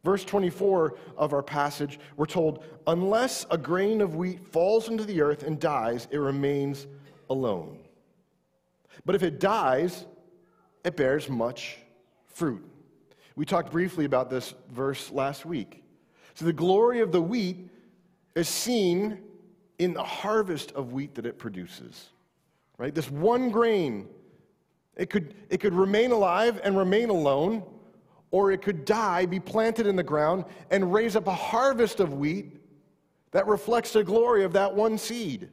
Verse 0.04 0.24
24 0.24 0.96
of 1.16 1.32
our 1.32 1.42
passage, 1.42 1.98
we're 2.16 2.24
told, 2.24 2.62
Unless 2.86 3.46
a 3.50 3.58
grain 3.58 4.00
of 4.02 4.14
wheat 4.14 4.46
falls 4.46 4.88
into 4.88 5.04
the 5.04 5.20
earth 5.22 5.42
and 5.42 5.58
dies, 5.58 6.06
it 6.12 6.18
remains 6.18 6.86
alone. 7.28 7.80
But 9.04 9.16
if 9.16 9.24
it 9.24 9.40
dies, 9.40 10.06
it 10.84 10.96
bears 10.96 11.28
much 11.28 11.78
fruit. 12.28 12.69
We 13.36 13.44
talked 13.44 13.70
briefly 13.70 14.04
about 14.04 14.30
this 14.30 14.54
verse 14.70 15.10
last 15.10 15.46
week. 15.46 15.82
So 16.34 16.44
the 16.44 16.52
glory 16.52 17.00
of 17.00 17.12
the 17.12 17.20
wheat 17.22 17.68
is 18.34 18.48
seen 18.48 19.18
in 19.78 19.94
the 19.94 20.02
harvest 20.02 20.72
of 20.72 20.92
wheat 20.92 21.14
that 21.14 21.26
it 21.26 21.38
produces. 21.38 22.08
Right? 22.78 22.94
This 22.94 23.10
one 23.10 23.50
grain, 23.50 24.08
it 24.96 25.10
could, 25.10 25.34
it 25.48 25.58
could 25.58 25.74
remain 25.74 26.12
alive 26.12 26.60
and 26.64 26.76
remain 26.76 27.10
alone, 27.10 27.62
or 28.30 28.52
it 28.52 28.62
could 28.62 28.84
die, 28.84 29.26
be 29.26 29.40
planted 29.40 29.86
in 29.86 29.96
the 29.96 30.02
ground, 30.02 30.44
and 30.70 30.92
raise 30.92 31.16
up 31.16 31.26
a 31.26 31.34
harvest 31.34 32.00
of 32.00 32.14
wheat 32.14 32.60
that 33.32 33.46
reflects 33.46 33.92
the 33.92 34.04
glory 34.04 34.44
of 34.44 34.52
that 34.54 34.74
one 34.74 34.98
seed. 34.98 35.48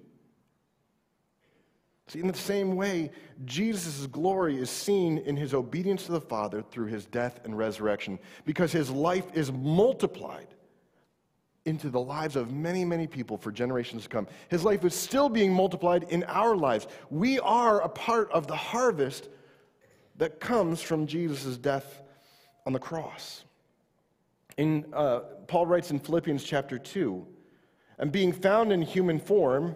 See, 2.07 2.19
in 2.19 2.27
the 2.27 2.33
same 2.33 2.75
way, 2.75 3.11
Jesus' 3.45 4.07
glory 4.07 4.57
is 4.57 4.69
seen 4.69 5.17
in 5.19 5.35
his 5.35 5.53
obedience 5.53 6.05
to 6.05 6.13
the 6.13 6.21
Father 6.21 6.61
through 6.61 6.85
his 6.85 7.05
death 7.05 7.41
and 7.43 7.57
resurrection 7.57 8.17
because 8.45 8.71
his 8.71 8.89
life 8.89 9.25
is 9.33 9.51
multiplied 9.51 10.47
into 11.65 11.89
the 11.89 11.99
lives 11.99 12.37
of 12.37 12.53
many, 12.53 12.85
many 12.85 13.07
people 13.07 13.37
for 13.37 13.51
generations 13.51 14.03
to 14.03 14.09
come. 14.09 14.25
His 14.47 14.63
life 14.63 14.85
is 14.85 14.95
still 14.95 15.27
being 15.27 15.51
multiplied 15.51 16.03
in 16.03 16.23
our 16.23 16.55
lives. 16.55 16.87
We 17.09 17.39
are 17.39 17.81
a 17.81 17.89
part 17.89 18.31
of 18.31 18.47
the 18.47 18.55
harvest 18.55 19.27
that 20.15 20.39
comes 20.39 20.81
from 20.81 21.07
Jesus' 21.07 21.57
death 21.57 22.01
on 22.65 22.71
the 22.71 22.79
cross. 22.79 23.43
In, 24.55 24.85
uh, 24.93 25.19
Paul 25.47 25.67
writes 25.67 25.91
in 25.91 25.99
Philippians 25.99 26.45
chapter 26.45 26.79
2 26.79 27.27
And 27.99 28.13
being 28.13 28.31
found 28.31 28.71
in 28.71 28.81
human 28.81 29.19
form, 29.19 29.75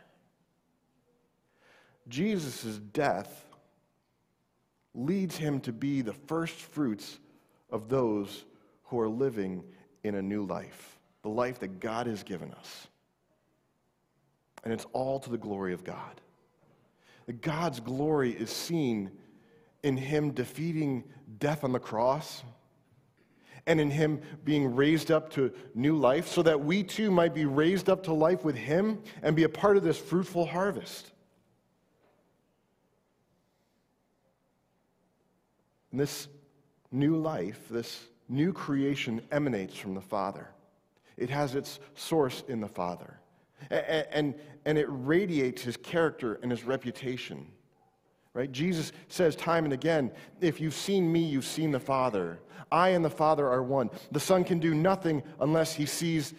Jesus' 2.11 2.77
death 2.77 3.45
leads 4.93 5.37
him 5.37 5.61
to 5.61 5.71
be 5.71 6.01
the 6.01 6.13
first 6.13 6.53
fruits 6.55 7.19
of 7.71 7.89
those 7.89 8.45
who 8.83 8.99
are 8.99 9.09
living 9.09 9.63
in 10.03 10.15
a 10.15 10.21
new 10.21 10.45
life, 10.45 10.99
the 11.23 11.29
life 11.29 11.59
that 11.59 11.79
God 11.79 12.07
has 12.07 12.23
given 12.23 12.51
us. 12.53 12.87
And 14.63 14.73
it's 14.73 14.85
all 14.91 15.19
to 15.19 15.29
the 15.29 15.37
glory 15.37 15.73
of 15.73 15.83
God. 15.83 16.21
God's 17.39 17.79
glory 17.79 18.31
is 18.31 18.49
seen 18.49 19.09
in 19.83 19.95
him 19.95 20.31
defeating 20.31 21.05
death 21.39 21.63
on 21.63 21.71
the 21.71 21.79
cross 21.79 22.43
and 23.67 23.79
in 23.79 23.89
him 23.89 24.19
being 24.43 24.75
raised 24.75 25.11
up 25.11 25.29
to 25.31 25.53
new 25.73 25.95
life 25.95 26.27
so 26.27 26.43
that 26.43 26.59
we 26.59 26.83
too 26.83 27.09
might 27.09 27.33
be 27.33 27.45
raised 27.45 27.89
up 27.89 28.03
to 28.03 28.13
life 28.13 28.43
with 28.43 28.55
him 28.55 29.01
and 29.23 29.35
be 29.35 29.43
a 29.43 29.49
part 29.49 29.77
of 29.77 29.83
this 29.83 29.97
fruitful 29.97 30.45
harvest. 30.45 31.11
And 35.91 35.99
this 35.99 36.27
new 36.91 37.17
life, 37.17 37.59
this 37.69 37.99
new 38.29 38.53
creation 38.53 39.21
emanates 39.31 39.77
from 39.77 39.93
the 39.93 40.01
Father. 40.01 40.49
It 41.17 41.29
has 41.29 41.55
its 41.55 41.79
source 41.95 42.43
in 42.47 42.61
the 42.61 42.67
Father. 42.67 43.19
And, 43.69 44.07
and, 44.11 44.35
and 44.65 44.77
it 44.77 44.87
radiates 44.89 45.61
his 45.61 45.77
character 45.77 46.39
and 46.41 46.49
his 46.49 46.63
reputation. 46.63 47.47
Right? 48.33 48.51
Jesus 48.51 48.93
says 49.09 49.35
time 49.35 49.65
and 49.65 49.73
again, 49.73 50.11
if 50.39 50.61
you've 50.61 50.73
seen 50.73 51.11
me, 51.11 51.19
you've 51.19 51.45
seen 51.45 51.71
the 51.71 51.79
Father. 51.79 52.39
I 52.71 52.89
and 52.89 53.03
the 53.03 53.09
Father 53.09 53.47
are 53.47 53.61
one. 53.61 53.89
The 54.11 54.19
Son 54.19 54.43
can 54.45 54.59
do 54.59 54.73
nothing 54.73 55.21
unless 55.41 55.73
he 55.73 55.85
sees 55.85 56.33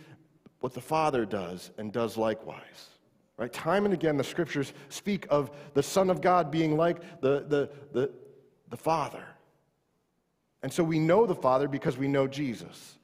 what 0.61 0.73
the 0.73 0.81
Father 0.81 1.27
does 1.27 1.71
and 1.77 1.93
does 1.93 2.17
likewise. 2.17 2.89
Right? 3.37 3.53
Time 3.53 3.85
and 3.85 3.93
again, 3.93 4.17
the 4.17 4.25
scriptures 4.25 4.73
speak 4.89 5.27
of 5.29 5.51
the 5.75 5.83
Son 5.83 6.09
of 6.09 6.21
God 6.21 6.51
being 6.51 6.77
like 6.77 7.21
the, 7.21 7.45
the, 7.49 7.71
the, 7.93 8.11
the 8.71 8.77
Father. 8.77 9.25
And 10.63 10.73
so 10.73 10.85
we 10.85 10.99
know 10.99 11.27
the 11.27 11.35
Father 11.35 11.69
because 11.69 11.97
we 11.97 12.09
know 12.09 12.27
Jesus. 12.27 12.99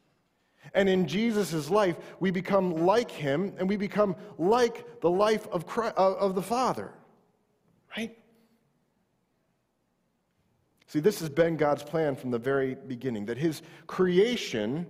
And 0.75 0.89
in 0.89 1.07
Jesus' 1.07 1.71
life, 1.71 1.97
we 2.21 2.31
become 2.31 2.87
like 2.87 3.11
him 3.11 3.55
and 3.59 3.69
we 3.69 3.77
become 3.77 4.17
like 4.37 5.01
the 5.01 5.11
life 5.11 5.47
of, 5.49 5.67
Christ, 5.67 5.95
uh, 5.97 6.15
of 6.15 6.35
the 6.35 6.43
Father. 6.43 6.93
Right? 7.97 8.17
See, 10.87 11.01
this 11.01 11.21
has 11.21 11.29
been 11.29 11.57
God's 11.57 11.83
plan 11.83 12.17
from 12.17 12.31
the 12.31 12.39
very 12.39 12.75
beginning 12.75 13.27
that 13.27 13.39
his 13.39 13.63
creation 13.87 14.87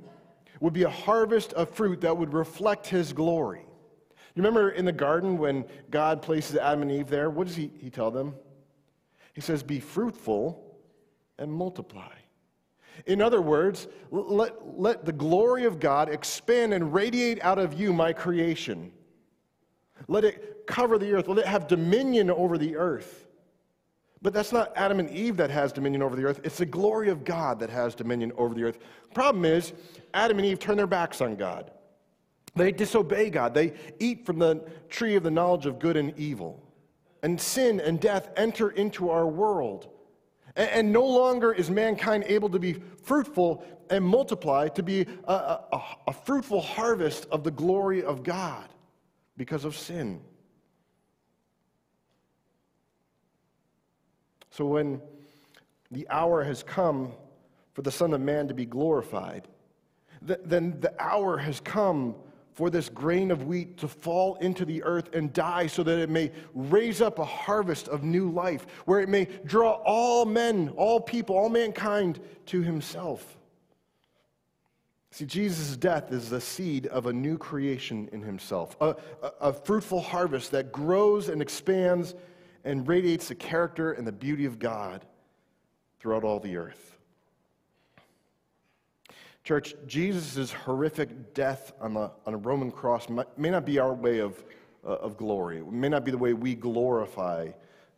would 0.61 0.73
be 0.73 0.83
a 0.83 0.91
harvest 0.91 1.53
of 1.55 1.71
fruit 1.71 2.01
that 2.01 2.17
would 2.17 2.33
reflect 2.33 2.87
his 2.87 3.13
glory. 3.13 3.65
You 4.35 4.43
remember 4.43 4.71
in 4.71 4.85
the 4.85 4.93
garden 4.93 5.39
when 5.39 5.65
God 5.91 6.23
places 6.23 6.57
Adam 6.57 6.83
and 6.83 6.93
Eve 6.93 7.09
there? 7.09 7.31
What 7.31 7.47
does 7.47 7.57
he, 7.57 7.71
he 7.81 7.91
tell 7.91 8.11
them? 8.11 8.35
He 9.33 9.41
says, 9.41 9.63
Be 9.63 9.81
fruitful 9.81 10.77
and 11.39 11.53
multiply. 11.53 12.18
In 13.07 13.23
other 13.23 13.41
words, 13.41 13.89
let, 14.11 14.79
let 14.79 15.05
the 15.05 15.13
glory 15.13 15.65
of 15.65 15.81
God 15.81 16.09
expand 16.09 16.75
and 16.75 16.93
radiate 16.93 17.43
out 17.43 17.59
of 17.59 17.75
you, 17.75 17.93
my 17.93 18.13
creation. 18.13 18.93
Let 20.07 20.25
it 20.25 20.67
cover 20.67 20.99
the 20.99 21.13
earth. 21.13 21.29
Let 21.29 21.39
it 21.39 21.47
have 21.47 21.67
dominion 21.67 22.31
over 22.31 22.59
the 22.59 22.77
earth. 22.77 23.27
But 24.21 24.33
that's 24.33 24.53
not 24.53 24.73
Adam 24.77 24.99
and 24.99 25.11
Eve 25.11 25.37
that 25.37 25.51
has 25.51 25.73
dominion 25.73 26.03
over 26.03 26.17
the 26.17 26.25
earth. 26.25 26.41
It's 26.43 26.59
the 26.59 26.67
glory 26.67 27.09
of 27.09 27.25
God 27.25 27.61
that 27.61 27.71
has 27.71 27.95
dominion 27.95 28.33
over 28.37 28.55
the 28.55 28.65
earth. 28.65 28.79
Problem 29.15 29.45
is, 29.45 29.73
Adam 30.13 30.39
and 30.39 30.47
Eve 30.47 30.59
turn 30.59 30.77
their 30.77 30.89
backs 30.89 31.21
on 31.21 31.37
God. 31.37 31.71
They 32.57 32.73
disobey 32.73 33.31
God. 33.31 33.55
They 33.55 33.75
eat 34.01 34.27
from 34.27 34.39
the 34.39 34.69
tree 34.89 35.15
of 35.15 35.23
the 35.23 35.31
knowledge 35.31 35.67
of 35.67 35.79
good 35.79 35.97
and 35.97 36.19
evil. 36.19 36.63
And 37.23 37.41
sin 37.41 37.81
and 37.81 38.01
death 38.01 38.31
enter 38.37 38.71
into 38.71 39.11
our 39.11 39.27
world. 39.27 39.89
And, 40.57 40.71
and 40.71 40.93
no 40.93 41.05
longer 41.05 41.53
is 41.53 41.71
mankind 41.71 42.25
able 42.27 42.49
to 42.51 42.59
be 42.59 42.75
fruitful 43.03 43.65
and 43.91 44.05
multiply, 44.05 44.69
to 44.69 44.83
be 44.83 45.07
a, 45.25 45.33
a, 45.33 45.83
a 46.09 46.13
fruitful 46.13 46.61
harvest 46.61 47.27
of 47.31 47.45
the 47.45 47.51
glory 47.51 48.03
of 48.03 48.23
God 48.23 48.69
because 49.37 49.65
of 49.65 49.77
sin. 49.77 50.21
So 54.51 54.67
when 54.67 55.01
the 55.91 56.07
hour 56.11 56.43
has 56.43 56.63
come 56.63 57.13
for 57.73 57.83
the 57.83 57.93
Son 57.93 58.13
of 58.13 58.21
Man 58.21 58.49
to 58.49 58.55
be 58.55 58.67
glorified, 58.67 59.47
then 60.21 60.81
the 60.81 60.93
hour 61.01 61.39
has 61.39 61.61
come 61.61 62.17
for 62.59 62.71
this 62.71 62.89
grain 62.89 63.31
of 63.31 63.45
wheat 63.45 63.77
to 63.77 63.87
fall 63.87 64.35
into 64.41 64.65
the 64.65 64.83
earth 64.83 65.15
and 65.15 65.33
die 65.33 65.69
so 65.69 65.85
that 65.85 65.97
it 66.01 66.11
may 66.11 66.33
raise 66.55 67.01
up 67.01 67.21
a 67.21 67.25
harvest 67.25 67.87
of 67.87 68.03
new 68.03 68.29
life, 68.33 68.67
where 68.85 68.99
it 68.99 69.09
may 69.09 69.29
draw 69.45 69.75
all 69.85 70.25
men, 70.25 70.69
all 70.71 71.01
people, 71.01 71.37
all 71.37 71.49
mankind 71.49 72.19
to 72.47 72.61
himself. 72.61 73.39
See, 75.13 75.25
Jesus' 75.25 75.77
death 75.77 76.11
is 76.11 76.31
the 76.31 76.41
seed 76.41 76.89
of 76.89 77.07
a 77.07 77.13
new 77.13 77.39
creation 77.39 78.09
in 78.11 78.23
himself, 78.23 78.77
a, 78.81 78.97
a, 79.23 79.33
a, 79.41 79.53
fruitful 79.53 80.01
harvest 80.01 80.51
that 80.51 80.73
grows 80.73 81.29
and 81.29 81.41
expands 81.41 82.17
and 82.65 82.89
radiates 82.89 83.29
the 83.29 83.37
character 83.37 83.93
and 83.93 84.05
the 84.05 84.11
beauty 84.11 84.47
of 84.47 84.59
God 84.59 85.07
throughout 86.01 86.25
all 86.25 86.41
the 86.41 86.57
earth. 86.57 86.88
Church, 89.49 89.75
Jesus' 89.87 90.53
horrific 90.53 91.33
death 91.33 91.73
on, 91.81 91.95
the, 91.95 92.11
on 92.27 92.35
a 92.35 92.37
Roman 92.37 92.71
cross 92.71 93.07
may 93.09 93.49
not 93.49 93.65
be 93.65 93.79
our 93.79 93.95
way 93.95 94.19
of, 94.19 94.45
uh, 94.87 94.97
of 94.97 95.17
glory. 95.17 95.61
It 95.61 95.73
may 95.73 95.89
not 95.89 96.05
be 96.05 96.11
the 96.11 96.19
way 96.19 96.35
we 96.35 96.55
glorify 96.55 97.49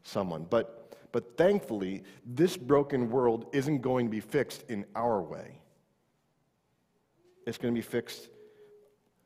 someone. 0.05 0.47
But, 0.49 0.97
but 1.11 1.37
thankfully, 1.37 2.05
this 2.25 2.57
broken 2.57 3.11
world 3.11 3.47
isn't 3.53 3.81
going 3.81 4.07
to 4.07 4.11
be 4.13 4.21
fixed 4.21 4.63
in 4.69 4.85
our 4.95 5.21
way, 5.21 5.59
it's 7.49 7.59
going 7.59 7.75
to 7.75 7.77
be 7.77 7.83
fixed 7.83 8.29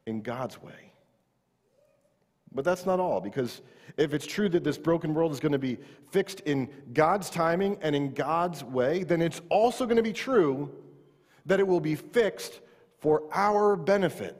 in 0.06 0.22
God's 0.22 0.62
way. 0.62 0.92
But 2.54 2.64
that's 2.64 2.86
not 2.86 3.00
all, 3.00 3.20
because 3.20 3.60
if 3.98 4.14
it's 4.14 4.24
true 4.24 4.48
that 4.48 4.64
this 4.64 4.78
broken 4.78 5.12
world 5.12 5.32
is 5.32 5.40
going 5.40 5.52
to 5.52 5.58
be 5.58 5.76
fixed 6.10 6.40
in 6.40 6.70
God's 6.94 7.28
timing 7.28 7.76
and 7.82 7.94
in 7.94 8.14
God's 8.14 8.64
way, 8.64 9.02
then 9.02 9.20
it's 9.20 9.42
also 9.50 9.84
going 9.84 9.98
to 9.98 10.02
be 10.02 10.14
true 10.14 10.74
that 11.47 11.61
it 11.61 11.66
will 11.66 11.80
be 11.80 11.95
fixed 11.95 12.61
for 12.99 13.22
our 13.32 13.76
benefit. 13.76 14.36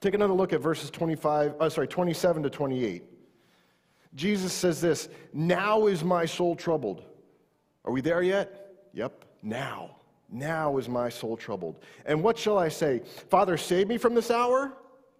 Take 0.00 0.14
another 0.14 0.34
look 0.34 0.52
at 0.52 0.60
verses 0.60 0.90
25, 0.90 1.54
uh, 1.60 1.68
sorry, 1.68 1.88
27 1.88 2.42
to 2.42 2.50
28. 2.50 3.04
Jesus 4.14 4.52
says 4.52 4.80
this, 4.80 5.08
now 5.32 5.86
is 5.86 6.02
my 6.02 6.24
soul 6.24 6.56
troubled. 6.56 7.04
Are 7.84 7.92
we 7.92 8.00
there 8.00 8.22
yet? 8.22 8.72
Yep, 8.94 9.24
now. 9.42 9.96
Now 10.30 10.78
is 10.78 10.88
my 10.88 11.08
soul 11.08 11.36
troubled. 11.36 11.78
And 12.04 12.22
what 12.22 12.38
shall 12.38 12.58
I 12.58 12.68
say? 12.68 13.02
Father, 13.30 13.56
save 13.56 13.88
me 13.88 13.98
from 13.98 14.14
this 14.14 14.30
hour? 14.30 14.72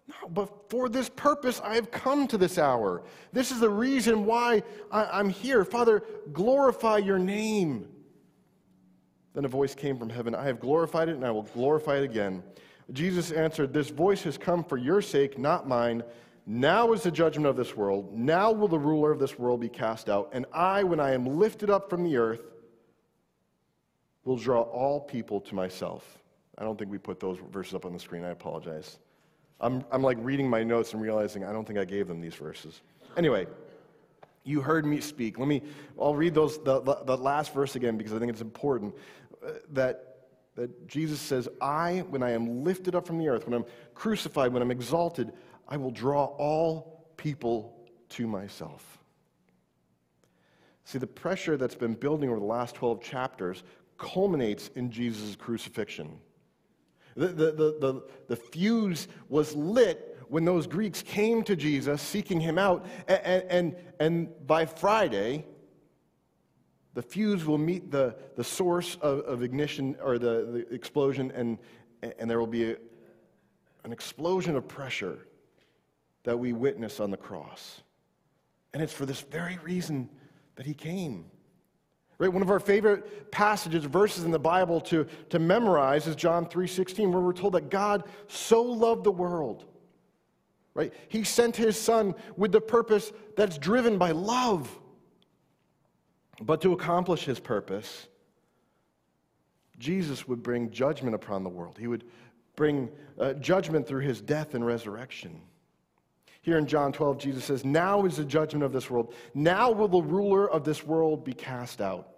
No, 0.08 0.28
but 0.28 0.70
for 0.70 0.88
this 0.88 1.08
purpose 1.08 1.60
I 1.64 1.74
have 1.74 1.90
come 1.90 2.26
to 2.28 2.38
this 2.38 2.58
hour. 2.58 3.02
This 3.32 3.50
is 3.50 3.60
the 3.60 3.70
reason 3.70 4.24
why 4.24 4.62
I, 4.90 5.20
am 5.20 5.28
here. 5.28 5.64
Father, 5.64 6.02
glorify 6.32 6.98
your 6.98 7.18
name. 7.18 7.88
Then 9.36 9.44
a 9.44 9.48
voice 9.48 9.74
came 9.74 9.98
from 9.98 10.08
heaven 10.08 10.34
I 10.34 10.44
have 10.44 10.58
glorified 10.58 11.10
it, 11.10 11.14
and 11.14 11.24
I 11.24 11.30
will 11.30 11.42
glorify 11.42 11.98
it 11.98 12.04
again. 12.04 12.42
Jesus 12.92 13.30
answered, 13.30 13.70
This 13.70 13.90
voice 13.90 14.22
has 14.22 14.38
come 14.38 14.64
for 14.64 14.78
your 14.78 15.02
sake, 15.02 15.38
not 15.38 15.68
mine. 15.68 16.02
Now 16.46 16.94
is 16.94 17.02
the 17.02 17.10
judgment 17.10 17.46
of 17.46 17.54
this 17.54 17.76
world. 17.76 18.16
Now 18.16 18.50
will 18.50 18.68
the 18.68 18.78
ruler 18.78 19.12
of 19.12 19.18
this 19.18 19.38
world 19.38 19.60
be 19.60 19.68
cast 19.68 20.08
out. 20.08 20.30
And 20.32 20.46
I, 20.54 20.84
when 20.84 21.00
I 21.00 21.12
am 21.12 21.38
lifted 21.38 21.68
up 21.68 21.90
from 21.90 22.02
the 22.02 22.16
earth, 22.16 22.40
will 24.24 24.38
draw 24.38 24.62
all 24.62 25.00
people 25.00 25.40
to 25.42 25.54
myself. 25.54 26.22
I 26.56 26.64
don't 26.64 26.78
think 26.78 26.90
we 26.90 26.96
put 26.96 27.20
those 27.20 27.38
verses 27.52 27.74
up 27.74 27.84
on 27.84 27.92
the 27.92 28.00
screen. 28.00 28.24
I 28.24 28.30
apologize. 28.30 28.98
I'm, 29.60 29.84
I'm 29.92 30.02
like 30.02 30.16
reading 30.22 30.48
my 30.48 30.62
notes 30.62 30.94
and 30.94 31.02
realizing 31.02 31.44
I 31.44 31.52
don't 31.52 31.66
think 31.66 31.78
I 31.78 31.84
gave 31.84 32.08
them 32.08 32.22
these 32.22 32.34
verses. 32.34 32.80
Anyway, 33.18 33.46
you 34.46 34.60
heard 34.60 34.86
me 34.86 35.00
speak. 35.00 35.38
Let 35.38 35.48
me, 35.48 35.60
I'll 36.00 36.14
read 36.14 36.32
those, 36.32 36.58
the, 36.58 36.80
the 36.80 37.16
last 37.16 37.52
verse 37.52 37.74
again 37.74 37.98
because 37.98 38.14
I 38.14 38.18
think 38.18 38.30
it's 38.30 38.40
important 38.40 38.94
that 39.70 40.16
that 40.56 40.88
Jesus 40.88 41.20
says, 41.20 41.48
I, 41.60 42.04
when 42.08 42.22
I 42.22 42.30
am 42.30 42.64
lifted 42.64 42.94
up 42.94 43.06
from 43.06 43.18
the 43.18 43.28
earth, 43.28 43.46
when 43.46 43.54
I'm 43.54 43.66
crucified, 43.94 44.52
when 44.52 44.62
I'm 44.62 44.70
exalted, 44.70 45.32
I 45.68 45.76
will 45.76 45.90
draw 45.90 46.24
all 46.24 47.06
people 47.16 47.76
to 48.10 48.26
myself. 48.26 48.98
See, 50.84 50.98
the 50.98 51.06
pressure 51.06 51.56
that's 51.56 51.74
been 51.74 51.94
building 51.94 52.30
over 52.30 52.38
the 52.38 52.46
last 52.46 52.74
12 52.76 53.02
chapters 53.02 53.64
culminates 53.98 54.70
in 54.76 54.90
Jesus' 54.90 55.36
crucifixion. 55.36 56.18
The, 57.16 57.28
the, 57.28 57.52
the, 57.52 57.76
the, 57.80 58.02
the 58.28 58.36
fuse 58.36 59.08
was 59.28 59.54
lit 59.54 60.16
when 60.28 60.44
those 60.44 60.66
Greeks 60.66 61.02
came 61.02 61.42
to 61.44 61.56
Jesus 61.56 62.02
seeking 62.02 62.40
him 62.40 62.58
out, 62.58 62.86
and, 63.08 63.44
and, 63.48 63.76
and 64.00 64.46
by 64.46 64.66
Friday, 64.66 65.44
the 66.96 67.02
fuse 67.02 67.44
will 67.44 67.58
meet 67.58 67.90
the, 67.90 68.16
the 68.36 68.42
source 68.42 68.96
of, 69.02 69.18
of 69.20 69.42
ignition 69.42 69.96
or 70.02 70.18
the, 70.18 70.64
the 70.66 70.74
explosion, 70.74 71.30
and, 71.34 71.58
and 72.18 72.28
there 72.28 72.40
will 72.40 72.46
be 72.46 72.70
a, 72.70 72.76
an 73.84 73.92
explosion 73.92 74.56
of 74.56 74.66
pressure 74.66 75.18
that 76.24 76.38
we 76.38 76.54
witness 76.54 76.98
on 76.98 77.10
the 77.10 77.16
cross. 77.18 77.82
And 78.72 78.82
it's 78.82 78.94
for 78.94 79.04
this 79.04 79.20
very 79.20 79.58
reason 79.62 80.08
that 80.54 80.64
he 80.64 80.72
came. 80.72 81.26
Right? 82.16 82.32
One 82.32 82.40
of 82.40 82.48
our 82.48 82.60
favorite 82.60 83.30
passages, 83.30 83.84
verses 83.84 84.24
in 84.24 84.30
the 84.30 84.38
Bible 84.38 84.80
to, 84.80 85.06
to 85.28 85.38
memorize 85.38 86.06
is 86.06 86.16
John 86.16 86.46
3:16, 86.46 87.12
where 87.12 87.20
we're 87.20 87.34
told 87.34 87.52
that 87.52 87.68
God 87.68 88.04
so 88.26 88.62
loved 88.62 89.04
the 89.04 89.12
world. 89.12 89.66
Right? 90.72 90.94
He 91.08 91.24
sent 91.24 91.56
his 91.56 91.78
son 91.78 92.14
with 92.38 92.52
the 92.52 92.60
purpose 92.62 93.12
that's 93.36 93.58
driven 93.58 93.98
by 93.98 94.12
love. 94.12 94.80
But 96.40 96.60
to 96.62 96.72
accomplish 96.72 97.24
his 97.24 97.40
purpose, 97.40 98.08
Jesus 99.78 100.26
would 100.28 100.42
bring 100.42 100.70
judgment 100.70 101.14
upon 101.14 101.42
the 101.42 101.50
world. 101.50 101.76
He 101.78 101.86
would 101.86 102.04
bring 102.56 102.90
uh, 103.18 103.34
judgment 103.34 103.86
through 103.86 104.00
his 104.00 104.20
death 104.20 104.54
and 104.54 104.64
resurrection. 104.64 105.40
Here 106.42 106.58
in 106.58 106.66
John 106.66 106.92
12, 106.92 107.18
Jesus 107.18 107.44
says, 107.44 107.64
Now 107.64 108.04
is 108.04 108.16
the 108.16 108.24
judgment 108.24 108.64
of 108.64 108.72
this 108.72 108.88
world. 108.88 109.14
Now 109.34 109.70
will 109.70 109.88
the 109.88 110.02
ruler 110.02 110.48
of 110.50 110.64
this 110.64 110.84
world 110.84 111.24
be 111.24 111.32
cast 111.32 111.80
out. 111.80 112.08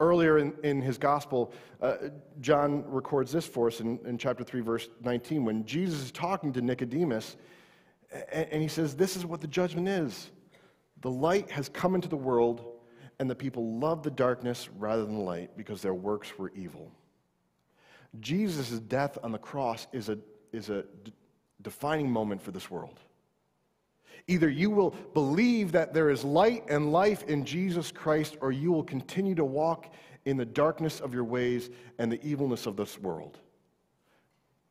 Earlier 0.00 0.38
in, 0.38 0.52
in 0.62 0.82
his 0.82 0.98
gospel, 0.98 1.52
uh, 1.80 1.96
John 2.40 2.84
records 2.86 3.32
this 3.32 3.46
for 3.46 3.68
us 3.68 3.80
in, 3.80 3.98
in 4.04 4.18
chapter 4.18 4.44
3, 4.44 4.60
verse 4.60 4.88
19, 5.02 5.44
when 5.44 5.64
Jesus 5.64 6.02
is 6.02 6.10
talking 6.10 6.52
to 6.52 6.60
Nicodemus, 6.60 7.36
and, 8.30 8.48
and 8.50 8.62
he 8.62 8.68
says, 8.68 8.94
This 8.94 9.16
is 9.16 9.24
what 9.24 9.40
the 9.40 9.46
judgment 9.46 9.88
is. 9.88 10.30
The 11.00 11.10
light 11.10 11.50
has 11.50 11.68
come 11.68 11.94
into 11.94 12.08
the 12.08 12.16
world 12.16 12.75
and 13.18 13.30
the 13.30 13.34
people 13.34 13.78
loved 13.78 14.04
the 14.04 14.10
darkness 14.10 14.68
rather 14.78 15.04
than 15.04 15.16
the 15.16 15.22
light 15.22 15.56
because 15.56 15.82
their 15.82 15.94
works 15.94 16.38
were 16.38 16.52
evil. 16.54 16.90
Jesus' 18.20 18.70
death 18.80 19.18
on 19.22 19.32
the 19.32 19.38
cross 19.38 19.86
is 19.92 20.08
a, 20.08 20.18
is 20.52 20.70
a 20.70 20.84
d- 21.04 21.12
defining 21.62 22.10
moment 22.10 22.42
for 22.42 22.50
this 22.50 22.70
world. 22.70 23.00
Either 24.28 24.48
you 24.48 24.70
will 24.70 24.90
believe 25.14 25.72
that 25.72 25.94
there 25.94 26.10
is 26.10 26.24
light 26.24 26.64
and 26.68 26.92
life 26.92 27.22
in 27.24 27.44
Jesus 27.44 27.92
Christ, 27.92 28.36
or 28.40 28.50
you 28.50 28.72
will 28.72 28.82
continue 28.82 29.34
to 29.34 29.44
walk 29.44 29.92
in 30.24 30.36
the 30.36 30.44
darkness 30.44 31.00
of 31.00 31.14
your 31.14 31.24
ways 31.24 31.70
and 31.98 32.10
the 32.10 32.22
evilness 32.26 32.66
of 32.66 32.76
this 32.76 32.98
world. 32.98 33.38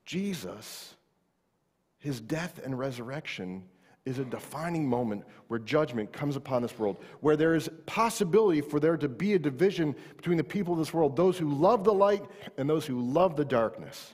Jesus, 0.05 0.95
his 1.99 2.19
death 2.19 2.59
and 2.63 2.77
resurrection 2.77 3.63
is 4.05 4.19
a 4.19 4.25
defining 4.25 4.87
moment 4.87 5.23
where 5.47 5.59
judgment 5.59 6.13
comes 6.13 6.35
upon 6.35 6.61
this 6.61 6.77
world, 6.77 6.97
where 7.21 7.35
there 7.35 7.55
is 7.55 7.69
possibility 7.87 8.61
for 8.61 8.79
there 8.79 8.97
to 8.97 9.09
be 9.09 9.33
a 9.33 9.39
division 9.39 9.95
between 10.15 10.37
the 10.37 10.43
people 10.43 10.73
of 10.73 10.79
this 10.79 10.93
world, 10.93 11.15
those 11.15 11.37
who 11.37 11.49
love 11.49 11.83
the 11.83 11.93
light 11.93 12.23
and 12.57 12.69
those 12.69 12.85
who 12.85 13.01
love 13.01 13.35
the 13.35 13.45
darkness. 13.45 14.13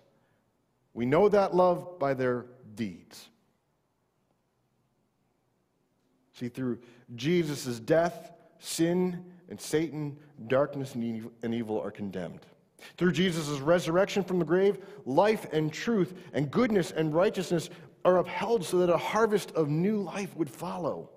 We 0.94 1.06
know 1.06 1.28
that 1.30 1.54
love 1.54 2.00
by 2.00 2.14
their 2.14 2.46
deeds. 2.76 3.30
See, 6.34 6.48
through 6.48 6.80
Jesus' 7.16 7.80
death, 7.80 8.32
sin 8.60 9.26
and 9.50 9.60
Satan, 9.60 10.18
darkness 10.48 10.96
and 10.96 11.54
evil 11.54 11.82
are 11.82 11.92
condemned. 11.92 12.46
Through 12.98 13.12
Jesus' 13.12 13.60
resurrection 13.60 14.24
from 14.24 14.40
the 14.40 14.46
grave, 14.46 14.80
life 15.06 15.46
and 15.52 15.72
truth 15.72 16.14
and 16.34 16.50
goodness 16.50 16.92
and 16.92 17.14
righteousness 17.14 17.70
are 18.04 18.18
upheld 18.18 18.66
so 18.66 18.80
that 18.80 18.90
a 18.90 18.98
harvest 18.98 19.52
of 19.52 19.70
new 19.70 20.02
life 20.02 20.36
would 20.36 20.50
follow. 20.50 21.10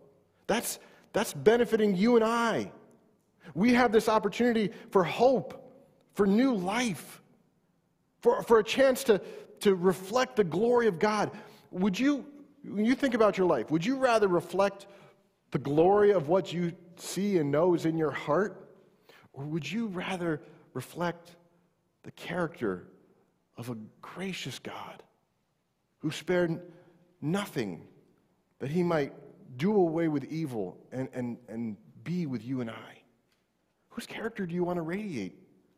That's, 0.46 0.78
that's 1.12 1.32
benefiting 1.32 1.96
you 1.96 2.16
and 2.16 2.24
I. 2.24 2.70
We 3.54 3.74
have 3.74 3.92
this 3.92 4.08
opportunity 4.08 4.70
for 4.90 5.04
hope, 5.04 5.72
for 6.14 6.26
new 6.26 6.54
life, 6.54 7.20
for, 8.20 8.42
for 8.42 8.58
a 8.58 8.64
chance 8.64 9.04
to, 9.04 9.20
to 9.60 9.74
reflect 9.74 10.36
the 10.36 10.44
glory 10.44 10.86
of 10.86 10.98
God. 10.98 11.30
Would 11.70 11.98
you, 11.98 12.26
when 12.64 12.84
you 12.84 12.94
think 12.94 13.14
about 13.14 13.36
your 13.38 13.46
life, 13.46 13.70
would 13.70 13.84
you 13.84 13.96
rather 13.96 14.28
reflect 14.28 14.86
the 15.50 15.58
glory 15.58 16.12
of 16.12 16.28
what 16.28 16.52
you 16.52 16.72
see 16.96 17.38
and 17.38 17.50
know 17.50 17.74
is 17.74 17.84
in 17.84 17.96
your 17.96 18.10
heart? 18.10 18.68
Or 19.32 19.44
would 19.44 19.70
you 19.70 19.86
rather 19.88 20.40
reflect 20.72 21.36
the 22.02 22.10
character 22.12 22.88
of 23.56 23.70
a 23.70 23.76
gracious 24.00 24.58
God 24.58 25.02
who 26.04 26.10
spared 26.10 26.60
nothing 27.22 27.80
that 28.58 28.70
he 28.70 28.82
might 28.82 29.10
do 29.56 29.74
away 29.74 30.06
with 30.06 30.22
evil 30.24 30.76
and, 30.92 31.08
and, 31.14 31.38
and 31.48 31.78
be 32.04 32.26
with 32.26 32.44
you 32.44 32.60
and 32.60 32.68
I? 32.68 33.00
Whose 33.88 34.04
character 34.04 34.44
do 34.44 34.54
you 34.54 34.64
want 34.64 34.76
to 34.76 34.82
radiate? 34.82 35.32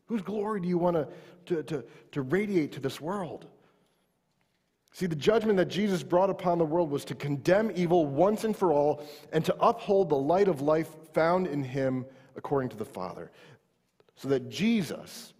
Whose 0.06 0.22
glory 0.22 0.60
do 0.60 0.66
you 0.66 0.78
want 0.78 0.96
to, 0.96 1.06
to, 1.46 1.62
to, 1.62 1.84
to 2.10 2.22
radiate 2.22 2.72
to 2.72 2.80
this 2.80 3.00
world? 3.00 3.46
See, 4.90 5.06
the 5.06 5.14
judgment 5.14 5.58
that 5.58 5.68
Jesus 5.68 6.02
brought 6.02 6.28
upon 6.28 6.58
the 6.58 6.64
world 6.64 6.90
was 6.90 7.04
to 7.04 7.14
condemn 7.14 7.70
evil 7.76 8.04
once 8.04 8.42
and 8.42 8.56
for 8.56 8.72
all 8.72 9.06
and 9.32 9.44
to 9.44 9.54
uphold 9.60 10.08
the 10.08 10.16
light 10.16 10.48
of 10.48 10.60
life 10.60 10.88
found 11.12 11.46
in 11.46 11.62
him 11.62 12.04
according 12.34 12.70
to 12.70 12.76
the 12.76 12.84
Father, 12.84 13.30
so 14.16 14.26
that 14.26 14.50
Jesus 14.50 15.34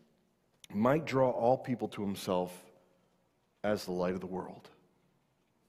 might 0.73 1.07
draw 1.07 1.31
all 1.31 1.59
people 1.59 1.89
to 1.89 2.03
himself 2.03 2.53
as 3.65 3.85
the 3.85 3.93
light 3.93 4.15
of 4.15 4.21
the 4.21 4.27
world. 4.27 4.71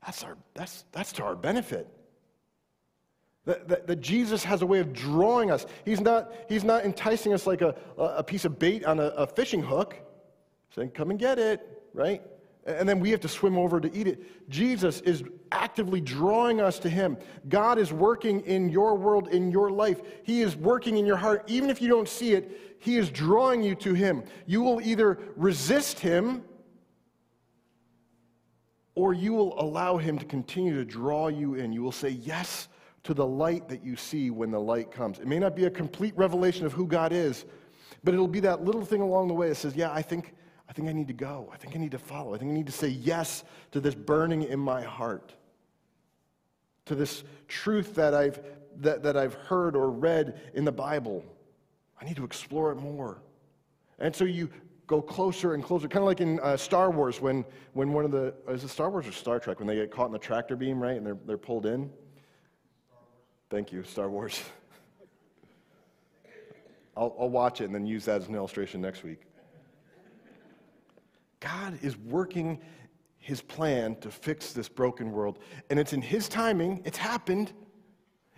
That's, 0.07 0.23
our, 0.23 0.37
that's, 0.53 0.85
that's 0.93 1.11
to 1.13 1.23
our 1.23 1.35
benefit. 1.35 1.85
That, 3.43 3.67
that, 3.67 3.87
that, 3.87 3.99
Jesus 3.99 4.41
has 4.45 4.61
a 4.61 4.65
way 4.65 4.79
of 4.79 4.93
drawing 4.93 5.51
us. 5.51 5.65
He's 5.83 5.99
not, 5.99 6.31
he's 6.47 6.63
not 6.63 6.85
enticing 6.85 7.33
us 7.33 7.45
like 7.45 7.61
a, 7.61 7.75
a 7.97 8.23
piece 8.23 8.45
of 8.45 8.57
bait 8.57 8.85
on 8.85 8.99
a, 8.99 9.07
a 9.07 9.27
fishing 9.27 9.61
hook, 9.61 9.95
saying, 10.73 10.91
Come 10.91 11.09
and 11.09 11.19
get 11.19 11.39
it, 11.39 11.83
right? 11.93 12.21
And 12.65 12.87
then 12.87 13.01
we 13.01 13.11
have 13.11 13.19
to 13.21 13.27
swim 13.27 13.57
over 13.57 13.81
to 13.81 13.93
eat 13.93 14.07
it. 14.07 14.49
Jesus 14.49 15.01
is 15.01 15.23
actively 15.51 15.99
drawing 15.99 16.61
us 16.61 16.79
to 16.79 16.89
Him. 16.89 17.17
God 17.49 17.77
is 17.77 17.91
working 17.91 18.41
in 18.41 18.69
your 18.69 18.95
world, 18.95 19.27
in 19.27 19.51
your 19.51 19.71
life. 19.71 20.01
He 20.23 20.41
is 20.41 20.55
working 20.55 20.97
in 20.97 21.05
your 21.05 21.17
heart. 21.17 21.43
Even 21.47 21.69
if 21.69 21.81
you 21.81 21.89
don't 21.89 22.07
see 22.07 22.33
it, 22.33 22.77
He 22.79 22.95
is 22.95 23.09
drawing 23.09 23.61
you 23.61 23.75
to 23.75 23.93
Him. 23.93 24.23
You 24.45 24.61
will 24.61 24.79
either 24.81 25.19
resist 25.35 25.99
Him 25.99 26.43
or 28.97 29.13
you 29.13 29.31
will 29.31 29.53
allow 29.61 29.97
Him 29.97 30.17
to 30.17 30.25
continue 30.25 30.73
to 30.73 30.83
draw 30.83 31.27
you 31.27 31.53
in. 31.53 31.71
You 31.71 31.83
will 31.83 31.91
say 31.91 32.09
yes 32.09 32.67
to 33.03 33.13
the 33.13 33.25
light 33.25 33.69
that 33.69 33.83
you 33.83 33.95
see 33.95 34.31
when 34.31 34.49
the 34.49 34.59
light 34.59 34.91
comes. 34.91 35.19
It 35.19 35.27
may 35.27 35.37
not 35.37 35.55
be 35.55 35.65
a 35.65 35.69
complete 35.69 36.17
revelation 36.17 36.65
of 36.65 36.73
who 36.73 36.87
God 36.87 37.13
is, 37.13 37.45
but 38.03 38.15
it'll 38.15 38.27
be 38.27 38.39
that 38.39 38.63
little 38.63 38.83
thing 38.83 39.01
along 39.01 39.27
the 39.27 39.35
way 39.35 39.49
that 39.49 39.55
says, 39.55 39.75
Yeah, 39.75 39.91
I 39.91 40.01
think, 40.01 40.33
I 40.67 40.73
think 40.73 40.89
I 40.89 40.93
need 40.93 41.07
to 41.09 41.13
go. 41.13 41.47
I 41.53 41.57
think 41.57 41.75
I 41.75 41.79
need 41.79 41.91
to 41.91 41.99
follow. 41.99 42.33
I 42.33 42.39
think 42.39 42.49
I 42.49 42.55
need 42.55 42.65
to 42.65 42.71
say 42.71 42.87
yes 42.87 43.43
to 43.69 43.79
this 43.79 43.93
burning 43.93 44.41
in 44.41 44.59
my 44.59 44.81
heart, 44.81 45.31
to 46.85 46.95
this 46.95 47.23
truth 47.47 47.93
that 47.93 48.15
I've, 48.15 48.43
that, 48.77 49.03
that 49.03 49.15
I've 49.15 49.35
heard 49.35 49.75
or 49.75 49.91
read 49.91 50.41
in 50.55 50.65
the 50.65 50.71
Bible. 50.71 51.23
I 52.01 52.05
need 52.05 52.15
to 52.15 52.25
explore 52.25 52.71
it 52.71 52.77
more. 52.77 53.21
And 53.99 54.15
so 54.15 54.25
you 54.25 54.49
go 54.88 55.01
closer 55.01 55.53
and 55.53 55.63
closer, 55.63 55.88
kind 55.88 56.01
of 56.01 56.07
like 56.07 56.21
in 56.21 56.39
uh, 56.39 56.55
Star 56.55 56.89
Wars 56.89 57.19
when, 57.21 57.43
when 57.73 57.91
one 57.91 58.05
of 58.05 58.11
the, 58.11 58.33
is 58.49 58.63
it 58.63 58.69
Star 58.69 58.89
Wars 58.89 59.05
or 59.05 59.11
Star 59.11 59.38
Trek, 59.38 59.59
when 59.59 59.67
they 59.67 59.75
get 59.75 59.91
caught 59.91 60.07
in 60.07 60.13
the 60.13 60.17
tractor 60.17 60.55
beam, 60.55 60.81
right, 60.81 60.95
and 60.95 61.05
they're, 61.05 61.17
they're 61.25 61.38
pulled 61.38 61.65
in? 61.65 61.91
Thank 63.49 63.71
you, 63.71 63.83
Star 63.83 64.09
Wars. 64.09 64.41
I'll, 66.97 67.15
I'll 67.19 67.29
watch 67.29 67.59
it 67.61 67.65
and 67.65 67.75
then 67.75 67.85
use 67.85 68.05
that 68.05 68.21
as 68.21 68.29
an 68.29 68.35
illustration 68.35 68.81
next 68.81 69.03
week. 69.03 69.21
God 71.41 71.77
is 71.81 71.97
working 71.97 72.59
his 73.19 73.41
plan 73.41 73.95
to 73.97 74.09
fix 74.09 74.53
this 74.53 74.69
broken 74.69 75.11
world, 75.11 75.39
and 75.69 75.79
it's 75.79 75.91
in 75.91 76.01
his 76.01 76.29
timing, 76.29 76.81
it's 76.85 76.97
happened. 76.97 77.51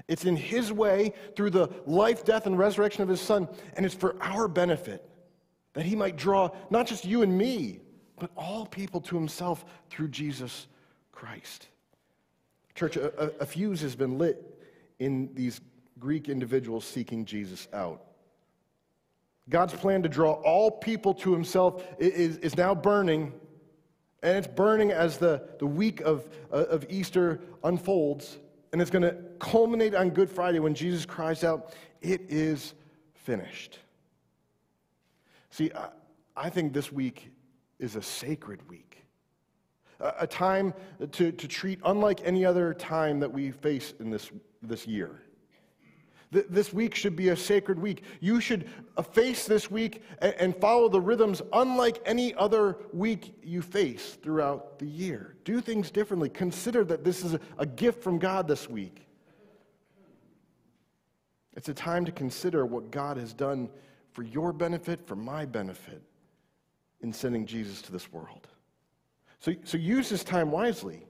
It's 0.07 0.25
in 0.25 0.35
his 0.35 0.73
way 0.73 1.13
through 1.35 1.51
the 1.51 1.69
life, 1.85 2.25
death, 2.25 2.47
and 2.47 2.57
resurrection 2.57 3.03
of 3.03 3.09
his 3.09 3.21
son, 3.21 3.47
and 3.75 3.85
it's 3.85 3.93
for 3.93 4.15
our 4.23 4.47
benefit 4.47 5.07
that 5.73 5.85
he 5.85 5.95
might 5.95 6.15
draw 6.15 6.49
not 6.69 6.87
just 6.87 7.05
you 7.05 7.21
and 7.21 7.37
me, 7.37 7.79
but 8.17 8.31
all 8.35 8.65
people 8.65 9.01
to 9.01 9.15
himself 9.15 9.65
through 9.89 10.09
Jesus 10.09 10.67
Christ. 11.11 11.67
Church, 12.75 12.95
a, 12.97 13.41
a, 13.41 13.45
fuse 13.45 13.81
has 13.81 13.95
been 13.95 14.17
lit 14.17 14.57
in 14.99 15.29
these 15.33 15.59
Greek 15.99 16.29
individuals 16.29 16.85
seeking 16.85 17.25
Jesus 17.25 17.67
out. 17.73 18.03
God's 19.49 19.73
plan 19.73 20.03
to 20.03 20.09
draw 20.09 20.33
all 20.33 20.71
people 20.71 21.13
to 21.15 21.33
himself 21.33 21.83
is, 21.97 22.37
is 22.37 22.55
now 22.55 22.75
burning, 22.75 23.33
and 24.21 24.37
it's 24.37 24.47
burning 24.47 24.91
as 24.91 25.17
the, 25.17 25.43
the 25.59 25.65
week 25.65 26.01
of, 26.01 26.29
uh, 26.51 26.65
of 26.65 26.85
Easter 26.89 27.41
unfolds, 27.63 28.37
and 28.71 28.81
it's 28.81 28.91
going 28.91 29.01
to 29.01 29.17
culminate 29.39 29.95
on 29.95 30.11
Good 30.11 30.29
Friday 30.29 30.59
when 30.59 30.75
Jesus 30.75 31.05
cries 31.05 31.43
out, 31.43 31.73
It 32.01 32.21
is 32.29 32.75
finished. 33.13 33.79
See, 35.49 35.71
I, 35.75 35.89
I 36.35 36.49
think 36.49 36.73
this 36.73 36.91
week 36.91 37.31
is 37.79 37.95
a 37.95 38.01
sacred 38.01 38.67
week, 38.69 39.03
a, 39.99 40.13
a 40.21 40.27
time 40.27 40.73
to, 41.11 41.31
to 41.31 41.47
treat 41.47 41.79
unlike 41.85 42.21
any 42.23 42.45
other 42.45 42.73
time 42.73 43.19
that 43.19 43.31
we 43.31 43.51
face 43.51 43.93
in 43.99 44.09
this, 44.09 44.31
this 44.61 44.87
year. 44.87 45.23
This 46.31 46.71
week 46.71 46.93
should 46.93 47.15
be 47.15 47.29
a 47.29 47.35
sacred 47.35 47.79
week. 47.79 48.03
You 48.19 48.39
should 48.39 48.69
uh, 48.97 49.01
face 49.01 49.47
this 49.47 49.71
week 49.71 50.03
and 50.21 50.55
follow 50.55 50.87
the 50.87 51.01
rhythms 51.01 51.41
unlike 51.53 51.99
any 52.05 52.35
other 52.35 52.77
week 52.93 53.33
you 53.41 53.63
face 53.63 54.15
throughout 54.21 54.77
the 54.77 54.85
year. 54.85 55.37
Do 55.43 55.59
things 55.59 55.89
differently. 55.89 56.29
Consider 56.29 56.83
that 56.83 57.03
this 57.03 57.23
is 57.23 57.35
a 57.57 57.65
gift 57.65 58.03
from 58.03 58.19
God 58.19 58.47
this 58.47 58.69
week. 58.69 59.07
It's 61.55 61.67
a 61.67 61.73
time 61.73 62.05
to 62.05 62.11
consider 62.11 62.63
what 62.63 62.91
God 62.91 63.17
has 63.17 63.33
done 63.33 63.67
for 64.11 64.23
your 64.23 64.51
benefit, 64.53 65.05
for 65.05 65.15
my 65.15 65.45
benefit, 65.45 66.01
in 67.01 67.13
sending 67.13 67.45
Jesus 67.45 67.81
to 67.83 67.91
this 67.91 68.11
world. 68.11 68.47
So, 69.39 69.53
so 69.63 69.77
use 69.77 70.09
this 70.09 70.23
time 70.23 70.51
wisely. 70.51 71.05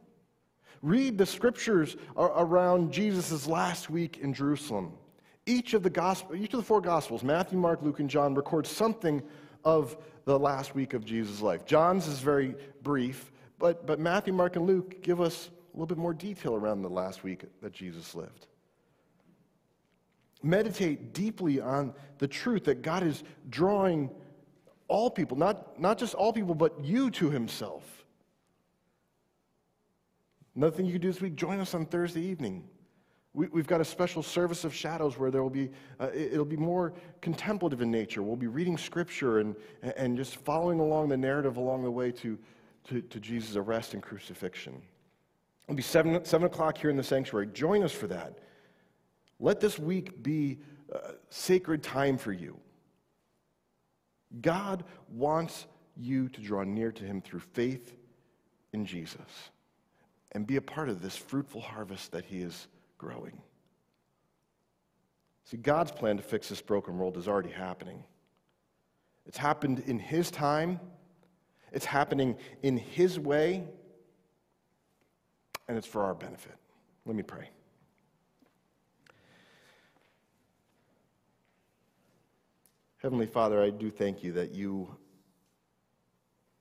Read 0.81 1.17
the 1.17 1.25
scriptures 1.25 1.97
around 2.15 2.91
Jesus' 2.91 3.47
last 3.47 3.89
week 3.89 4.19
in 4.19 4.33
Jerusalem. 4.33 4.93
Each 5.45 5.73
of 5.73 5.83
the 5.83 5.89
gospel, 5.89 6.35
each 6.35 6.53
of 6.53 6.59
the 6.59 6.65
four 6.65 6.79
gospels, 6.79 7.23
Matthew, 7.23 7.57
Mark, 7.57 7.81
Luke, 7.81 7.99
and 7.99 8.09
John, 8.09 8.35
records 8.35 8.69
something 8.69 9.21
of 9.65 9.97
the 10.25 10.37
last 10.37 10.75
week 10.75 10.93
of 10.93 11.03
Jesus' 11.03 11.41
life. 11.41 11.65
John's 11.65 12.07
is 12.07 12.19
very 12.19 12.55
brief, 12.83 13.31
but, 13.57 13.85
but 13.85 13.99
Matthew, 13.99 14.31
Mark, 14.31 14.55
and 14.55 14.65
Luke 14.65 15.01
give 15.01 15.19
us 15.19 15.49
a 15.73 15.75
little 15.75 15.87
bit 15.87 15.97
more 15.97 16.13
detail 16.13 16.55
around 16.55 16.81
the 16.81 16.89
last 16.89 17.23
week 17.23 17.43
that 17.61 17.73
Jesus 17.73 18.15
lived. 18.15 18.47
Meditate 20.41 21.13
deeply 21.13 21.59
on 21.59 21.93
the 22.17 22.27
truth 22.27 22.65
that 22.65 22.81
God 22.81 23.03
is 23.03 23.23
drawing 23.49 24.09
all 24.87 25.09
people, 25.09 25.37
not, 25.37 25.79
not 25.79 25.97
just 25.97 26.13
all 26.15 26.33
people, 26.33 26.55
but 26.55 26.83
you 26.83 27.11
to 27.11 27.29
Himself. 27.29 27.83
Another 30.55 30.75
thing 30.75 30.85
you 30.85 30.93
can 30.93 31.01
do 31.01 31.11
this 31.11 31.21
week, 31.21 31.35
join 31.35 31.59
us 31.59 31.73
on 31.73 31.85
Thursday 31.85 32.21
evening. 32.21 32.63
We, 33.33 33.47
have 33.55 33.67
got 33.67 33.79
a 33.79 33.85
special 33.85 34.23
service 34.23 34.63
of 34.63 34.73
shadows 34.73 35.17
where 35.17 35.29
there 35.29 35.43
will 35.43 35.51
be, 35.51 35.69
uh, 35.99 36.09
it'll 36.13 36.43
be 36.43 36.57
more 36.57 36.93
contemplative 37.21 37.81
in 37.81 37.91
nature. 37.91 38.23
We'll 38.23 38.35
be 38.35 38.47
reading 38.47 38.77
scripture 38.77 39.39
and, 39.39 39.55
and 39.95 40.17
just 40.17 40.35
following 40.37 40.79
along 40.79 41.09
the 41.09 41.17
narrative 41.17 41.57
along 41.57 41.83
the 41.83 41.91
way 41.91 42.11
to, 42.13 42.37
to, 42.85 43.01
to 43.01 43.19
Jesus' 43.19 43.55
arrest 43.55 43.93
and 43.93 44.01
crucifixion. 44.01 44.81
It'll 45.67 45.75
be 45.75 45.83
7, 45.83 46.25
7 46.25 46.47
o'clock 46.47 46.77
here 46.79 46.89
in 46.89 46.97
the 46.97 47.03
sanctuary. 47.03 47.47
Join 47.53 47.83
us 47.83 47.91
for 47.91 48.07
that. 48.07 48.39
Let 49.39 49.59
this 49.59 49.79
week 49.79 50.21
be 50.21 50.59
a 50.91 51.13
sacred 51.29 51.83
time 51.83 52.17
for 52.17 52.31
you. 52.31 52.59
God 54.41 54.83
wants 55.09 55.65
you 55.95 56.29
to 56.29 56.41
draw 56.41 56.63
near 56.63 56.91
to 56.91 57.03
Him 57.03 57.21
through 57.21 57.39
faith 57.39 57.95
in 58.73 58.85
Jesus 58.85 59.21
and 60.33 60.45
be 60.45 60.57
a 60.57 60.61
part 60.61 60.89
of 60.89 61.01
this 61.01 61.15
fruitful 61.15 61.61
harvest 61.61 62.11
that 62.11 62.25
He 62.25 62.41
is 62.41 62.67
growing. 62.97 63.41
See, 65.45 65.57
God's 65.57 65.91
plan 65.91 66.17
to 66.17 66.23
fix 66.23 66.49
this 66.49 66.61
broken 66.61 66.97
world 66.97 67.17
is 67.17 67.27
already 67.27 67.49
happening. 67.49 68.03
It's 69.25 69.37
happened 69.37 69.83
in 69.87 69.97
His 69.99 70.29
time, 70.29 70.79
it's 71.71 71.85
happening 71.85 72.37
in 72.61 72.77
His 72.77 73.19
way, 73.19 73.63
and 75.67 75.77
it's 75.77 75.87
for 75.87 76.03
our 76.03 76.13
benefit. 76.13 76.55
Let 77.05 77.15
me 77.15 77.23
pray. 77.23 77.49
Heavenly 83.09 83.25
Father, 83.25 83.63
I 83.63 83.71
do 83.71 83.89
thank 83.89 84.23
you 84.23 84.33
that 84.33 84.53
you 84.53 84.87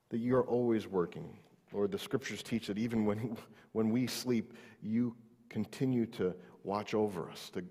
that 0.09 0.17
you 0.17 0.35
are 0.35 0.47
always 0.47 0.87
working. 0.87 1.37
Lord, 1.71 1.91
the 1.91 1.99
scriptures 1.99 2.41
teach 2.41 2.65
that 2.65 2.79
even 2.79 3.05
when, 3.05 3.37
when 3.73 3.91
we 3.91 4.07
sleep, 4.07 4.55
you 4.81 5.15
continue 5.47 6.07
to 6.07 6.33
watch 6.63 6.95
over 6.95 7.29
us, 7.29 7.51
to, 7.51 7.63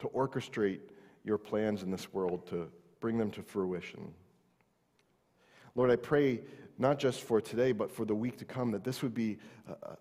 to 0.00 0.08
orchestrate 0.08 0.80
your 1.22 1.38
plans 1.38 1.84
in 1.84 1.92
this 1.92 2.12
world, 2.12 2.44
to 2.48 2.68
bring 2.98 3.18
them 3.18 3.30
to 3.30 3.42
fruition. 3.44 4.12
Lord, 5.76 5.92
I 5.92 5.96
pray 5.96 6.40
not 6.76 6.98
just 6.98 7.20
for 7.20 7.40
today, 7.40 7.70
but 7.70 7.88
for 7.88 8.04
the 8.04 8.16
week 8.16 8.36
to 8.38 8.44
come, 8.44 8.72
that 8.72 8.82
this 8.82 9.00
would 9.00 9.14
be 9.14 9.38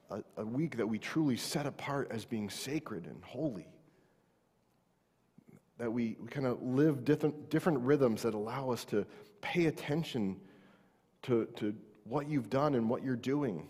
a, 0.10 0.16
a, 0.16 0.24
a 0.38 0.46
week 0.46 0.76
that 0.76 0.88
we 0.88 0.98
truly 0.98 1.38
set 1.38 1.68
apart 1.68 2.08
as 2.10 2.26
being 2.26 2.50
sacred 2.50 3.06
and 3.06 3.24
holy. 3.24 3.71
That 5.82 5.92
we, 5.92 6.16
we 6.22 6.28
kind 6.28 6.46
of 6.46 6.62
live 6.62 7.04
different, 7.04 7.50
different 7.50 7.80
rhythms 7.80 8.22
that 8.22 8.36
allow 8.36 8.70
us 8.70 8.86
to 8.86 9.06
pay 9.42 9.66
attention 9.66 10.40
to, 11.24 11.46
to 11.56 11.76
what 12.04 12.30
you've 12.30 12.50
done 12.50 12.76
and 12.76 12.88
what 12.88 13.04
you're 13.04 13.16
doing 13.16 13.68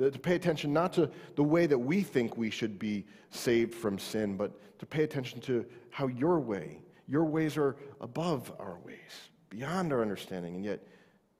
uh, 0.00 0.10
to 0.10 0.18
pay 0.18 0.34
attention 0.34 0.72
not 0.72 0.92
to 0.94 1.10
the 1.36 1.42
way 1.42 1.66
that 1.66 1.78
we 1.78 2.02
think 2.02 2.36
we 2.36 2.50
should 2.50 2.78
be 2.78 3.04
saved 3.30 3.74
from 3.74 3.98
sin, 3.98 4.36
but 4.36 4.78
to 4.78 4.86
pay 4.86 5.02
attention 5.02 5.40
to 5.40 5.66
how 5.90 6.06
your 6.06 6.40
way, 6.40 6.80
your 7.06 7.24
ways 7.24 7.56
are 7.56 7.76
above 8.00 8.52
our 8.58 8.78
ways, 8.84 9.30
beyond 9.50 9.92
our 9.92 10.00
understanding, 10.00 10.54
and 10.54 10.64
yet 10.64 10.80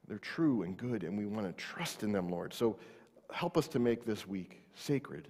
they're 0.09 0.19
true 0.19 0.63
and 0.63 0.77
good, 0.77 1.05
and 1.05 1.17
we 1.17 1.27
want 1.27 1.47
to 1.47 1.53
trust 1.53 2.03
in 2.03 2.13
them, 2.13 2.29
Lord. 2.29 2.53
So 2.53 2.79
help 3.33 3.57
us 3.57 3.69
to 3.69 3.79
make 3.79 4.05
this 4.05 4.27
week 4.27 4.63
sacred, 4.75 5.29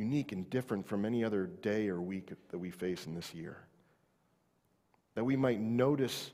unique, 0.00 0.32
and 0.32 0.48
different 0.50 0.86
from 0.86 1.04
any 1.04 1.22
other 1.22 1.46
day 1.46 1.88
or 1.88 2.00
week 2.00 2.32
that 2.50 2.58
we 2.58 2.70
face 2.70 3.06
in 3.06 3.14
this 3.14 3.32
year. 3.34 3.58
That 5.14 5.24
we 5.24 5.36
might 5.36 5.60
notice 5.60 6.30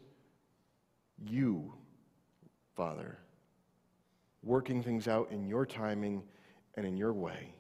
you, 1.19 1.75
Father 2.75 3.19
working 4.47 4.83
things 4.83 5.09
out 5.09 5.31
in 5.31 5.45
your 5.45 5.67
timing 5.67 6.23
and 6.77 6.87
in 6.87 6.97
your 6.97 7.13
way, 7.13 7.53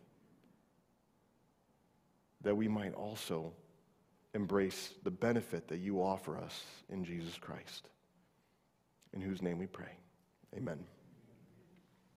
that 2.42 2.56
we 2.56 2.68
might 2.68 2.94
also 2.94 3.52
embrace 4.34 4.94
the 5.02 5.10
benefit 5.10 5.66
that 5.68 5.78
you 5.78 6.00
offer 6.00 6.38
us 6.38 6.64
in 6.88 7.04
Jesus 7.04 7.36
Christ, 7.38 7.88
in 9.12 9.20
whose 9.20 9.42
name 9.42 9.58
we 9.58 9.66
pray. 9.66 9.98
Amen. 10.56 10.78